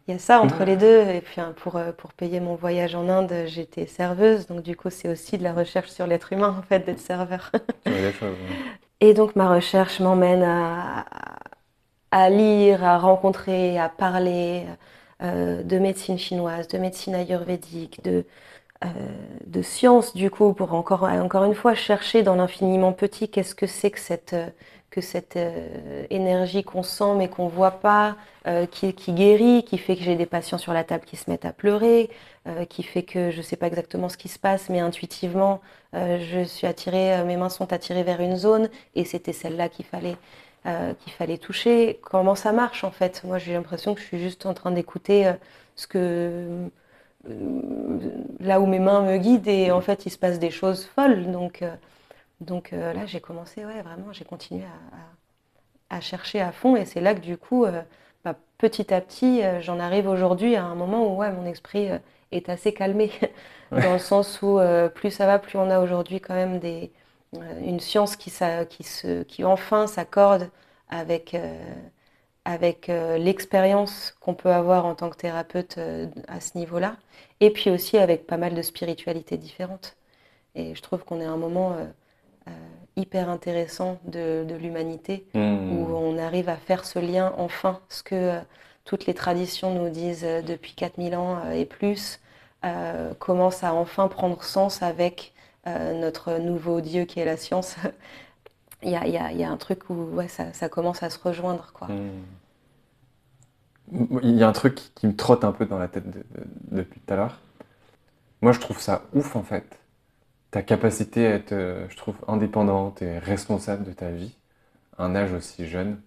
Il 0.07 0.13
y 0.13 0.15
a 0.15 0.19
ça 0.19 0.41
entre 0.41 0.65
les 0.67 0.77
deux. 0.77 1.01
Et 1.09 1.21
puis 1.21 1.41
hein, 1.41 1.55
pour, 1.57 1.77
euh, 1.77 1.93
pour 1.93 2.13
payer 2.13 2.41
mon 2.41 2.55
voyage 2.55 2.95
en 2.95 3.09
Inde, 3.09 3.45
j'étais 3.47 3.87
serveuse. 3.87 4.47
Donc 4.47 4.63
du 4.63 4.77
coup, 4.77 4.91
c'est 4.91 5.09
aussi 5.09 5.39
de 5.39 5.43
la 5.43 5.53
recherche 5.53 5.91
sur 5.91 6.07
l'être 6.07 6.33
humain 6.33 6.55
en 6.59 6.63
fait 6.63 6.81
d'être 6.81 7.01
serveur. 7.01 7.53
Et 9.01 9.13
donc 9.13 9.37
ma 9.37 9.53
recherche 9.53 10.01
m'emmène 10.01 10.43
à, 10.43 11.05
à 12.15 12.31
lire, 12.31 12.85
à 12.85 12.97
rencontrer, 12.97 13.77
à 13.77 13.89
parler 13.89 14.67
euh, 15.21 15.65
de 15.65 15.79
médecine 15.81 16.17
chinoise, 16.17 16.69
de 16.69 16.79
médecine 16.79 17.13
ayurvédique, 17.17 18.05
de, 18.05 18.25
euh, 18.85 18.89
de 19.47 19.63
science 19.63 20.15
du 20.15 20.31
coup, 20.31 20.53
pour 20.55 20.75
encore, 20.75 21.03
encore 21.03 21.43
une 21.43 21.57
fois 21.57 21.75
chercher 21.75 22.23
dans 22.23 22.37
l'infiniment 22.37 22.93
petit 22.93 23.29
qu'est-ce 23.29 23.57
que 23.57 23.67
c'est 23.67 23.91
que 23.91 23.99
cette, 23.99 24.37
que 24.91 25.01
cette 25.01 25.37
euh, 25.37 26.07
énergie 26.11 26.63
qu'on 26.63 26.85
sent 26.85 27.15
mais 27.17 27.29
qu'on 27.29 27.49
voit 27.49 27.81
pas, 27.81 28.17
qui, 28.71 28.93
qui, 28.95 29.13
guérit, 29.15 29.65
qui 29.65 29.79
fait 29.79 29.97
que 29.97 30.03
j'ai 30.03 30.17
des 30.17 30.27
patients 30.27 30.59
sur 30.59 30.75
la 30.75 30.85
table 30.85 31.05
qui 31.07 31.17
se 31.17 31.31
mettent 31.31 31.47
à 31.47 31.53
pleurer, 31.55 32.11
qui 32.69 32.83
fait 32.83 33.03
que 33.03 33.31
je 33.31 33.39
ne 33.39 33.43
sais 33.43 33.57
pas 33.57 33.69
exactement 33.69 34.11
ce 34.11 34.19
qui 34.19 34.29
se 34.29 34.39
passe, 34.39 34.69
mais 34.69 34.81
intuitivement, 34.81 35.63
je 35.95 36.45
suis 36.45 36.67
attirée, 36.67 37.25
mes 37.25 37.39
mains 37.39 37.49
sont 37.49 37.73
attirées 37.73 38.03
vers 38.03 38.21
une 38.21 38.37
zone 38.37 38.69
et 38.95 39.07
c'était 39.07 39.33
celle-là 39.33 39.71
qu'il 39.71 39.87
fallait. 39.87 40.17
Euh, 40.67 40.95
qu'il 40.95 41.13
fallait 41.13 41.37
toucher. 41.37 42.01
Comment 42.03 42.35
ça 42.35 42.51
marche 42.51 42.85
en 42.85 42.91
fait? 42.91 43.23
Moi 43.25 43.37
j'ai 43.37 43.53
l'impression 43.53 43.95
que 43.95 44.01
je 44.01 44.07
suis 44.07 44.19
juste 44.19 44.47
en 44.47 44.55
train 44.55 44.71
d'écouter 44.71 45.27
euh, 45.27 45.35
ce 45.77 45.87
que 45.87 46.71
euh, 47.29 48.25
là 48.41 48.61
où 48.61 48.67
mes 48.67 48.79
mains 48.79 49.03
me 49.03 49.19
guident 49.19 49.47
et 49.47 49.71
en 49.71 49.83
fait 49.83 50.07
il 50.07 50.11
se 50.11 50.17
passe 50.17 50.39
des 50.39 50.51
choses 50.51 50.87
folles. 50.87 51.31
Donc 51.31 51.63
Donc 52.41 52.73
là, 52.73 53.07
j'ai 53.07 53.21
commencé, 53.21 53.65
ouais, 53.65 53.83
vraiment, 53.83 54.13
j'ai 54.13 54.25
continué 54.25 54.65
à, 55.91 56.01
chercher 56.01 56.41
à 56.41 56.53
fond. 56.53 56.77
Et 56.77 56.87
c'est 56.87 57.01
là 57.01 57.15
que 57.15 57.21
du 57.21 57.37
coup, 57.37 57.67
bah, 58.25 58.35
petit 58.59 58.93
à 58.95 59.01
petit, 59.01 59.43
j'en 59.61 59.79
arrive 59.81 60.09
aujourd'hui 60.09 60.57
à 60.57 60.65
un 60.65 60.75
moment 60.75 61.07
où 61.07 61.17
ouais, 61.19 61.31
mon 61.33 61.47
esprit 61.47 61.89
est 62.33 62.49
assez 62.49 62.73
calmé. 62.75 63.11
dans 63.71 63.95
le 63.95 63.99
sens 63.99 64.41
où 64.43 64.59
plus 64.95 65.11
ça 65.11 65.27
va, 65.27 65.39
plus 65.39 65.59
on 65.59 65.71
a 65.71 65.81
aujourd'hui 65.81 66.21
quand 66.21 66.35
même 66.35 66.59
des, 66.59 66.91
une 67.63 67.81
science 67.81 68.17
qui, 68.17 68.33
qui, 68.71 68.83
se, 68.85 69.23
qui 69.23 69.45
enfin 69.45 69.87
s'accorde 69.87 70.51
avec 70.89 71.35
avec 72.45 72.89
euh, 72.89 73.17
l'expérience 73.17 74.15
qu'on 74.21 74.35
peut 74.35 74.53
avoir 74.53 74.85
en 74.85 74.95
tant 74.95 75.11
que 75.11 75.17
thérapeute 75.17 75.77
euh, 75.79 76.07
à 76.29 76.41
ce 76.41 76.59
niveau-là, 76.59 76.97
et 77.41 77.51
puis 77.51 77.71
aussi 77.71 77.97
avec 77.99 78.27
pas 78.27 78.37
mal 78.37 78.55
de 78.55 78.63
spiritualités 78.63 79.39
différentes. 79.39 79.97
Et 80.55 80.75
je 80.75 80.83
trouve 80.83 81.05
qu'on 81.05 81.21
est 81.21 81.25
à 81.25 81.31
un 81.31 81.37
moment 81.37 81.73
euh, 81.73 82.51
hyper 82.97 83.29
intéressant 83.29 83.99
de, 84.05 84.47
l'humanité, 84.61 85.27
mmh. 85.35 85.73
où 85.73 85.97
on 85.97 86.19
arrive 86.19 86.49
à 86.49 86.57
faire 86.57 86.85
ce 86.85 86.99
lien 86.99 87.33
enfin, 87.39 87.81
ce 87.89 88.03
que 88.03 88.39
toutes 88.85 89.07
les 89.07 89.15
traditions 89.15 89.75
nous 89.75 89.89
disent 89.89 90.27
depuis 90.47 90.75
4000 90.75 91.17
ans 91.17 91.51
et 91.51 91.65
plus, 91.65 92.21
commence 93.19 93.65
à 93.65 93.75
enfin 93.75 94.09
prendre 94.09 94.43
sens 94.43 94.83
avec 94.83 95.34
notre 95.67 96.39
nouveau 96.39 96.81
Dieu 96.81 97.05
qui 97.05 97.21
est 97.21 97.25
la 97.25 97.37
science. 97.37 97.77
il 98.83 98.91
y 98.91 99.45
a, 99.45 99.51
un 99.51 99.57
truc 99.57 99.89
où 99.91 100.21
ça, 100.29 100.69
commence 100.69 101.03
à 101.03 101.11
se 101.11 101.19
rejoindre. 101.19 101.73
Quoi. 101.73 101.89
Hmm. 101.89 102.23
Il 104.23 104.37
y 104.37 104.43
a 104.43 104.49
un 104.49 104.53
truc 104.53 104.81
qui 104.95 105.07
me 105.07 105.15
trotte 105.15 105.45
un 105.45 105.53
peu 105.53 105.67
dans 105.67 105.79
la 105.79 105.89
tête 105.89 106.05
depuis 106.71 107.01
tout 107.01 107.13
à 107.13 107.17
l'heure. 107.17 107.41
Moi, 108.41 108.53
je 108.53 108.61
trouve 108.61 108.81
ça 108.81 109.05
ouf, 109.15 109.37
en 109.37 109.43
fait. 109.43 109.79
Ta 110.51 110.63
capacité 110.63 111.27
à 111.27 111.31
être, 111.31 111.53
euh, 111.53 111.87
je 111.89 111.97
trouve, 111.97 112.17
indépendante 112.29 113.03
et 113.03 113.19
responsable 113.19 113.85
de 113.85 113.93
ta 113.93 114.11
vie 114.11 114.37
à 114.99 115.05
un 115.05 115.17
âge 115.17 115.33
aussi 115.33 115.67
jeune. 115.67 116.01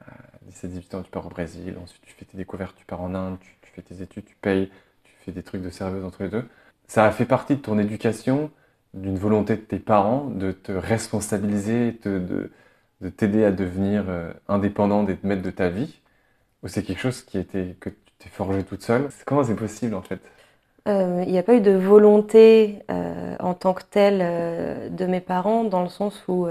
À 0.00 0.12
17-18 0.50 0.96
ans, 0.96 1.02
tu 1.02 1.10
pars 1.10 1.26
au 1.26 1.30
Brésil, 1.30 1.76
ensuite 1.82 2.02
tu 2.02 2.14
fais 2.14 2.24
tes 2.24 2.36
découvertes, 2.36 2.76
tu 2.76 2.84
pars 2.84 3.00
en 3.00 3.14
Inde, 3.14 3.38
tu, 3.40 3.56
fais 3.74 3.82
tes 3.82 4.02
études, 4.02 4.24
tu 4.24 4.36
payes, 4.36 4.70
tu 5.04 5.12
fais 5.24 5.32
des 5.32 5.42
trucs 5.42 5.62
de 5.62 5.70
serveuse 5.70 6.04
entre 6.04 6.22
les 6.22 6.28
deux. 6.28 6.46
Ça 6.86 7.04
a 7.04 7.10
fait 7.10 7.24
partie 7.24 7.56
de 7.56 7.60
ton 7.60 7.78
éducation 7.78 8.50
d'une 8.94 9.16
volonté 9.16 9.56
de 9.56 9.60
tes 9.62 9.78
parents 9.78 10.26
de 10.26 10.52
te 10.52 10.72
responsabiliser, 10.72 11.98
de, 12.04 12.50
de 13.00 13.08
t'aider 13.08 13.44
à 13.44 13.52
devenir 13.52 14.04
euh, 14.08 14.32
indépendant, 14.48 15.02
d'être 15.04 15.24
maître 15.24 15.42
de 15.42 15.50
ta 15.50 15.68
vie? 15.68 16.00
Ou 16.62 16.68
c'est 16.68 16.82
quelque 16.82 17.00
chose 17.00 17.22
qui 17.22 17.38
était, 17.38 17.76
que 17.80 17.90
tu 17.90 17.96
t'es 18.18 18.28
forgé 18.28 18.64
toute 18.64 18.82
seule? 18.82 19.08
Comment 19.26 19.44
c'est 19.44 19.54
possible 19.54 19.94
en 19.94 20.02
fait? 20.02 20.20
Euh, 20.88 21.22
Il 21.26 21.32
n'y 21.32 21.38
a 21.38 21.42
pas 21.42 21.54
eu 21.54 21.60
de 21.60 21.72
volonté 21.72 22.80
euh, 22.90 23.36
en 23.40 23.54
tant 23.54 23.74
que 23.74 23.82
telle 23.82 24.18
de 24.94 25.06
mes 25.06 25.20
parents, 25.20 25.64
dans 25.64 25.82
le 25.82 25.88
sens 25.88 26.22
où 26.28 26.46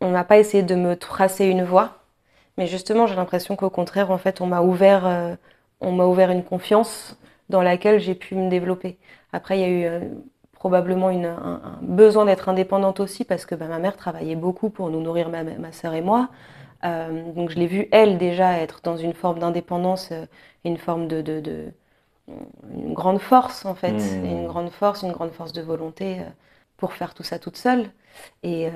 on 0.00 0.10
n'a 0.10 0.24
pas 0.24 0.38
essayé 0.38 0.62
de 0.62 0.74
me 0.74 0.96
tracer 0.96 1.46
une 1.46 1.62
voie. 1.62 1.98
Mais 2.58 2.66
justement, 2.66 3.06
j'ai 3.06 3.16
l'impression 3.16 3.56
qu'au 3.56 3.70
contraire, 3.70 4.10
en 4.10 4.18
fait, 4.18 4.40
on 4.40 4.46
m'a 4.46 4.62
ouvert, 4.62 5.36
on 5.80 5.92
m'a 5.92 6.04
ouvert 6.06 6.30
une 6.30 6.44
confiance 6.44 7.18
dans 7.48 7.62
laquelle 7.62 8.00
j'ai 8.00 8.14
pu 8.14 8.34
me 8.34 8.50
développer. 8.50 8.98
Après, 9.32 9.58
il 9.58 9.60
y 9.60 9.64
a 9.64 9.98
eu 9.98 10.00
probablement 10.60 11.08
un, 11.08 11.78
besoin 11.80 12.26
d'être 12.26 12.50
indépendante 12.50 13.00
aussi 13.00 13.24
parce 13.24 13.46
que 13.46 13.54
bah, 13.54 13.66
ma 13.66 13.78
mère 13.78 13.96
travaillait 13.96 14.36
beaucoup 14.36 14.68
pour 14.68 14.90
nous 14.90 15.00
nourrir, 15.00 15.30
ma, 15.30 15.42
ma 15.42 15.72
soeur 15.72 15.94
et 15.94 16.02
moi. 16.02 16.28
Euh, 16.84 17.32
donc 17.32 17.48
je 17.48 17.56
l'ai 17.56 17.66
vue, 17.66 17.88
elle, 17.92 18.18
déjà 18.18 18.58
être 18.58 18.80
dans 18.84 18.98
une 18.98 19.14
forme 19.14 19.38
d'indépendance, 19.38 20.10
euh, 20.12 20.26
une 20.66 20.76
forme 20.76 21.08
de, 21.08 21.22
de, 21.22 21.72
une 22.74 22.92
grande 22.92 23.20
force 23.20 23.64
en 23.64 23.74
fait, 23.74 23.92
mmh. 23.92 24.24
une 24.24 24.46
grande 24.46 24.70
force, 24.70 25.02
une 25.02 25.12
grande 25.12 25.32
force 25.32 25.54
de 25.54 25.62
volonté 25.62 26.20
euh, 26.20 26.24
pour 26.76 26.92
faire 26.92 27.14
tout 27.14 27.22
ça 27.22 27.38
toute 27.38 27.56
seule. 27.56 27.90
Et 28.42 28.68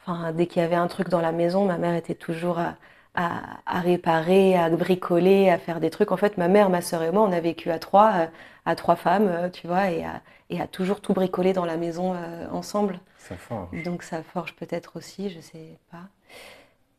enfin, 0.00 0.32
dès 0.32 0.46
qu'il 0.46 0.62
y 0.62 0.64
avait 0.64 0.76
un 0.76 0.86
truc 0.86 1.08
dans 1.08 1.20
la 1.20 1.32
maison, 1.32 1.66
ma 1.66 1.76
mère 1.76 1.94
était 1.94 2.14
toujours 2.14 2.58
à, 2.58 2.76
à, 3.14 3.80
réparer, 3.80 4.56
à 4.56 4.70
bricoler, 4.70 5.50
à 5.50 5.58
faire 5.58 5.80
des 5.80 5.90
trucs. 5.90 6.12
En 6.12 6.16
fait, 6.16 6.38
ma 6.38 6.48
mère, 6.48 6.70
ma 6.70 6.80
soeur 6.80 7.02
et 7.02 7.10
moi, 7.10 7.22
on 7.22 7.32
a 7.32 7.40
vécu 7.40 7.70
à 7.70 7.78
trois, 7.78 8.28
à 8.64 8.76
trois 8.76 8.96
femmes, 8.96 9.50
tu 9.52 9.66
vois, 9.66 9.90
et 9.90 10.04
à, 10.04 10.22
et 10.52 10.60
à 10.60 10.66
toujours 10.66 11.00
tout 11.00 11.14
bricoler 11.14 11.52
dans 11.52 11.64
la 11.64 11.76
maison 11.76 12.14
euh, 12.14 12.46
ensemble. 12.50 13.00
Ça 13.18 13.36
forge. 13.36 13.82
Donc 13.84 14.02
ça 14.02 14.22
forge 14.22 14.54
peut-être 14.54 14.96
aussi, 14.96 15.30
je 15.30 15.40
sais 15.40 15.78
pas. 15.90 16.08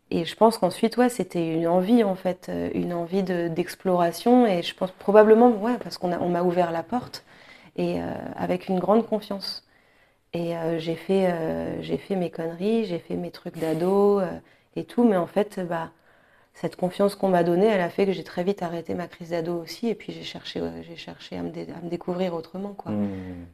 Et 0.09 0.25
je 0.25 0.35
pense 0.35 0.57
qu'ensuite, 0.57 0.97
ouais, 0.97 1.09
c'était 1.09 1.53
une 1.53 1.67
envie 1.67 2.03
en 2.03 2.15
fait, 2.15 2.47
euh, 2.49 2.69
une 2.73 2.93
envie 2.93 3.23
d'exploration. 3.23 4.45
et 4.47 4.63
je 4.63 4.73
pense 4.73 4.91
probablement, 4.91 5.49
ouais, 5.49 5.77
parce 5.77 5.97
qu'on 5.97 6.11
on 6.13 6.29
m'a 6.29 6.43
ouvert 6.43 6.71
la 6.71 6.83
porte 6.83 7.23
et 7.75 8.01
euh, 8.01 8.13
avec 8.35 8.67
une 8.69 8.79
grande 8.79 9.05
confiance. 9.05 9.67
Et 10.35 10.55
j'ai 10.79 10.95
fait, 10.95 11.31
j'ai 11.81 11.99
fait 11.99 12.15
mes 12.15 12.31
conneries, 12.31 12.85
j'ai 12.85 12.97
fait 12.97 13.13
mes 13.13 13.29
trucs 13.29 13.55
d'ado 13.59 14.19
et 14.75 14.83
tout, 14.83 15.03
mais 15.03 15.15
en 15.15 15.27
fait, 15.27 15.59
bah, 15.59 15.91
cette 16.53 16.75
confiance 16.75 17.15
qu'on 17.15 17.29
m'a 17.29 17.43
donnée, 17.43 17.65
elle 17.65 17.81
a 17.81 17.89
fait 17.89 18.05
que 18.05 18.11
j'ai 18.11 18.23
très 18.23 18.43
vite 18.43 18.61
arrêté 18.61 18.93
ma 18.93 19.07
crise 19.07 19.31
d'ado 19.31 19.59
aussi, 19.59 19.89
et 19.89 19.95
puis 19.95 20.13
j'ai 20.13 20.23
cherché, 20.23 20.61
j'ai 20.83 20.95
cherché 20.95 21.37
à 21.37 21.43
me, 21.43 21.51
découvrir 21.89 22.33
autrement. 22.33 22.73
Quoi. 22.73 22.91
Mmh. 22.91 23.45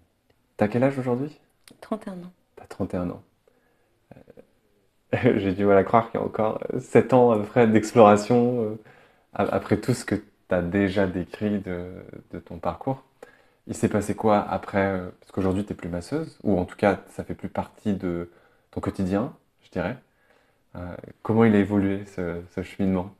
T'as 0.57 0.67
quel 0.67 0.83
âge 0.83 0.99
aujourd'hui? 0.99 1.39
31 1.81 2.13
ans. 2.13 2.31
T'as 2.57 2.65
31 2.65 3.09
ans. 3.12 3.23
Euh, 5.13 5.38
j'ai 5.38 5.53
du 5.53 5.65
mal 5.65 5.77
à 5.77 5.83
croire 5.83 6.12
qu'il 6.12 6.19
y 6.19 6.23
a 6.23 6.25
encore 6.25 6.62
7 6.77 7.13
ans 7.13 7.31
à 7.31 7.38
peu 7.38 7.45
près 7.45 7.67
d'exploration 7.67 8.63
euh, 8.63 8.79
après 9.33 9.77
tout 9.77 9.93
ce 9.93 10.03
que 10.03 10.15
tu 10.15 10.23
as 10.49 10.62
déjà 10.62 11.07
décrit 11.07 11.59
de, 11.59 12.03
ton 12.45 12.57
parcours. 12.57 13.03
Il 13.67 13.75
s'est 13.75 13.88
passé 13.88 14.15
quoi 14.15 14.39
après 14.39 14.85
euh, 14.85 15.09
Parce 15.21 15.31
qu'aujourd'hui, 15.31 15.63
tu 15.63 15.71
n'es 15.71 15.77
plus 15.77 15.89
masseuse, 15.89 16.38
ou 16.43 16.59
en 16.59 16.65
tout 16.65 16.75
cas, 16.75 16.99
ça 17.12 17.23
fait 17.23 17.35
plus 17.35 17.49
partie 17.49 17.93
de 17.93 18.29
ton 18.71 18.81
quotidien, 18.81 19.33
je 19.62 19.69
dirais? 19.69 19.97
Euh, 20.75 20.95
comment 21.23 21.45
il 21.45 21.55
a 21.55 21.60
évolué 21.60 22.03
ce, 22.05 22.41
cheminement? 22.62 23.12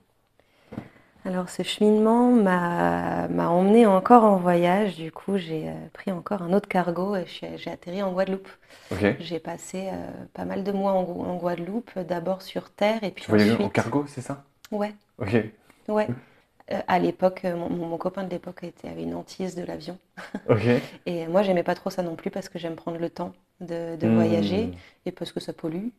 Alors 1.26 1.50
ce 1.50 1.64
cheminement 1.64 2.32
m'a 2.32 3.50
emmené 3.50 3.86
encore 3.86 4.24
en 4.24 4.38
voyage. 4.38 4.96
Du 4.96 5.12
coup, 5.12 5.38
j'ai 5.38 5.70
euh, 5.70 5.74
pris 5.94 6.12
encore 6.12 6.42
un 6.42 6.54
autre 6.54 6.70
cargo 6.70 7.16
et 7.16 7.26
j'ai 7.28 7.72
atterri 7.72 8.02
en 8.02 8.14
Guadeloupe. 8.14 8.48
J'ai 9.20 9.40
passé 9.40 9.90
euh, 9.92 10.08
pas 10.34 10.46
mal 10.46 10.64
de 10.64 10.72
mois 10.72 10.94
en, 10.94 11.36
Guadeloupe, 11.36 11.98
d'abord 12.00 12.42
sur 12.42 12.70
terre 12.70 13.04
et 13.04 13.12
puis 13.12 13.26
tu 13.26 13.34
ensuite... 13.34 13.60
en 13.60 13.70
cargo, 13.70 14.06
c'est 14.08 14.22
ça? 14.22 14.44
Ouais. 14.72 14.94
Ok. 15.18 15.36
Ouais. 15.88 16.08
à 16.88 17.00
l'époque, 17.00 17.44
mon, 17.44 17.98
copain 17.98 18.24
de 18.24 18.30
l'époque 18.30 18.64
avait 18.84 19.04
une 19.04 19.16
hantise 19.16 19.56
de 19.56 19.64
l'avion. 19.64 19.98
Ok. 20.50 20.68
et 21.06 21.28
moi, 21.28 21.42
j'aimais 21.42 21.64
pas 21.64 21.76
trop 21.76 21.90
ça 21.90 22.04
non 22.04 22.16
plus 22.16 22.30
parce 22.30 22.48
que 22.48 22.60
j'aime 22.60 22.76
prendre 22.76 23.00
le 23.00 23.10
temps 23.10 23.34
de, 23.60 23.98
hmm. 24.02 24.16
voyager 24.16 24.72
et 25.06 25.12
parce 25.12 25.32
que 25.32 25.40
ça 25.40 25.52
pollue. 25.54 25.90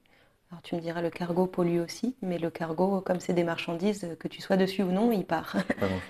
Alors 0.50 0.62
tu 0.62 0.74
me 0.74 0.80
diras, 0.80 1.00
le 1.00 1.10
cargo 1.10 1.46
pollue 1.46 1.80
aussi, 1.80 2.16
mais 2.22 2.38
le 2.38 2.50
cargo, 2.50 3.00
comme 3.00 3.20
c'est 3.20 3.32
des 3.32 3.44
marchandises, 3.44 4.08
que 4.18 4.26
tu 4.26 4.40
sois 4.40 4.56
dessus 4.56 4.82
ou 4.82 4.90
non, 4.90 5.12
il 5.12 5.24
part. 5.24 5.56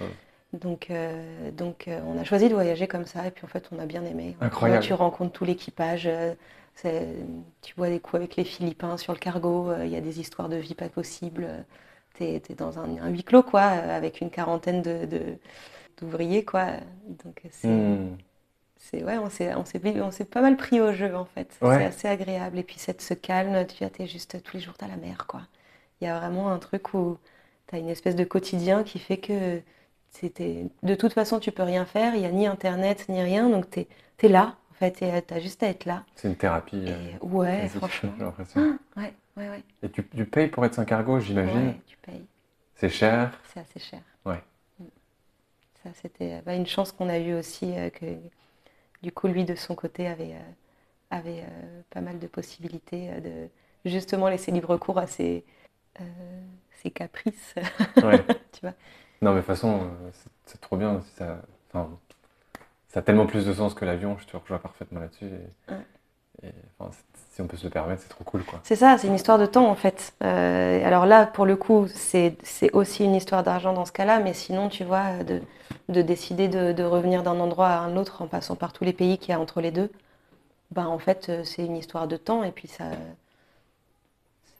donc, 0.55 0.91
euh, 0.91 1.51
donc 1.51 1.89
euh, 1.89 2.01
on 2.07 2.19
a 2.19 2.25
choisi 2.25 2.49
de 2.49 2.55
voyager 2.55 2.89
comme 2.89 3.05
ça, 3.05 3.27
et 3.27 3.31
puis 3.31 3.45
en 3.45 3.49
fait, 3.49 3.69
on 3.71 3.79
a 3.79 3.85
bien 3.85 4.05
aimé. 4.05 4.37
Incroyable. 4.41 4.83
tu 4.83 4.95
rencontres 4.95 5.33
tout 5.33 5.45
l'équipage, 5.45 6.07
euh, 6.07 6.35
tu 7.61 7.75
vois 7.77 7.91
des 7.91 8.01
coups 8.01 8.15
avec 8.15 8.37
les 8.37 8.45
Philippins 8.45 8.97
sur 8.97 9.13
le 9.13 9.19
cargo, 9.19 9.75
il 9.83 9.91
y 9.91 9.97
a 9.97 10.01
des 10.01 10.21
histoires 10.21 10.49
de 10.49 10.57
vie 10.57 10.75
pas 10.75 10.89
possibles. 10.89 11.47
tu 12.15 12.25
es, 12.25 12.41
dans 12.57 12.79
un, 12.79 13.09
huis 13.09 13.25
clos, 13.25 13.43
quoi, 13.43 13.63
avec 13.63 14.23
une 14.23 14.31
quarantaine 14.31 14.81
d'ouvriers, 16.01 16.41
de, 16.41 16.47
quoi. 16.47 16.67
Donc 17.25 17.43
c'est... 17.51 17.69
Hmm 17.69 18.17
c'est 18.81 19.05
ouais, 19.05 19.19
on 19.19 19.29
s'est 19.29 19.55
on 19.55 20.11
s'est 20.11 20.25
pas 20.25 20.41
mal 20.41 20.57
pris 20.57 20.81
au 20.81 20.93
jeu 20.93 21.15
en 21.15 21.27
fait. 21.27 21.55
C'est 21.61 21.85
assez 21.85 22.09
agréable 22.09 22.59
et 22.59 22.63
puis 22.63 22.77
cette 22.79 23.03
ce 23.03 23.15
calme, 23.15 23.67
tu 23.67 23.85
es 23.85 24.07
juste 24.07 24.43
tous 24.43 24.57
les 24.57 24.63
jours 24.63 24.75
à 24.81 24.89
la 24.89 24.97
mer 24.97 25.27
quoi. 25.29 25.43
Il 26.01 26.07
y 26.07 26.09
a 26.09 26.19
vraiment 26.19 26.51
un 26.51 26.59
truc 26.59 26.95
où 26.95 27.19
tu 27.69 27.77
as 27.77 27.79
une 27.79 27.91
espèce 27.91 28.17
de 28.17 28.25
quotidien 28.25 28.83
qui 28.83 28.99
fait 28.99 29.19
que 29.19 29.61
c'était 30.09 30.67
de 30.83 30.95
toute 30.95 31.13
façon 31.13 31.39
tu 31.39 31.53
peux 31.53 31.63
rien 31.63 31.85
faire, 31.85 32.15
il 32.15 32.23
y 32.23 32.27
a 32.27 32.33
ni 32.33 32.47
internet 32.47 33.07
ni 33.11 33.23
rien 33.23 33.51
donc 33.51 33.71
tu 33.71 33.87
es, 34.23 34.29
là 34.29 34.57
en 34.71 34.75
fait 34.75 35.03
et 35.03 35.23
tu 35.23 35.35
as 35.35 35.41
juste 35.41 35.63
à 35.63 35.69
être 35.69 35.85
là. 35.85 36.05
C'est 36.17 36.29
une 36.29 36.37
thérapie. 36.37 36.87
Euh, 36.89 37.19
ouais, 37.21 37.69
franchement. 37.69 38.13
Ah, 38.57 38.61
ouais, 38.97 39.13
ouais, 39.37 39.49
ouais. 39.51 39.63
Et 39.83 39.91
tu, 39.91 40.07
tu 40.07 40.25
payes 40.25 40.49
pour 40.49 40.65
être 40.65 40.75
sans 40.75 40.87
cargo, 40.87 41.21
j'imagine 41.21 41.69
Ouais, 41.69 41.81
tu 41.87 41.99
payes. 41.99 42.25
C'est 42.77 42.89
cher 42.89 43.39
C'est 43.53 43.61
assez 43.61 43.79
cher. 43.79 44.01
Ouais. 44.25 44.43
Ça, 45.83 45.91
c'était 46.03 46.43
bah, 46.45 46.55
une 46.55 46.67
chance 46.67 46.93
qu'on 46.93 47.09
a 47.09 47.19
eue 47.19 47.35
aussi, 47.35 47.73
euh, 47.77 47.91
que 47.91 48.07
du 49.03 49.13
coup, 49.13 49.29
lui, 49.29 49.45
de 49.45 49.55
son 49.55 49.75
côté, 49.75 50.07
avait, 50.07 50.35
euh, 50.35 50.51
avait 51.11 51.43
euh, 51.43 51.81
pas 51.91 52.01
mal 52.01 52.19
de 52.19 52.27
possibilités 52.27 53.11
euh, 53.11 53.21
de 53.21 53.49
justement 53.85 54.29
laisser 54.29 54.51
libre 54.51 54.77
cours 54.77 54.99
à 54.99 55.07
ses, 55.07 55.45
ses 56.83 56.91
caprices. 56.91 57.55
tu 58.53 58.61
vois 58.63 58.75
non, 59.23 59.33
mais 59.33 59.37
de 59.37 59.41
toute 59.41 59.49
façon, 59.49 59.91
c'est 60.47 60.61
trop 60.63 60.79
bien. 60.79 61.03
Ça, 61.17 61.43
ça 62.89 63.01
a 63.01 63.03
tellement 63.03 63.27
plus 63.27 63.45
de 63.45 63.53
sens 63.53 63.75
que 63.75 63.85
l'avion, 63.85 64.17
je 64.19 64.27
te 64.27 64.35
rejoins 64.35 64.59
parfaitement 64.59 65.01
là-dessus. 65.01 65.29
Si 67.33 67.41
on 67.41 67.47
peut 67.47 67.57
se 67.57 67.65
le 67.65 67.71
permettre, 67.71 68.03
c'est 68.03 68.09
trop 68.09 68.25
cool. 68.25 68.43
C'est 68.63 68.77
ça, 68.77 68.99
c'est 68.99 69.07
une 69.07 69.15
histoire 69.15 69.39
de 69.39 69.47
temps 69.47 69.69
en 69.69 69.75
fait. 69.75 70.15
alors 70.21 71.07
là, 71.07 71.27
pour 71.27 71.47
le 71.47 71.57
coup, 71.57 71.87
c'est 71.95 72.37
aussi 72.73 73.05
une 73.05 73.15
histoire 73.15 73.43
d'argent 73.43 73.73
dans 73.73 73.85
ce 73.85 73.93
cas-là, 73.93 74.21
mais 74.21 74.35
sinon, 74.35 74.69
tu 74.69 74.85
vois, 74.85 75.23
de, 75.25 75.41
de 75.89 76.03
décider 76.03 76.49
de, 76.49 76.83
revenir 76.83 77.23
d'un 77.23 77.39
endroit 77.41 77.69
à 77.69 77.79
un 77.81 77.97
autre 77.97 78.23
en 78.23 78.27
passant 78.27 78.57
par 78.57 78.73
tous 78.73 78.85
les 78.85 78.93
pays 78.93 79.19
qu'il 79.19 79.31
y 79.31 79.33
a 79.33 79.41
entre 79.41 79.61
les 79.61 79.71
deux. 79.71 79.91
bah, 80.73 80.87
en 80.89 80.99
fait, 80.99 81.33
c'est 81.45 81.65
une 81.67 81.77
histoire 81.77 82.09
de 82.09 82.17
temps 82.17 82.45
et 82.45 82.53
puis 82.53 82.69
ça, 82.69 82.85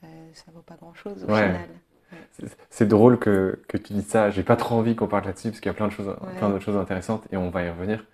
ça, 0.01 0.07
ça 0.35 0.45
vaut 0.55 0.63
pas 0.63 0.77
grand-chose 0.81 1.25
au 1.25 1.33
Ouais. 1.33 1.51
final. 1.51 1.69
C'est- 2.71 2.87
drôle 2.87 3.19
que, 3.19 3.61
que 3.69 3.77
tu 3.77 3.93
dises 3.93 4.07
ça. 4.09 4.31
J'ai 4.31 4.43
pas 4.43 4.57
trop 4.57 4.75
envie 4.77 4.97
qu'on 4.97 5.07
parle 5.07 5.27
là-dessus 5.27 5.49
parce 5.51 5.61
qu'il 5.61 5.69
y 5.71 5.75
a 5.75 5.75
plein 5.75 5.89
de 5.89 5.93
choses, 5.93 6.09
Ouais. 6.09 6.39
plein 6.39 6.49
d'autres 6.51 6.65
choses 6.65 6.77
intéressantes 6.77 7.25
et 7.31 7.37
on 7.37 7.51
va 7.51 7.63
y 7.63 7.71
revenir. 7.71 8.05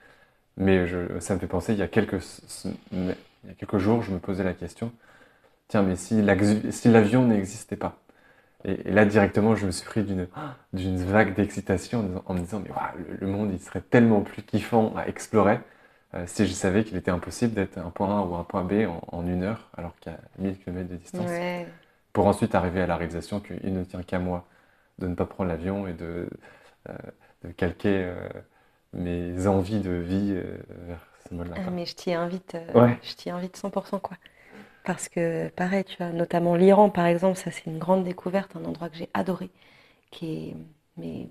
Mais 0.56 0.86
je, 0.86 1.18
ça 1.20 1.34
me 1.34 1.40
fait 1.40 1.46
penser, 1.46 1.72
il 1.74 1.78
y 1.78 1.82
a 1.82 1.88
quelques, 1.88 2.20
il 3.46 3.50
y 3.50 3.52
a 3.52 3.54
quelques 3.56 3.78
jours, 3.78 4.02
je 4.02 4.12
me 4.12 4.20
posais 4.20 4.44
la 4.44 4.54
question, 4.54 4.92
tiens, 5.68 5.82
mais 5.82 5.96
si 5.96 6.22
l'avion 6.22 7.26
n'existait 7.26 7.76
pas? 7.76 7.98
Et, 8.64 8.88
et 8.88 8.92
là, 8.92 9.06
directement, 9.06 9.56
je 9.56 9.66
me 9.66 9.72
suis 9.72 9.86
pris 9.86 10.04
d'une 10.04 10.96
vague 11.04 11.34
d'excitation 11.34 12.22
en, 12.26 12.34
me 12.34 12.40
disant, 12.40 12.60
mais 12.64 12.70
le, 12.98 13.16
le 13.20 13.26
monde, 13.28 13.52
il 13.52 13.60
serait 13.60 13.82
tellement 13.82 14.22
plus 14.22 14.42
kiffant 14.42 14.94
à 14.96 15.06
explorer 15.08 15.60
euh, 16.14 16.24
si 16.26 16.46
je 16.46 16.52
savais 16.52 16.84
qu'il 16.84 16.96
était 16.96 17.10
impossible 17.10 17.54
d'être 17.54 17.78
un 17.78 17.90
point 17.90 18.20
A 18.20 18.22
ou 18.24 18.34
un 18.36 18.44
point 18.44 18.64
B 18.64 18.86
en, 18.88 19.02
en 19.16 19.26
une 19.26 19.42
heure, 19.44 19.70
alors 19.76 19.96
qu'il 20.00 20.12
y 20.12 20.14
a 20.14 20.20
1000 20.38 20.58
km 20.58 20.88
de 20.88 20.96
distance 20.96 21.30
Ouais. 21.30 21.66
pour 22.12 22.26
ensuite 22.26 22.54
arriver 22.54 22.82
à 22.82 22.86
la 22.86 22.96
réalisation 22.96 23.40
qu'il 23.40 23.72
ne 23.74 23.84
tient 23.84 24.02
qu'à 24.02 24.18
moi 24.18 24.46
de 24.98 25.06
ne 25.08 25.14
pas 25.14 25.26
prendre 25.26 25.50
l'avion 25.50 25.86
et 25.86 25.94
de, 25.94 26.28
euh, 26.88 26.94
de 27.44 27.50
calquer 27.52 28.04
euh, 28.04 28.28
mes 28.94 29.46
envies 29.46 29.80
de 29.80 29.90
vie 29.92 30.34
vers 30.86 31.06
Ah, 31.56 31.70
mais 31.70 31.86
je 31.86 31.94
t'y 31.94 32.12
invite, 32.12 32.54
euh, 32.54 32.74
Ouais. 32.74 32.98
je 33.02 33.14
t'y 33.14 33.30
invite 33.30 33.56
100% 33.56 33.98
quoi. 34.00 34.16
Parce 34.84 35.08
que 35.08 35.48
pareil, 35.50 35.84
tu 35.84 35.96
vois, 35.98 36.10
notamment 36.12 36.56
l'Iran 36.56 36.90
par 36.90 37.06
exemple, 37.06 37.38
ça 37.38 37.50
c'est 37.50 37.66
une 37.66 37.78
grande 37.78 38.04
découverte, 38.04 38.56
un 38.56 38.64
endroit 38.66 38.90
que 38.90 38.96
j'ai 38.96 39.10
adoré, 39.14 39.50
qui 40.10 40.50
est, 40.50 40.56
mais 40.98 41.28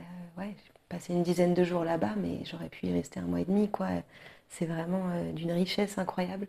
euh, 0.00 0.02
ouais, 0.38 0.54
j'ai 0.66 0.72
passé 0.88 1.14
une 1.14 1.22
dizaine 1.24 1.54
de 1.54 1.64
jours 1.64 1.84
là-bas, 1.84 2.14
mais 2.18 2.44
j'aurais 2.44 2.68
pu 2.70 2.86
y 2.86 2.92
rester 2.92 3.20
un 3.20 3.24
mois 3.24 3.40
et 3.40 3.44
demi 3.46 3.70
quoi. 3.70 3.88
C'est 4.50 4.66
vraiment 4.66 5.10
euh, 5.12 5.32
d'une 5.32 5.52
richesse 5.52 5.98
incroyable. 5.98 6.48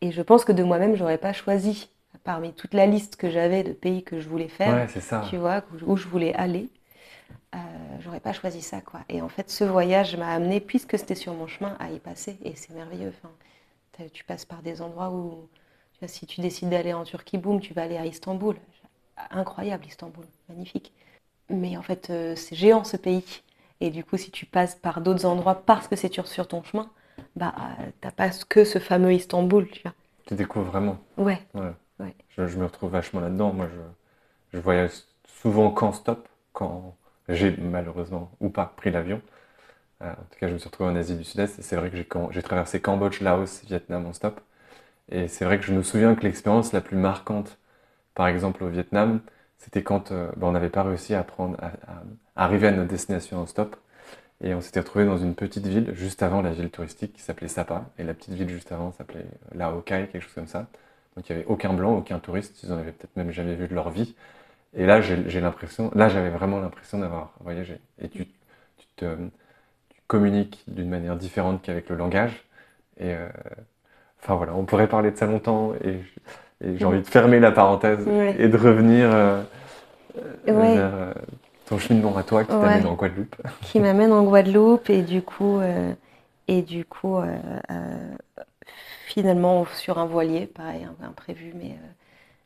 Et 0.00 0.12
je 0.12 0.22
pense 0.22 0.44
que 0.44 0.52
de 0.52 0.62
moi-même, 0.64 0.96
j'aurais 0.96 1.18
pas 1.18 1.32
choisi 1.32 1.90
parmi 2.24 2.52
toute 2.54 2.74
la 2.74 2.86
liste 2.86 3.16
que 3.16 3.30
j'avais 3.30 3.62
de 3.64 3.72
pays 3.72 4.04
que 4.04 4.20
je 4.20 4.28
voulais 4.28 4.48
faire, 4.48 4.74
Ouais, 4.74 4.88
ça. 5.00 5.20
tu 5.20 5.36
vois, 5.36 5.64
où 5.86 5.96
je 5.96 6.08
voulais 6.08 6.34
aller. 6.34 6.70
Euh, 7.54 7.58
j'aurais 8.00 8.20
pas 8.20 8.32
choisi 8.32 8.62
ça, 8.62 8.80
quoi. 8.80 9.00
Et 9.08 9.22
en 9.22 9.28
fait, 9.28 9.50
ce 9.50 9.64
voyage 9.64 10.16
m'a 10.16 10.28
amené, 10.34 10.60
puisque 10.60 10.98
c'était 10.98 11.14
sur 11.14 11.34
mon 11.34 11.46
chemin, 11.46 11.76
à 11.80 11.90
y 11.90 11.98
passer. 11.98 12.38
Et 12.44 12.54
c'est 12.56 12.74
merveilleux. 12.74 13.12
Enfin, 13.22 13.30
tu 14.12 14.24
passes 14.24 14.44
par 14.44 14.62
des 14.62 14.82
endroits 14.82 15.10
où, 15.10 15.48
tu 15.94 16.00
vois, 16.00 16.08
si 16.08 16.26
tu 16.26 16.40
décides 16.40 16.70
d'aller 16.70 16.92
en 16.92 17.04
Turquie, 17.04 17.38
boum, 17.38 17.60
tu 17.60 17.74
vas 17.74 17.82
aller 17.82 17.96
à 17.96 18.06
Istanbul. 18.06 18.56
Incroyable, 19.30 19.86
Istanbul, 19.86 20.24
magnifique. 20.48 20.92
Mais 21.50 21.76
en 21.76 21.82
fait, 21.82 22.10
euh, 22.10 22.36
c'est 22.36 22.56
géant 22.56 22.84
ce 22.84 22.96
pays. 22.96 23.24
Et 23.80 23.90
du 23.90 24.04
coup, 24.04 24.16
si 24.16 24.30
tu 24.30 24.46
passes 24.46 24.74
par 24.76 25.00
d'autres 25.00 25.26
endroits 25.26 25.62
parce 25.66 25.88
que 25.88 25.96
c'est 25.96 26.12
sur, 26.12 26.26
sur 26.28 26.48
ton 26.48 26.62
chemin, 26.62 26.90
bah, 27.36 27.54
euh, 27.80 27.84
t'as 28.00 28.10
pas 28.12 28.30
que 28.48 28.64
ce 28.64 28.78
fameux 28.78 29.12
Istanbul, 29.14 29.68
tu 29.70 29.82
vois. 29.82 29.94
Tu 30.26 30.34
découvres 30.34 30.66
vraiment. 30.66 30.98
Ouais, 31.16 31.40
Ouais. 31.54 31.72
Ouais. 31.98 32.14
Je, 32.28 32.46
je 32.46 32.58
me 32.58 32.64
retrouve 32.64 32.90
vachement 32.90 33.20
là-dedans. 33.20 33.52
Moi, 33.52 33.68
je, 33.68 34.58
je 34.58 34.62
voyage 34.62 34.92
souvent 35.26 35.70
qu'en 35.70 35.92
stop, 35.92 36.28
quand 36.52 36.96
j'ai 37.28 37.56
malheureusement 37.58 38.30
ou 38.40 38.50
pas 38.50 38.72
pris 38.76 38.90
l'avion. 38.90 39.20
Euh, 40.02 40.12
en 40.12 40.14
tout 40.14 40.38
cas, 40.40 40.48
je 40.48 40.54
me 40.54 40.58
suis 40.58 40.68
retrouvé 40.68 40.90
en 40.90 40.96
Asie 40.96 41.16
du 41.16 41.24
Sud-Est 41.24 41.62
c'est 41.62 41.76
vrai 41.76 41.90
que 41.90 41.96
j'ai 42.32 42.42
traversé 42.42 42.80
Cambodge, 42.80 43.20
Laos, 43.20 43.62
Vietnam 43.66 44.06
en 44.06 44.12
stop. 44.12 44.40
Et 45.10 45.28
c'est 45.28 45.44
vrai 45.44 45.58
que 45.58 45.64
je 45.66 45.72
me 45.74 45.82
souviens 45.82 46.14
que 46.14 46.22
l'expérience 46.22 46.72
la 46.72 46.80
plus 46.80 46.96
marquante, 46.96 47.58
par 48.14 48.28
exemple 48.28 48.64
au 48.64 48.68
Vietnam, 48.68 49.20
c'était 49.58 49.82
quand 49.82 50.12
euh, 50.12 50.30
ben, 50.36 50.48
on 50.48 50.52
n'avait 50.52 50.70
pas 50.70 50.82
réussi 50.84 51.14
à, 51.14 51.26
à, 51.60 52.02
arriver 52.36 52.68
à 52.68 52.72
notre 52.72 52.90
destination 52.90 53.38
en 53.38 53.46
stop. 53.46 53.76
Et 54.42 54.54
on 54.54 54.60
s'était 54.60 54.80
retrouvé 54.80 55.04
dans 55.06 55.18
une 55.18 55.34
petite 55.34 55.66
ville 55.66 55.92
juste 55.94 56.22
avant 56.22 56.42
la 56.42 56.52
ville 56.52 56.70
touristique 56.70 57.12
qui 57.14 57.22
s'appelait 57.22 57.48
Sapa. 57.48 57.86
Et 57.98 58.04
la 58.04 58.14
petite 58.14 58.34
ville 58.34 58.48
juste 58.50 58.72
avant 58.72 58.92
s'appelait 58.92 59.26
Lao 59.54 59.80
Cai, 59.82 60.08
quelque 60.12 60.22
chose 60.22 60.34
comme 60.34 60.46
ça. 60.46 60.68
Donc 61.16 61.28
il 61.28 61.34
n'y 61.36 61.40
avait 61.42 61.48
aucun 61.50 61.72
blanc, 61.74 61.96
aucun 61.98 62.20
touriste. 62.20 62.62
Ils 62.62 62.72
en 62.72 62.78
avaient 62.78 62.92
peut-être 62.92 63.16
même 63.16 63.32
jamais 63.32 63.56
vu 63.56 63.68
de 63.68 63.74
leur 63.74 63.90
vie. 63.90 64.14
Et 64.76 64.86
là, 64.86 65.00
j'ai 65.00 65.40
l'impression, 65.40 65.90
là, 65.94 66.08
j'avais 66.08 66.28
vraiment 66.30 66.60
l'impression 66.60 66.98
d'avoir 66.98 67.32
voyagé. 67.40 67.80
Et 68.00 68.08
tu, 68.08 68.26
tu 68.26 68.86
te, 68.96 69.16
tu 69.88 70.00
communiques 70.06 70.62
d'une 70.68 70.88
manière 70.88 71.16
différente 71.16 71.62
qu'avec 71.62 71.88
le 71.88 71.96
langage. 71.96 72.44
Et 72.98 73.14
euh, 73.14 73.28
enfin 74.22 74.34
voilà, 74.34 74.54
on 74.54 74.64
pourrait 74.64 74.88
parler 74.88 75.10
de 75.10 75.16
ça 75.16 75.26
longtemps. 75.26 75.72
Et, 75.84 76.00
j'ai 76.60 76.84
envie 76.84 77.00
de 77.02 77.06
fermer 77.06 77.38
la 77.38 77.52
parenthèse 77.52 78.04
Ouais. 78.06 78.34
et 78.36 78.48
de 78.48 78.56
revenir 78.56 79.14
euh, 79.14 79.42
euh, 80.16 80.52
Ouais. 80.52 80.74
vers 80.74 80.94
euh, 80.94 81.14
ton 81.66 81.78
cheminement 81.78 82.16
à 82.16 82.24
toi 82.24 82.42
qui 82.44 82.52
Ouais. 82.52 82.60
t'amène 82.60 82.86
en 82.86 82.94
Guadeloupe. 82.94 83.36
qui 83.62 83.78
m'amène 83.78 84.12
en 84.12 84.24
Guadeloupe 84.24 84.90
et 84.90 85.02
du 85.02 85.22
coup, 85.22 85.60
euh, 85.60 85.94
et 86.48 86.62
du 86.62 86.84
coup 86.84 87.16
finalement 89.06 89.64
sur 89.66 89.98
un 89.98 90.06
voilier, 90.06 90.46
pareil, 90.46 90.86
imprévu, 91.02 91.52
mais, 91.54 91.76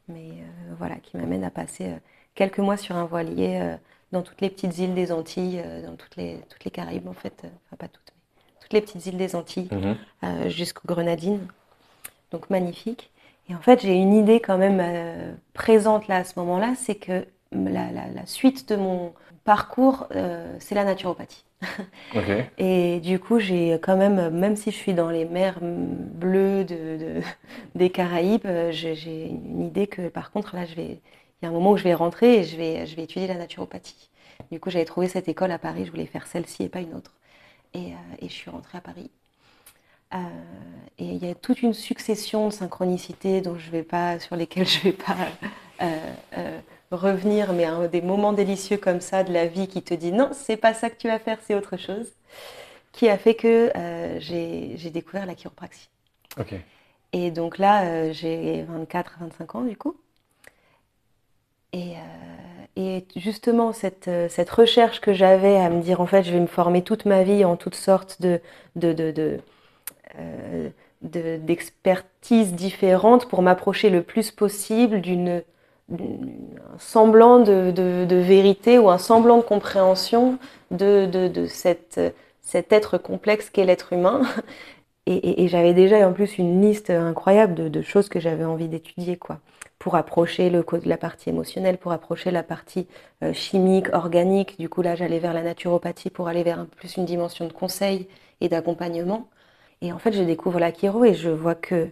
mais 0.08 0.30
euh, 0.30 0.74
voilà, 0.78 0.96
qui 0.96 1.16
m'amène 1.16 1.44
à 1.44 1.50
passer 1.50 1.86
euh, 1.86 1.96
quelques 2.34 2.58
mois 2.58 2.76
sur 2.76 2.96
un 2.96 3.04
voilier 3.04 3.58
euh, 3.60 3.76
dans 4.12 4.22
toutes 4.22 4.40
les 4.40 4.50
petites 4.50 4.76
îles 4.78 4.94
des 4.94 5.10
Antilles, 5.12 5.62
dans 5.86 5.96
toutes 5.96 6.16
les, 6.16 6.38
toutes 6.50 6.64
les 6.64 6.70
Caraïbes 6.70 7.08
en 7.08 7.14
fait, 7.14 7.44
enfin 7.44 7.76
pas 7.78 7.88
toutes, 7.88 8.12
mais 8.36 8.42
toutes 8.60 8.72
les 8.74 8.80
petites 8.82 9.06
îles 9.06 9.16
des 9.16 9.34
Antilles 9.34 9.68
Mhm. 9.72 10.50
jusqu'aux 10.50 10.86
Grenadines. 10.86 11.46
Donc 12.30 12.50
magnifique. 12.50 13.10
Et 13.48 13.54
en 13.54 13.60
fait, 13.60 13.80
j'ai 13.80 13.94
une 13.94 14.12
idée 14.14 14.38
quand 14.40 14.58
même 14.58 15.36
présente 15.54 16.08
là 16.08 16.16
à 16.16 16.24
ce 16.24 16.38
moment-là, 16.40 16.74
c'est 16.76 16.94
que 16.96 17.26
la, 17.52 17.90
la- 17.90 18.08
la 18.08 18.26
suite 18.26 18.68
de 18.68 18.76
mon 18.76 19.14
parcours, 19.44 20.06
euh, 20.14 20.56
c'est 20.60 20.74
la 20.74 20.84
naturopathie. 20.84 21.44
Et 22.58 23.00
du 23.00 23.18
coup, 23.18 23.38
j'ai 23.40 23.72
quand 23.82 23.96
même, 23.96 24.30
même 24.30 24.56
si 24.56 24.70
je 24.70 24.76
suis 24.76 24.94
dans 24.94 25.10
les 25.10 25.24
mers 25.24 25.58
bleues 25.62 26.64
de, 26.64 26.96
de- 26.98 27.22
des 27.74 27.90
Caraïbes, 27.90 28.46
euh, 28.46 28.72
j'ai 28.72 29.26
une 29.28 29.62
idée 29.62 29.86
que 29.86 30.08
par 30.08 30.30
contre, 30.32 30.54
là, 30.56 30.66
je 30.66 30.74
vais, 30.74 31.00
il 31.42 31.44
y 31.44 31.46
a 31.46 31.48
un 31.48 31.52
moment 31.52 31.72
où 31.72 31.76
je 31.76 31.84
vais 31.84 31.94
rentrer 31.94 32.38
et 32.40 32.44
je 32.44 32.56
vais, 32.56 32.86
je 32.86 32.96
vais 32.96 33.04
étudier 33.04 33.26
la 33.28 33.34
naturopathie. 33.36 34.10
Du 34.50 34.60
coup, 34.60 34.70
j'avais 34.70 34.84
trouvé 34.84 35.08
cette 35.08 35.28
école 35.28 35.50
à 35.52 35.58
Paris, 35.58 35.86
je 35.86 35.90
voulais 35.90 36.06
faire 36.06 36.26
celle-ci 36.26 36.64
et 36.64 36.68
pas 36.68 36.80
une 36.80 36.94
autre. 36.94 37.14
Et, 37.74 37.92
euh, 37.94 37.96
et 38.20 38.28
je 38.28 38.34
suis 38.34 38.50
rentrée 38.50 38.78
à 38.78 38.82
Paris. 38.82 39.10
Euh, 40.14 40.18
et 40.98 41.04
il 41.06 41.24
y 41.24 41.30
a 41.30 41.34
toute 41.34 41.62
une 41.62 41.72
succession 41.72 42.48
de 42.48 42.52
synchronicités 42.52 43.40
dont 43.40 43.56
je 43.58 43.70
vais 43.70 43.82
pas, 43.82 44.18
sur 44.18 44.36
lesquelles 44.36 44.66
je 44.68 44.80
vais 44.80 44.92
pas 44.92 45.16
euh, 45.80 46.60
revenir, 46.96 47.52
mais 47.52 47.64
hein, 47.64 47.88
des 47.88 48.02
moments 48.02 48.32
délicieux 48.32 48.76
comme 48.78 49.00
ça 49.00 49.24
de 49.24 49.32
la 49.32 49.46
vie 49.46 49.68
qui 49.68 49.82
te 49.82 49.94
dit 49.94 50.12
non, 50.12 50.30
c'est 50.32 50.56
pas 50.56 50.74
ça 50.74 50.90
que 50.90 50.96
tu 50.96 51.08
vas 51.08 51.18
faire, 51.18 51.38
c'est 51.46 51.54
autre 51.54 51.76
chose, 51.76 52.12
qui 52.92 53.08
a 53.10 53.18
fait 53.18 53.34
que 53.36 53.72
euh, 53.76 54.20
j'ai 54.20 54.90
découvert 54.90 55.26
la 55.26 55.34
chiropraxie. 55.34 55.90
Et 57.12 57.30
donc 57.30 57.58
là, 57.58 57.84
euh, 57.84 58.12
j'ai 58.12 58.62
24, 58.64 59.16
25 59.20 59.54
ans 59.54 59.62
du 59.62 59.76
coup. 59.76 59.96
Et, 61.72 61.94
euh, 61.96 62.64
et 62.76 63.06
justement, 63.16 63.72
cette, 63.72 64.08
euh, 64.08 64.28
cette 64.28 64.50
recherche 64.50 65.00
que 65.00 65.12
j'avais 65.14 65.56
à 65.56 65.70
me 65.70 65.80
dire, 65.82 66.00
en 66.00 66.06
fait, 66.06 66.22
je 66.22 66.32
vais 66.32 66.40
me 66.40 66.46
former 66.46 66.82
toute 66.82 67.06
ma 67.06 67.22
vie 67.22 67.44
en 67.44 67.56
toutes 67.56 67.74
sortes 67.74 68.20
de, 68.20 68.40
de, 68.76 68.92
de, 68.92 69.10
de, 69.10 69.40
de- 71.02 71.36
d'expertises 71.38 72.54
différentes 72.54 73.28
pour 73.28 73.42
m'approcher 73.42 73.90
le 73.90 74.02
plus 74.02 74.30
possible 74.30 75.00
d'une- 75.00 75.42
un 75.90 76.78
semblant 76.78 77.40
de, 77.40 78.16
vérité 78.16 78.78
ou 78.78 78.88
un 78.90 78.98
semblant 78.98 79.38
de 79.38 79.42
compréhension 79.42 80.38
de, 80.70 81.46
cette, 81.48 82.00
cet 82.40 82.72
être 82.72 82.98
complexe 82.98 83.50
qu'est 83.50 83.64
l'être 83.64 83.92
humain. 83.92 84.22
Et, 85.06 85.48
j'avais 85.48 85.74
déjà 85.74 86.08
en 86.08 86.12
plus 86.12 86.38
une 86.38 86.62
liste 86.62 86.90
incroyable 86.90 87.70
de, 87.70 87.82
choses 87.82 88.08
que 88.08 88.20
j'avais 88.20 88.44
envie 88.44 88.68
d'étudier, 88.68 89.16
quoi, 89.16 89.40
pour 89.80 89.96
approcher 89.96 90.48
le, 90.48 90.64
la 90.84 90.96
partie 90.96 91.30
émotionnelle, 91.30 91.76
pour 91.78 91.90
approcher 91.90 92.30
la 92.30 92.44
partie 92.44 92.86
euh, 93.24 93.32
chimique, 93.32 93.92
organique. 93.92 94.58
Du 94.60 94.68
coup, 94.68 94.80
là, 94.80 94.94
j'allais 94.94 95.18
vers 95.18 95.32
la 95.32 95.42
naturopathie 95.42 96.10
pour 96.10 96.28
aller 96.28 96.44
vers 96.44 96.60
un- 96.60 96.66
plus 96.66 96.96
une 96.96 97.04
dimension 97.04 97.48
de 97.48 97.52
conseil 97.52 98.06
et 98.40 98.48
d'accompagnement. 98.48 99.28
Et 99.80 99.92
en 99.92 99.98
fait, 99.98 100.12
je 100.12 100.22
découvre 100.22 100.60
la 100.60 100.72
chiro 100.72 101.04
et 101.04 101.14
je 101.14 101.30
vois 101.30 101.56
que 101.56 101.90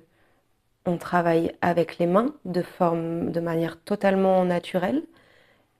on 0.86 0.96
travaille 0.98 1.52
avec 1.62 1.98
les 1.98 2.06
mains 2.06 2.34
de 2.44 2.62
forme, 2.62 3.30
de 3.30 3.40
manière 3.40 3.78
totalement 3.80 4.44
naturelle, 4.44 5.02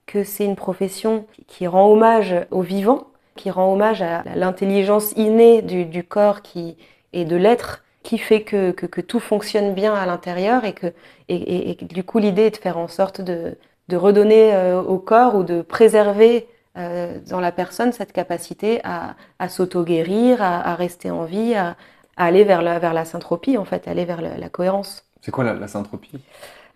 que 0.05 0.23
c'est 0.23 0.45
une 0.45 0.55
profession 0.55 1.25
qui 1.47 1.67
rend 1.67 1.87
hommage 1.91 2.35
au 2.51 2.61
vivant, 2.61 3.07
qui 3.35 3.49
rend 3.49 3.71
hommage 3.73 4.01
à 4.01 4.23
l'intelligence 4.35 5.13
innée 5.13 5.61
du, 5.61 6.03
corps 6.03 6.41
qui, 6.41 6.77
et 7.13 7.25
de 7.25 7.35
l'être, 7.35 7.83
qui 8.03 8.17
fait 8.17 8.41
que, 8.43 8.71
que, 8.71 9.01
tout 9.01 9.19
fonctionne 9.19 9.73
bien 9.73 9.93
à 9.93 10.05
l'intérieur 10.05 10.65
et 10.65 10.73
que, 10.73 10.87
et, 11.29 11.71
et- 11.71 11.75
du 11.85 12.03
coup 12.03 12.17
l'idée 12.19 12.43
est 12.43 12.51
de 12.51 12.57
faire 12.57 12.77
en 12.77 12.87
sorte 12.87 13.21
de, 13.21 13.57
de 13.87 13.95
redonner 13.97 14.53
euh, 14.55 14.81
au 14.81 14.97
corps 14.99 15.35
ou 15.35 15.43
de 15.43 15.61
préserver 15.61 16.47
euh, 16.77 17.19
dans 17.29 17.39
la 17.39 17.51
personne 17.51 17.91
cette 17.93 18.11
capacité 18.13 18.79
à, 18.83 19.15
à 19.39 19.49
s'auto-guérir, 19.49 20.41
à, 20.41 20.61
à 20.71 20.75
rester 20.75 21.11
en 21.11 21.25
vie, 21.25 21.53
à, 21.55 21.75
à 22.17 22.25
aller 22.25 22.43
vers 22.43 22.61
la, 22.61 22.79
vers 22.79 22.93
la 22.93 23.05
syntropie 23.05 23.57
en 23.57 23.65
fait, 23.65 23.87
aller 23.87 24.05
vers 24.05 24.21
la, 24.21 24.37
la 24.37 24.49
cohérence. 24.49 25.05
C'est 25.21 25.31
quoi 25.31 25.43
la, 25.43 25.53
la 25.53 25.67
syntropie? 25.67 26.19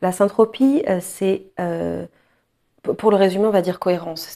La 0.02 0.12
syntropie, 0.12 0.84
euh, 0.88 1.00
c'est, 1.02 1.44
euh, 1.60 2.06
pour 2.98 3.12
le 3.12 3.18
résumer, 3.18 3.46
on 3.46 3.52
va 3.52 3.62
dire 3.62 3.80
cohérence. 3.80 4.36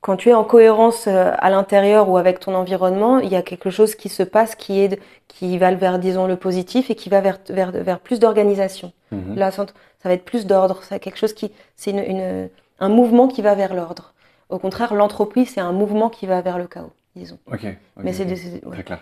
quand 0.00 0.16
tu 0.16 0.30
es 0.30 0.34
en 0.34 0.44
cohérence 0.44 1.06
à 1.06 1.48
l'intérieur 1.50 2.08
ou 2.08 2.16
avec 2.16 2.40
ton 2.40 2.54
environnement, 2.54 3.18
il 3.20 3.30
y 3.30 3.36
a 3.36 3.42
quelque 3.42 3.70
chose 3.70 3.94
qui 3.94 4.08
se 4.08 4.24
passe 4.24 4.54
qui 4.56 4.80
est 4.80 5.00
qui 5.28 5.58
va 5.58 5.72
vers 5.74 5.98
disons 5.98 6.26
le 6.26 6.36
positif 6.36 6.90
et 6.90 6.96
qui 6.96 7.08
va 7.08 7.20
vers 7.20 7.38
vers, 7.48 7.70
vers 7.70 8.00
plus 8.00 8.18
d'organisation. 8.18 8.92
Mhm. 9.12 9.36
Là, 9.36 9.50
ça 9.52 9.64
va 10.04 10.12
être 10.14 10.24
plus 10.24 10.46
d'ordre. 10.46 10.82
C'est 10.82 10.98
quelque 10.98 11.18
chose 11.18 11.32
qui 11.34 11.52
c'est 11.76 11.92
une, 11.92 12.48
un 12.80 12.88
mouvement 12.88 13.28
qui 13.28 13.42
va 13.42 13.54
vers 13.54 13.74
l'ordre. 13.74 14.12
Au 14.48 14.58
contraire, 14.58 14.92
l'entropie, 14.94 15.46
c'est 15.46 15.60
un 15.60 15.72
mouvement 15.72 16.10
qui 16.10 16.26
va 16.26 16.40
vers 16.42 16.58
le 16.58 16.66
chaos, 16.66 16.92
disons. 17.14 17.38
Ok. 17.46 17.64
Mais 17.96 18.12
c'est 18.12 18.26
très 18.70 18.82
clair. 18.82 19.00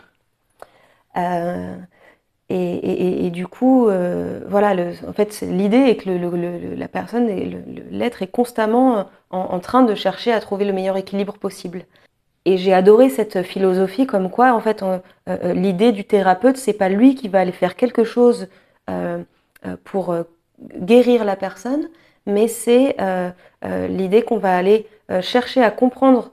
Euh, 1.17 1.77
et, 2.53 3.31
du 3.31 3.47
coup, 3.47 3.89
euh, 3.89 4.41
voilà, 4.49 4.75
en 5.07 5.13
fait, 5.13 5.41
l'idée 5.43 5.77
est 5.77 5.97
que 5.97 6.11
la 6.77 6.89
personne, 6.89 7.29
l'être 7.91 8.23
est 8.23 8.27
constamment 8.27 9.07
en, 9.31 9.61
train 9.61 9.85
de 9.85 9.95
chercher 9.95 10.33
à 10.33 10.41
trouver 10.41 10.65
le 10.65 10.73
meilleur 10.73 10.97
équilibre 10.97 11.35
possible. 11.35 11.85
Et 12.45 12.57
j'ai 12.57 12.73
adoré 12.73 13.09
cette 13.09 13.43
philosophie 13.43 14.07
comme 14.07 14.31
quoi, 14.31 14.53
en 14.53 14.61
fait, 14.61 14.83
euh, 14.83 15.53
l'idée 15.53 15.93
du 15.93 16.05
thérapeute, 16.05 16.57
c'est 16.57 16.73
pas 16.73 16.89
lui 16.89 17.15
qui 17.15 17.29
va 17.29 17.41
aller 17.41 17.53
faire 17.53 17.77
quelque 17.77 18.05
chose 18.05 18.49
pour 19.85 20.13
guérir 20.75 21.25
la 21.25 21.37
personne, 21.37 21.89
mais 22.27 22.49
c'est 22.49 22.97
l'idée 23.63 24.23
qu'on 24.23 24.39
va 24.39 24.57
aller 24.57 24.89
chercher 25.21 25.63
à 25.63 25.71
comprendre 25.71 26.33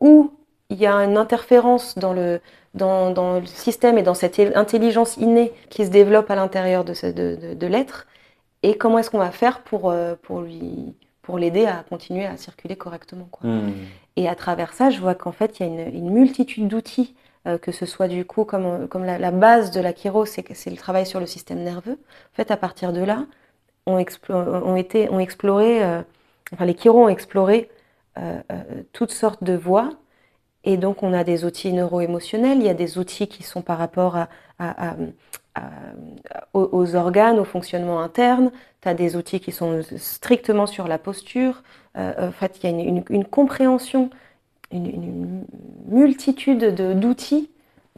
où 0.00 0.30
il 0.70 0.78
y 0.78 0.86
a 0.86 0.94
une 0.96 1.16
interférence 1.16 1.96
dans 1.98 2.12
le, 2.12 2.40
dans, 2.74 3.40
le 3.40 3.46
système 3.46 3.98
et 3.98 4.02
dans 4.02 4.14
cette 4.14 4.38
intelligence 4.38 5.16
innée 5.16 5.52
qui 5.70 5.86
se 5.86 5.90
développe 5.90 6.30
à 6.30 6.36
l'intérieur 6.36 6.84
de, 6.84 6.92
de, 7.10 7.54
de, 7.54 7.66
l'être 7.66 8.06
et 8.62 8.76
comment 8.76 8.98
est-ce 8.98 9.10
qu'on 9.10 9.18
va 9.18 9.30
faire 9.30 9.62
pour, 9.62 9.90
euh, 9.90 10.14
pour 10.22 10.40
lui 10.40 10.94
pour 11.22 11.38
l'aider 11.38 11.66
à 11.66 11.84
continuer 11.86 12.24
à 12.24 12.38
circuler 12.38 12.74
correctement. 12.74 13.28
Quoi. 13.30 13.50
Hmm. 13.50 13.72
Et 14.16 14.30
à 14.30 14.34
travers 14.34 14.72
ça, 14.72 14.88
je 14.88 14.98
vois 14.98 15.14
qu'en 15.14 15.32
fait, 15.32 15.60
il 15.60 15.66
y 15.66 15.68
a 15.68 15.72
une, 15.86 15.94
une 15.94 16.10
multitude 16.10 16.68
d'outils, 16.68 17.14
euh, 17.46 17.58
que 17.58 17.70
ce 17.70 17.84
soit 17.84 18.08
du 18.08 18.24
coup, 18.24 18.46
comme, 18.46 18.88
comme 18.88 19.04
la, 19.04 19.30
base 19.30 19.70
de 19.70 19.78
la 19.78 19.92
chiro, 19.92 20.24
c'est 20.24 20.70
le 20.70 20.76
travail 20.76 21.04
sur 21.04 21.20
le 21.20 21.26
système 21.26 21.62
nerveux. 21.62 21.98
En 22.32 22.34
fait, 22.34 22.50
à 22.50 22.56
partir 22.56 22.94
de 22.94 23.02
là, 23.02 23.26
on, 23.84 24.02
on, 24.30 24.76
été, 24.76 25.10
on 25.10 25.18
exploré, 25.18 25.84
euh, 25.84 26.00
enfin, 26.54 26.64
les 26.64 26.74
chiros 26.74 27.04
ont 27.04 27.08
exploré 27.08 27.70
toutes 28.92 29.12
sortes 29.12 29.44
de 29.44 29.52
voies 29.52 29.90
et 30.64 30.76
donc, 30.76 31.02
on 31.02 31.12
a 31.12 31.24
des 31.24 31.44
outils 31.44 31.72
neuro-émotionnels, 31.72 32.58
il 32.58 32.64
y 32.64 32.68
a 32.68 32.74
des 32.74 32.98
outils 32.98 33.28
qui 33.28 33.42
sont 33.42 33.62
par 33.62 33.78
rapport 33.78 34.16
à, 34.58 34.96
aux, 36.52 36.96
organes, 36.96 37.38
au 37.38 37.44
fonctionnement 37.44 38.00
interne, 38.00 38.50
tu 38.82 38.88
as 38.88 38.94
des 38.94 39.16
outils 39.16 39.40
qui 39.40 39.52
sont 39.52 39.80
strictement 39.96 40.66
sur 40.66 40.88
la 40.88 40.98
posture. 40.98 41.62
Euh, 41.96 42.28
en 42.28 42.32
fait, 42.32 42.58
il 42.62 42.70
y 42.70 42.74
a 42.74 43.02
une, 43.08 43.24
compréhension, 43.24 44.10
une, 44.72 45.44
multitude 45.88 46.74
d'outils, 46.98 47.50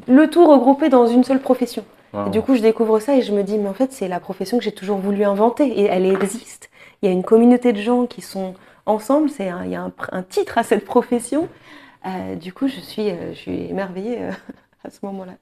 le 0.07 0.29
tout 0.29 0.47
regroupé 0.47 0.89
dans 0.89 1.07
une 1.07 1.25
seule 1.25 1.41
profession. 1.41 1.85
Et 2.27 2.31
du 2.31 2.43
coup, 2.43 2.57
je 2.57 2.61
découvre 2.61 2.99
ça 2.99 3.17
et 3.17 3.23
je 3.23 3.33
me 3.33 3.45
dis, 3.45 3.57
mais 3.57 3.69
en 3.69 3.75
fait, 3.75 3.93
c'est 3.93 4.09
la 4.09 4.19
profession 4.19 4.59
que 4.59 4.65
j'ai 4.65 4.73
toujours 4.73 4.99
voulu 4.99 5.23
inventer 5.25 5.67
et 5.67 5.85
elle 5.85 6.05
existe. 6.07 6.69
Il 7.01 7.07
y 7.07 7.09
a 7.09 7.13
une 7.13 7.23
communauté 7.23 7.73
de 7.73 7.81
gens 7.81 8.07
qui 8.07 8.21
sont 8.21 8.55
ensemble, 8.85 9.31
c'est 9.31 9.49
il 9.65 9.71
y 9.71 9.77
a 9.77 9.91
un 10.11 10.23
titre 10.23 10.59
à 10.59 10.65
cette 10.65 10.85
profession. 10.85 11.49
Euh, 12.07 12.37
du 12.37 12.53
coup, 12.53 12.69
je 12.69 12.81
suis, 12.81 13.11
euh, 13.11 13.35
émerveillée 13.47 14.23
euh, 14.23 14.33
à 14.85 14.91
ce 14.91 14.99
moment-là. 15.03 15.35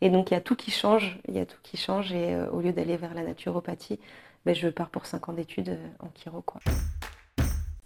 Et 0.00 0.10
donc, 0.10 0.30
il 0.30 0.34
y 0.34 0.36
a 0.36 0.40
tout 0.40 0.56
qui 0.56 0.70
change. 0.70 1.18
Il 1.28 1.34
y 1.34 1.40
a 1.40 1.46
tout 1.46 1.58
qui 1.62 1.76
change. 1.76 2.12
Et 2.12 2.36
au 2.52 2.60
lieu 2.60 2.72
d'aller 2.72 2.96
vers 2.96 3.14
la 3.14 3.22
naturopathie, 3.22 3.98
ben, 4.44 4.54
je 4.54 4.68
pars 4.68 4.90
pour 4.90 5.06
5 5.06 5.28
ans 5.28 5.32
d'études 5.32 5.78
en 6.00 6.08
chiro. 6.14 6.42
Quoi. 6.42 6.60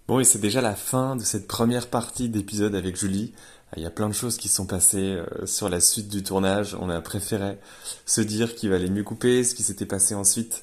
Bon, 0.08 0.20
et 0.20 0.24
c'est 0.24 0.38
déjà 0.38 0.60
la 0.60 0.74
fin 0.74 1.16
de 1.16 1.22
cette 1.22 1.48
première 1.48 1.88
partie 1.88 2.28
d'épisode 2.28 2.74
avec 2.74 2.96
Julie. 2.96 3.34
Il 3.76 3.82
y 3.82 3.86
a 3.86 3.90
plein 3.90 4.08
de 4.08 4.14
choses 4.14 4.36
qui 4.36 4.48
sont 4.48 4.64
passées 4.64 5.20
sur 5.44 5.68
la 5.68 5.80
suite 5.80 6.08
du 6.08 6.22
tournage. 6.22 6.76
On 6.80 6.88
a 6.88 7.00
préféré 7.00 7.58
se 8.06 8.20
dire 8.20 8.54
qu'il 8.54 8.70
valait 8.70 8.88
mieux 8.88 9.02
couper 9.02 9.42
ce 9.42 9.56
qui 9.56 9.64
s'était 9.64 9.84
passé 9.84 10.14
ensuite. 10.14 10.62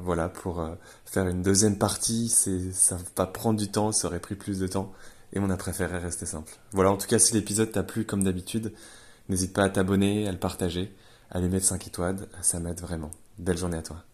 voilà, 0.00 0.28
pour 0.28 0.68
faire 1.06 1.28
une 1.28 1.42
deuxième 1.42 1.78
partie, 1.78 2.28
ça 2.28 2.96
va 3.16 3.26
prendre 3.26 3.58
du 3.58 3.68
temps, 3.68 3.92
ça 3.92 4.08
aurait 4.08 4.18
pris 4.18 4.34
plus 4.34 4.58
de 4.58 4.66
temps 4.66 4.92
et 5.34 5.40
on 5.40 5.50
a 5.50 5.56
préféré 5.56 5.98
rester 5.98 6.26
simple. 6.26 6.54
Voilà, 6.72 6.90
en 6.90 6.96
tout 6.96 7.06
cas, 7.06 7.18
si 7.18 7.34
l'épisode 7.34 7.72
t'a 7.72 7.82
plu 7.82 8.04
comme 8.04 8.22
d'habitude, 8.22 8.72
n'hésite 9.28 9.52
pas 9.52 9.64
à 9.64 9.68
t'abonner, 9.68 10.28
à 10.28 10.32
le 10.32 10.38
partager, 10.38 10.94
à 11.30 11.40
lui 11.40 11.48
mettre 11.48 11.66
5 11.66 11.86
étoiles, 11.86 12.28
ça 12.40 12.60
m'aide 12.60 12.80
vraiment. 12.80 13.10
Belle 13.38 13.58
journée 13.58 13.78
à 13.78 13.82
toi. 13.82 14.04